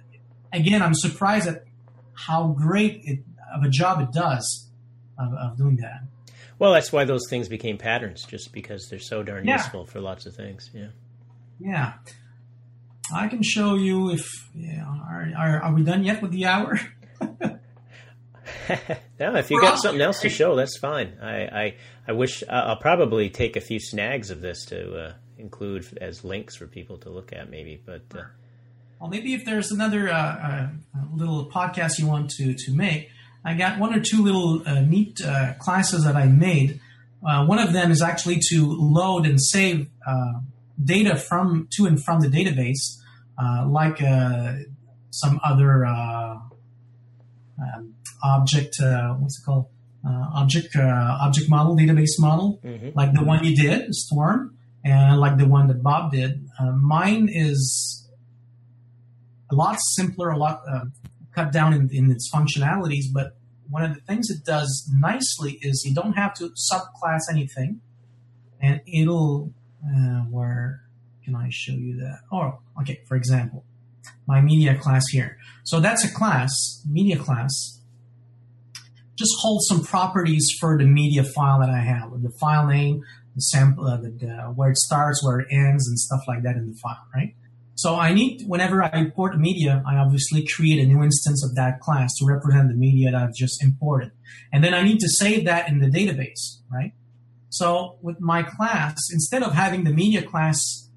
again 0.53 0.83
I'm 0.83 0.95
surprised 0.95 1.49
at 1.49 1.64
how 2.14 2.49
great 2.49 3.01
it, 3.05 3.20
of 3.55 3.62
a 3.62 3.68
job 3.68 4.01
it 4.01 4.12
does 4.12 4.68
of, 5.18 5.33
of 5.35 5.57
doing 5.57 5.76
that. 5.76 6.03
Well, 6.59 6.72
that's 6.74 6.93
why 6.93 7.05
those 7.07 7.26
things 7.31 7.49
became 7.49 7.78
patterns, 7.78 8.24
just 8.24 8.53
because 8.53 8.89
they're 8.91 8.99
so 8.99 9.22
darn 9.22 9.47
Yeah. 9.47 9.57
useful 9.57 9.87
for 9.87 10.01
lots 10.01 10.26
of 10.26 10.35
things. 10.37 10.70
Yeah. 10.74 10.89
Yeah. 11.59 11.93
I 13.13 13.29
can 13.29 13.43
show 13.43 13.75
you 13.75 14.11
if 14.11 14.27
yeah, 14.55 14.85
are, 14.85 15.33
are, 15.37 15.63
are 15.63 15.75
we 15.75 15.83
done 15.83 16.05
yet 16.05 16.23
with 16.23 16.33
the 16.33 16.47
hour? 16.47 16.79
no, 19.21 19.35
if 19.37 19.51
you 19.51 19.57
We're 19.57 19.63
got 19.63 19.79
something 19.79 20.01
else 20.01 20.21
to 20.21 20.29
show, 20.29 20.57
that's 20.57 20.79
fine. 20.79 21.19
I, 21.21 21.45
I, 21.45 21.75
I 22.09 22.13
wish 22.13 22.43
uh, 22.43 22.53
I'll 22.53 22.77
probably 22.77 23.31
take 23.31 23.57
a 23.57 23.61
few 23.61 23.79
snags 23.81 24.31
of 24.31 24.41
this 24.41 24.65
to 24.67 24.97
uh, 24.97 25.13
include 25.39 25.99
as 26.01 26.25
links 26.25 26.57
for 26.57 26.67
people 26.67 26.99
to 26.99 27.11
look 27.11 27.33
at, 27.33 27.51
maybe. 27.51 27.81
But 27.85 28.03
uh, 28.15 28.23
Well, 29.01 29.11
maybe 29.11 29.35
if 29.35 29.45
there's 29.45 29.71
another 29.71 30.09
uh, 30.09 30.15
uh, 30.15 30.69
little 31.13 31.51
podcast 31.51 31.99
you 31.99 32.07
want 32.07 32.31
to 32.33 32.55
to 32.55 32.73
make, 32.73 33.11
I 33.45 33.55
got 33.55 33.79
one 33.79 33.95
or 33.95 34.01
two 34.01 34.23
little 34.23 34.63
uh, 34.67 34.81
neat 34.81 35.21
uh, 35.25 35.55
classes 35.59 36.05
that 36.05 36.17
I 36.17 36.27
made. 36.27 36.81
Uh, 37.27 37.45
one 37.47 37.59
of 37.59 37.73
them 37.73 37.91
is 37.91 38.03
actually 38.03 38.39
to 38.51 38.67
load 38.67 39.27
and 39.27 39.41
save 39.41 39.89
uh, 40.07 40.41
data 40.83 41.17
from 41.17 41.69
to 41.77 41.87
and 41.87 42.03
from 42.03 42.21
the 42.21 42.29
database, 42.29 43.00
uh, 43.41 43.66
like 43.68 44.03
uh, 44.03 44.55
some 45.11 45.41
other 45.45 45.84
uh, 45.86 46.36
um, 47.61 47.95
object. 48.22 48.76
Uh, 48.80 49.14
what's 49.14 49.41
it 49.41 49.45
called? 49.45 49.66
Uh, 50.07 50.26
object 50.34 50.74
uh, 50.76 51.18
object 51.20 51.51
model, 51.51 51.76
database 51.76 52.18
model 52.18 52.59
mhm. 52.64 52.95
like 52.95 53.12
the 53.12 53.22
one 53.22 53.45
you 53.45 53.55
did, 53.55 53.95
Storm, 53.95 54.57
and 54.82 55.20
like 55.20 55.36
the 55.36 55.47
one 55.47 55.66
that 55.68 55.82
Bob 55.82 56.11
did. 56.11 56.47
Uh, 56.59 56.72
mine 56.72 57.28
is 57.30 58.09
a 59.51 59.55
lot 59.55 59.76
simpler, 59.95 60.30
a 60.30 60.38
lot 60.38 60.62
uh, 60.70 60.84
cut 61.34 61.53
down 61.53 61.74
in, 61.74 61.91
in 61.93 62.11
its 62.11 62.30
functionalities. 62.32 63.05
But 63.12 63.36
one 63.68 63.82
of 63.84 63.95
the 63.95 64.01
things 64.01 64.30
it 64.30 64.43
does 64.43 64.91
nicely 64.91 65.59
is 65.61 65.84
you 65.84 65.95
don't 65.95 66.14
have 66.14 66.32
to 66.34 66.51
subclass 66.72 67.20
anything, 67.30 67.80
and 68.61 68.80
it'll. 68.86 69.53
Uh, 69.82 70.20
where 70.28 70.82
can 71.31 71.41
I 71.41 71.49
show 71.51 71.72
you 71.72 71.97
that? 71.99 72.20
Oh, 72.33 72.59
okay. 72.81 73.01
For 73.07 73.16
example, 73.16 73.64
my 74.26 74.41
media 74.41 74.76
class 74.76 75.05
here. 75.11 75.39
So 75.64 75.81
that's 75.81 76.05
a 76.05 76.12
class, 76.12 76.51
media 76.89 77.16
class 77.16 77.81
just 79.16 79.37
hold 79.41 79.61
some 79.68 79.85
properties 79.85 80.49
for 80.59 80.78
the 80.78 80.87
media 80.87 81.22
file 81.22 81.61
that 81.61 81.68
I 81.68 81.81
have, 81.81 82.11
the 82.22 82.33
file 82.41 82.66
name, 82.66 83.03
the 83.35 83.43
sample, 83.43 83.87
uh, 83.87 83.99
the, 83.99 84.09
the, 84.09 84.28
where 84.55 84.70
it 84.70 84.78
starts, 84.78 85.22
where 85.22 85.41
it 85.41 85.49
ends, 85.51 85.87
and 85.87 85.99
stuff 85.99 86.20
like 86.26 86.43
that 86.43 86.57
in 86.57 86.66
the 86.66 86.74
file, 86.83 87.07
right? 87.14 87.35
So 87.74 87.97
I 87.97 88.14
need, 88.14 88.45
whenever 88.47 88.83
I 88.83 88.89
import 88.95 89.39
media, 89.39 89.83
I 89.87 89.97
obviously 89.97 90.47
create 90.47 90.83
a 90.83 90.87
new 90.87 91.03
instance 91.03 91.45
of 91.45 91.55
that 91.57 91.81
class 91.81 92.14
to 92.16 92.24
represent 92.24 92.68
the 92.68 92.74
media 92.74 93.11
that 93.11 93.22
I've 93.22 93.35
just 93.35 93.62
imported. 93.62 94.12
And 94.55 94.64
then 94.64 94.72
I 94.72 94.81
need 94.83 95.01
to 95.01 95.09
save 95.09 95.45
that 95.45 95.68
in 95.68 95.81
the 95.81 95.89
database, 95.89 96.61
right? 96.72 96.93
So 97.51 97.99
with 98.01 98.20
my 98.20 98.43
class, 98.43 98.97
instead 99.12 99.43
of 99.43 99.53
having 99.53 99.85
the 99.85 99.93
media 99.93 100.22
class 100.22 100.89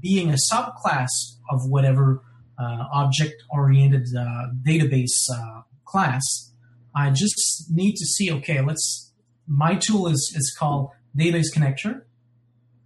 being 0.00 0.30
a 0.30 0.36
subclass 0.52 1.08
of 1.50 1.68
whatever 1.68 2.22
uh, 2.58 2.84
object-oriented 2.92 4.06
uh, 4.18 4.46
database 4.62 5.16
uh, 5.32 5.62
class, 5.84 6.52
I 6.94 7.10
just 7.10 7.66
need 7.70 7.94
to 7.96 8.04
see, 8.04 8.32
okay, 8.32 8.60
let's, 8.60 9.12
my 9.46 9.76
tool 9.76 10.08
is, 10.08 10.32
is 10.36 10.54
called 10.58 10.90
database 11.16 11.46
connector. 11.54 12.02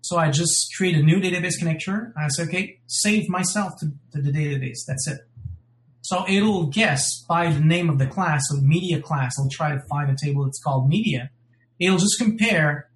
So 0.03 0.19
I 0.19 0.31
just 0.31 0.75
create 0.77 0.97
a 0.97 1.03
new 1.03 1.19
database 1.21 1.55
connector. 1.61 2.13
I 2.17 2.29
say, 2.29 2.43
okay, 2.45 2.81
save 2.87 3.29
myself 3.29 3.73
to, 3.81 3.93
to 4.13 4.23
the 4.23 4.31
database. 4.31 4.85
That's 4.87 5.09
it. 5.09 5.21
So 6.03 6.25
it'll 6.29 6.67
guess 6.67 7.25
by 7.27 7.51
the 7.51 7.61
name 7.61 7.89
of 7.89 7.99
the 7.99 8.07
class, 8.07 8.43
so 8.51 8.61
media 8.61 9.01
class. 9.01 9.39
It'll 9.39 9.49
try 9.51 9.73
to 9.75 9.81
find 9.89 10.11
a 10.11 10.17
table 10.23 10.45
that's 10.45 10.63
called 10.63 10.89
media. 10.89 11.31
It'll 11.81 11.97
just 11.97 12.19
compare 12.19 12.91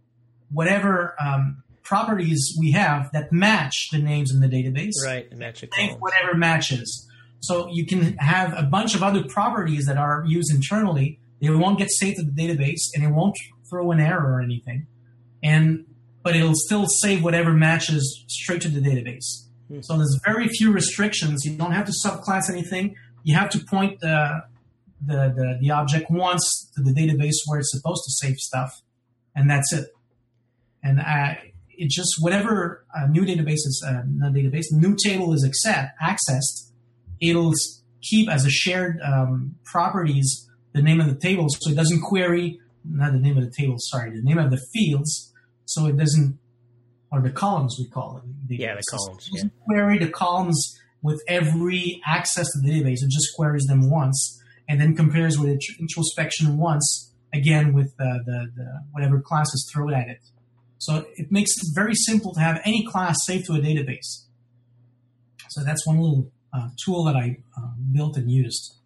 whatever 0.51 1.15
um, 1.19 1.63
properties 1.89 2.55
we 2.59 2.73
have 2.73 3.11
that 3.13 3.33
match 3.33 3.89
the 3.91 3.99
names 3.99 4.31
in 4.33 4.41
the 4.41 4.47
database 4.47 4.93
right, 5.05 5.27
columns. 5.87 6.01
whatever 6.03 6.35
matches. 6.37 7.09
So 7.41 7.69
you 7.71 7.87
can 7.87 8.17
have 8.19 8.53
a 8.57 8.63
bunch 8.63 8.95
of 8.95 9.03
other 9.03 9.25
properties 9.25 9.87
that 9.87 9.97
are 9.97 10.25
used 10.27 10.53
internally. 10.55 11.19
They 11.41 11.51
won't 11.51 11.79
get 11.79 11.91
saved 11.91 12.19
to 12.19 12.25
the 12.25 12.33
database, 12.33 12.83
and 12.95 13.05
it 13.05 13.11
won't 13.11 13.37
throw 13.71 13.91
an 13.93 14.01
error 14.01 14.35
or 14.35 14.41
anything. 14.43 14.87
And 15.43 15.87
but 16.23 16.37
it'll 16.37 16.55
still 16.55 16.87
save 16.87 17.25
whatever 17.25 17.53
matches 17.53 18.25
straight 18.29 18.61
to 18.63 18.69
the 18.69 18.81
database. 18.81 19.47
Hmm. 19.69 19.81
So 19.81 19.97
there's 19.97 20.19
very 20.27 20.49
few 20.49 20.73
restrictions. 20.73 21.45
You 21.45 21.57
don't 21.57 21.73
have 21.73 21.87
to 21.87 21.93
subclass 22.05 22.51
anything. 22.51 22.97
You 23.23 23.35
have 23.37 23.49
to 23.51 23.61
point 23.61 24.01
the 24.01 24.43
the, 25.05 25.33
the, 25.35 25.59
the 25.61 25.71
object 25.71 26.11
once 26.11 26.71
to 26.75 26.83
the 26.83 26.93
database 26.93 27.37
where 27.47 27.61
it's 27.61 27.71
supposed 27.71 28.03
to 28.05 28.11
save 28.11 28.37
stuff, 28.39 28.83
and 29.35 29.49
that's 29.49 29.73
it. 29.73 29.87
And 30.83 31.01
I, 31.01 31.48
it 31.79 31.89
just 31.89 32.17
whatever 32.21 32.85
a 32.95 33.09
new 33.09 33.23
database 33.23 33.65
is, 33.65 33.85
uh, 33.87 34.03
not 34.07 34.33
database, 34.33 34.65
new 34.73 34.97
table 35.03 35.33
is 35.33 35.45
accept, 35.45 35.93
accessed, 36.03 36.71
it'll 37.21 37.55
keep 38.03 38.29
as 38.29 38.45
a 38.45 38.51
shared 38.51 39.01
um, 39.03 39.55
properties 39.65 40.47
the 40.75 40.83
name 40.83 41.01
of 41.01 41.07
the 41.07 41.15
table, 41.15 41.47
so 41.49 41.71
it 41.71 41.77
doesn't 41.77 42.03
query 42.03 42.61
not 42.85 43.13
the 43.13 43.19
name 43.19 43.37
of 43.37 43.45
the 43.45 43.51
table, 43.51 43.77
sorry, 43.79 44.11
the 44.11 44.23
name 44.23 44.39
of 44.39 44.51
the 44.51 44.61
fields, 44.73 45.33
so 45.65 45.87
it 45.87 45.97
doesn't, 45.97 46.39
or 47.11 47.21
the 47.21 47.31
columns 47.31 47.77
we 47.79 47.89
call 47.89 48.19
it. 48.19 48.61
Yeah, 48.61 48.75
the 48.75 48.83
columns, 48.91 49.29
It 49.29 49.35
doesn't 49.35 49.53
query 49.65 49.99
the 49.99 50.09
columns 50.09 50.79
with 51.03 51.23
every 51.29 52.01
access 52.07 52.47
to 52.53 52.61
the 52.61 52.69
database. 52.69 53.03
It 53.03 53.11
just 53.11 53.35
queries 53.37 53.65
them 53.67 53.91
once 53.91 54.41
and 54.69 54.81
then 54.81 54.95
compares 54.95 55.39
with 55.39 55.59
introspection 55.79 56.59
once 56.59 57.13
again 57.33 57.73
with 57.73 57.95
uh, 58.01 58.19
the, 58.25 58.51
the 58.57 58.83
whatever 58.93 59.21
class 59.21 59.49
is 59.55 59.69
thrown 59.73 59.95
at 59.95 60.09
it. 60.09 60.21
So 60.79 61.07
it 61.17 61.31
makes 61.31 61.51
it 61.57 61.75
very 61.75 61.95
simple 61.95 62.33
to 62.35 62.41
have 62.41 62.61
any 62.65 62.87
class 62.87 63.17
saved 63.25 63.47
to 63.47 63.55
a 63.55 63.59
database. 63.59 64.25
So 65.51 65.65
that's 65.65 65.87
one 65.87 65.99
little 65.99 66.31
uh, 66.53 66.69
tool 66.85 67.05
that 67.05 67.17
I 67.17 67.39
uh, 67.57 67.73
built 67.93 68.17
and 68.17 68.31
used. 68.31 68.77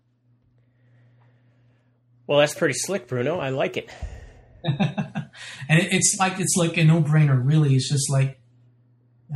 Well, 2.27 2.39
that's 2.39 2.55
pretty 2.55 2.75
slick, 2.75 3.09
Bruno. 3.09 3.39
I 3.39 3.51
like 3.51 3.77
it. 3.77 3.91
and 4.65 5.29
it's 5.69 6.17
like 6.19 6.39
it's 6.39 6.55
like 6.57 6.77
a 6.77 6.85
no-brainer. 6.85 7.41
Really, 7.45 7.75
it's 7.75 7.91
just 7.91 8.09
like 8.11 8.39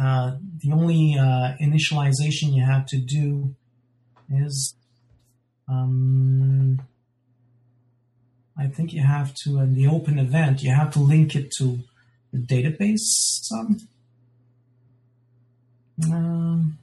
uh, 0.00 0.36
the 0.62 0.72
only 0.72 1.16
uh, 1.18 1.56
initialization 1.60 2.54
you 2.54 2.64
have 2.64 2.86
to 2.86 2.98
do 2.98 3.54
is, 4.32 4.76
um, 5.68 6.80
I 8.56 8.68
think 8.68 8.92
you 8.92 9.02
have 9.02 9.34
to 9.44 9.58
in 9.58 9.74
the 9.74 9.88
open 9.88 10.18
event 10.18 10.62
you 10.62 10.70
have 10.70 10.92
to 10.92 11.00
link 11.00 11.34
it 11.34 11.50
to 11.58 11.80
database. 12.36 13.00
Some. 13.00 13.88
Um, 16.04 16.78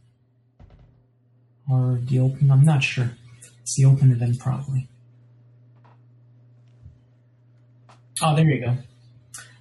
or 1.69 1.99
the 2.03 2.19
open, 2.19 2.51
I'm 2.51 2.63
not 2.63 2.83
sure. 2.83 3.11
It's 3.61 3.75
the 3.75 3.85
open 3.85 4.11
event 4.11 4.39
probably. 4.39 4.87
Oh, 8.21 8.35
there 8.35 8.49
you 8.49 8.65
go. 8.65 8.77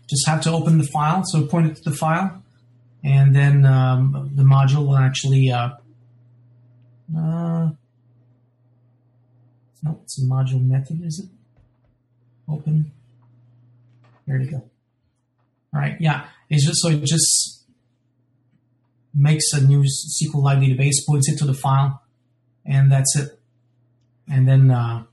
Just 0.09 0.27
have 0.27 0.41
to 0.43 0.53
open 0.53 0.79
the 0.79 0.85
file, 0.85 1.25
so 1.25 1.47
point 1.47 1.67
it 1.67 1.77
to 1.77 1.85
the 1.85 1.97
file, 1.97 2.43
and 3.03 3.35
then 3.35 3.65
um, 3.65 4.31
the 4.35 4.43
module 4.43 4.87
will 4.87 4.97
actually 4.97 5.51
uh, 5.51 5.71
uh, 7.17 7.71
no, 9.83 10.01
it's 10.03 10.23
a 10.23 10.27
module 10.27 10.65
method, 10.65 11.03
is 11.05 11.21
it? 11.21 11.29
Open. 12.49 12.93
There 14.27 14.41
you 14.41 14.51
go. 14.51 14.71
Right, 15.73 15.97
yeah. 16.01 16.27
It's 16.51 16.67
just 16.67 16.83
so 16.83 16.89
it 16.91 17.03
just 17.05 17.65
makes 19.15 19.53
a 19.53 19.61
new 19.61 19.83
SQLite 19.85 20.61
database, 20.61 21.07
points 21.07 21.29
it 21.31 21.39
to 21.39 21.45
the 21.47 21.55
file, 21.55 22.03
and 22.65 22.91
that's 22.91 23.17
it. 23.17 23.39
And 24.31 24.49
then 24.49 24.71
uh, 24.71 25.05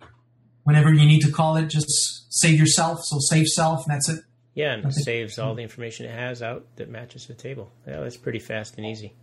whenever 0.64 0.94
you 0.94 1.06
need 1.06 1.22
to 1.22 1.32
call 1.32 1.56
it, 1.58 1.68
just 1.68 1.88
save 2.30 2.60
yourself. 2.60 3.00
So 3.04 3.18
save 3.20 3.48
self, 3.48 3.86
and 3.86 3.94
that's 3.96 4.10
it. 4.10 4.20
Yeah, 4.54 4.74
and 4.74 4.86
Okay. 4.86 5.02
saves 5.02 5.40
all 5.40 5.56
the 5.56 5.64
information 5.64 6.06
it 6.06 6.12
has 6.12 6.42
out 6.42 6.66
that 6.76 6.90
matches 6.90 7.26
the 7.28 7.34
table. 7.34 7.72
Yeah, 7.88 8.02
that's 8.02 8.18
pretty 8.18 8.40
fast 8.40 8.76
and 8.78 8.86
easy. 8.86 9.14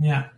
Yeah. 0.00 0.28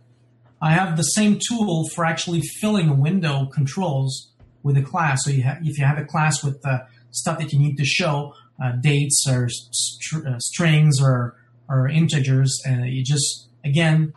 I 0.61 0.71
have 0.71 0.97
the 0.97 1.03
same 1.03 1.39
tool 1.49 1.87
for 1.95 2.05
actually 2.05 2.41
filling 2.59 2.89
a 2.89 2.93
window 2.93 3.45
controls 3.47 4.31
with 4.63 4.77
a 4.77 4.81
class. 4.81 5.23
So 5.23 5.31
you 5.31 5.43
ha- 5.43 5.57
if 5.63 5.77
you 5.77 5.85
have 5.85 5.97
a 5.97 6.05
class 6.05 6.43
with 6.43 6.63
uh, 6.65 6.79
stuff 7.11 7.37
that 7.39 7.53
you 7.53 7.59
need 7.59 7.77
to 7.77 7.85
show, 7.85 8.33
uh, 8.63 8.73
dates 8.81 9.25
or 9.27 9.49
str- 9.49 10.27
uh, 10.27 10.39
strings 10.39 11.01
or 11.01 11.35
or 11.69 11.87
integers, 11.87 12.61
and 12.65 12.87
you 12.87 13.03
just 13.03 13.47
again 13.63 14.13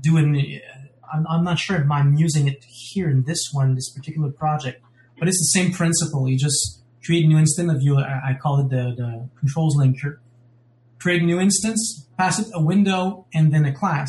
doing. 0.00 0.60
I'm, 1.12 1.26
I'm 1.28 1.44
not 1.44 1.58
sure 1.58 1.76
if 1.76 1.88
I'm 1.90 2.16
using 2.16 2.48
it 2.48 2.64
here 2.64 3.08
in 3.08 3.22
this 3.24 3.50
one, 3.52 3.74
this 3.74 3.90
particular 3.90 4.30
project, 4.30 4.82
but 5.18 5.28
it's 5.28 5.38
the 5.38 5.60
same 5.60 5.72
principle. 5.72 6.28
You 6.28 6.36
just 6.36 6.80
create 7.04 7.24
a 7.24 7.28
new 7.28 7.38
instance 7.38 7.70
of 7.70 7.82
you. 7.82 7.98
I, 7.98 8.30
I 8.30 8.38
call 8.40 8.60
it 8.60 8.70
the, 8.70 8.94
the 8.96 9.28
controls 9.38 9.76
linker. 9.76 10.18
Create 10.98 11.22
a 11.22 11.24
new 11.24 11.38
instance, 11.38 12.08
pass 12.18 12.40
it 12.40 12.48
a 12.52 12.60
window, 12.60 13.26
and 13.32 13.52
then 13.52 13.64
a 13.64 13.72
class 13.72 14.08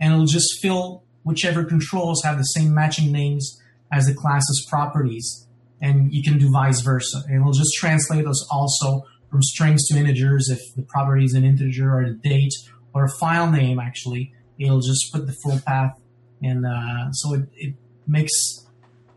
and 0.00 0.12
it'll 0.12 0.26
just 0.26 0.60
fill 0.60 1.02
whichever 1.22 1.64
controls 1.64 2.22
have 2.24 2.38
the 2.38 2.44
same 2.44 2.72
matching 2.72 3.12
names 3.12 3.60
as 3.92 4.06
the 4.06 4.14
class's 4.14 4.66
properties. 4.68 5.46
And 5.80 6.12
you 6.12 6.22
can 6.22 6.38
do 6.38 6.50
vice 6.50 6.80
versa. 6.80 7.22
It'll 7.32 7.52
just 7.52 7.74
translate 7.76 8.24
those 8.24 8.46
also 8.50 9.04
from 9.30 9.42
strings 9.42 9.86
to 9.88 9.98
integers 9.98 10.48
if 10.50 10.60
the 10.74 10.82
property 10.82 11.24
is 11.24 11.34
an 11.34 11.44
integer 11.44 11.92
or 11.92 12.02
a 12.02 12.14
date 12.14 12.54
or 12.94 13.04
a 13.04 13.10
file 13.20 13.50
name, 13.50 13.78
actually. 13.78 14.32
It'll 14.58 14.80
just 14.80 15.12
put 15.12 15.26
the 15.26 15.34
full 15.44 15.60
path. 15.60 15.98
And 16.42 16.66
uh, 16.66 17.12
so 17.12 17.34
it, 17.34 17.48
it 17.54 17.74
makes 18.06 18.32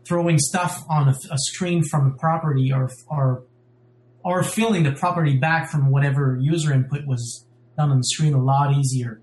throwing 0.04 0.38
stuff 0.38 0.82
on 0.88 1.08
a, 1.08 1.14
a 1.30 1.38
screen 1.38 1.82
from 1.82 2.12
a 2.12 2.18
property 2.18 2.72
or, 2.72 2.90
or, 3.08 3.44
or 4.24 4.42
filling 4.42 4.82
the 4.84 4.92
property 4.92 5.36
back 5.36 5.70
from 5.70 5.90
whatever 5.90 6.38
user 6.40 6.72
input 6.72 7.06
was 7.06 7.44
done 7.76 7.90
on 7.90 7.98
the 7.98 8.04
screen 8.04 8.34
a 8.34 8.42
lot 8.42 8.76
easier. 8.76 9.20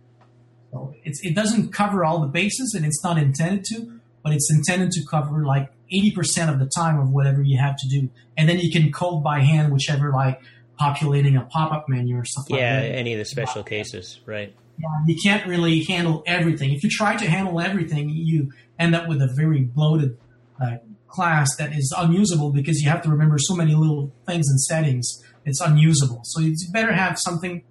So 0.72 0.94
it 1.04 1.36
doesn't 1.36 1.74
cover 1.74 2.06
all 2.06 2.20
the 2.20 2.28
bases, 2.28 2.74
and 2.76 2.86
it's 2.86 3.04
not 3.04 3.18
intended 3.18 3.66
to, 3.66 4.00
but 4.24 4.34
it's 4.34 4.52
intended 4.54 4.92
to 4.92 5.02
cover 5.10 5.44
like 5.44 5.72
80% 5.92 6.52
of 6.52 6.60
the 6.60 6.66
time 6.66 7.00
of 7.00 7.10
whatever 7.10 7.42
you 7.42 7.58
have 7.58 7.78
to 7.78 7.88
do. 7.88 8.10
And 8.38 8.48
then 8.48 8.60
you 8.60 8.72
can 8.72 8.92
code 8.92 9.24
by 9.24 9.42
hand 9.42 9.72
whichever, 9.72 10.12
like 10.12 10.42
populating 10.78 11.36
a 11.36 11.42
pop 11.42 11.72
up 11.72 11.90
menu 11.90 12.18
or 12.18 12.26
stuff 12.26 12.50
like 12.50 12.60
that. 12.60 12.84
Yeah, 12.84 12.96
any 12.96 13.14
of 13.14 13.20
the 13.20 13.26
special 13.26 13.64
cases, 13.64 14.22
right? 14.26 14.54
Yeah, 14.78 14.88
you 15.06 15.18
can't 15.22 15.46
really 15.46 15.84
handle 15.84 16.24
everything. 16.26 16.74
If 16.74 16.84
you 16.84 16.90
try 16.90 17.16
to 17.18 17.30
handle 17.30 17.60
everything, 17.60 18.10
you 18.10 18.52
end 18.80 18.96
up 18.96 19.10
with 19.10 19.22
a 19.22 19.28
very 19.28 19.62
bloated 19.62 20.18
uh, 20.62 20.78
class 21.10 21.56
that 21.58 21.74
is 21.74 21.94
unusable 21.98 22.52
because 22.52 22.82
you 22.82 22.90
have 22.90 23.02
to 23.02 23.10
remember 23.10 23.38
so 23.38 23.56
many 23.56 23.76
little 23.76 24.14
things 24.26 24.48
and 24.50 24.62
settings. 24.62 25.22
It's 25.46 25.60
unusable. 25.60 26.22
So 26.24 26.40
you 26.42 26.56
better 26.72 26.94
have 26.94 27.18
something 27.20 27.64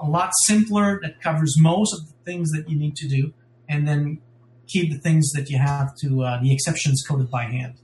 a 0.00 0.06
lot 0.06 0.30
simpler 0.46 0.98
that 1.02 1.20
covers 1.20 1.56
most 1.58 1.92
of 1.94 2.06
the 2.06 2.14
things 2.24 2.50
that 2.50 2.68
you 2.68 2.78
need 2.78 2.96
to 2.96 3.08
do, 3.08 3.32
and 3.68 3.86
then 3.86 4.20
keep 4.68 4.92
the 4.92 4.98
things 4.98 5.30
that 5.32 5.50
you 5.50 5.58
have 5.58 5.96
to 6.02 6.22
uh, 6.22 6.40
the 6.42 6.52
exceptions 6.52 7.02
coded 7.06 7.30
by 7.30 7.44
hand. 7.44 7.74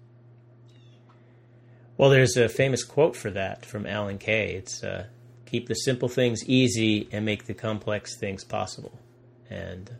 Well, 1.96 2.10
there's 2.10 2.36
a 2.36 2.48
famous 2.48 2.82
quote 2.82 3.14
for 3.16 3.30
that 3.30 3.64
from 3.64 3.86
Alan 3.86 4.18
Kay. 4.18 4.54
It's 4.54 4.82
uh, 4.82 5.06
keep 5.46 5.68
the 5.68 5.74
simple 5.74 6.08
things 6.08 6.44
easy 6.48 7.08
and 7.12 7.24
make 7.24 7.46
the 7.46 7.54
complex 7.54 8.16
things 8.18 8.42
possible. 8.44 8.98
And 9.48 9.90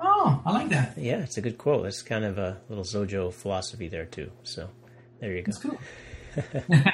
Oh, 0.00 0.42
I 0.44 0.52
like 0.52 0.68
that. 0.70 0.94
yeah, 0.96 1.18
it's 1.18 1.36
a 1.36 1.40
good 1.40 1.58
quote. 1.58 1.86
It's 1.86 2.02
kind 2.02 2.24
of 2.24 2.38
a 2.38 2.60
little 2.68 2.84
Xojo 2.84 3.32
philosophy 3.32 3.88
there 3.88 4.04
too. 4.06 4.30
So 4.44 4.68
there 5.20 5.32
you 5.32 5.42
go. 5.42 5.52
That's 5.52 5.58
cool. 5.58 5.78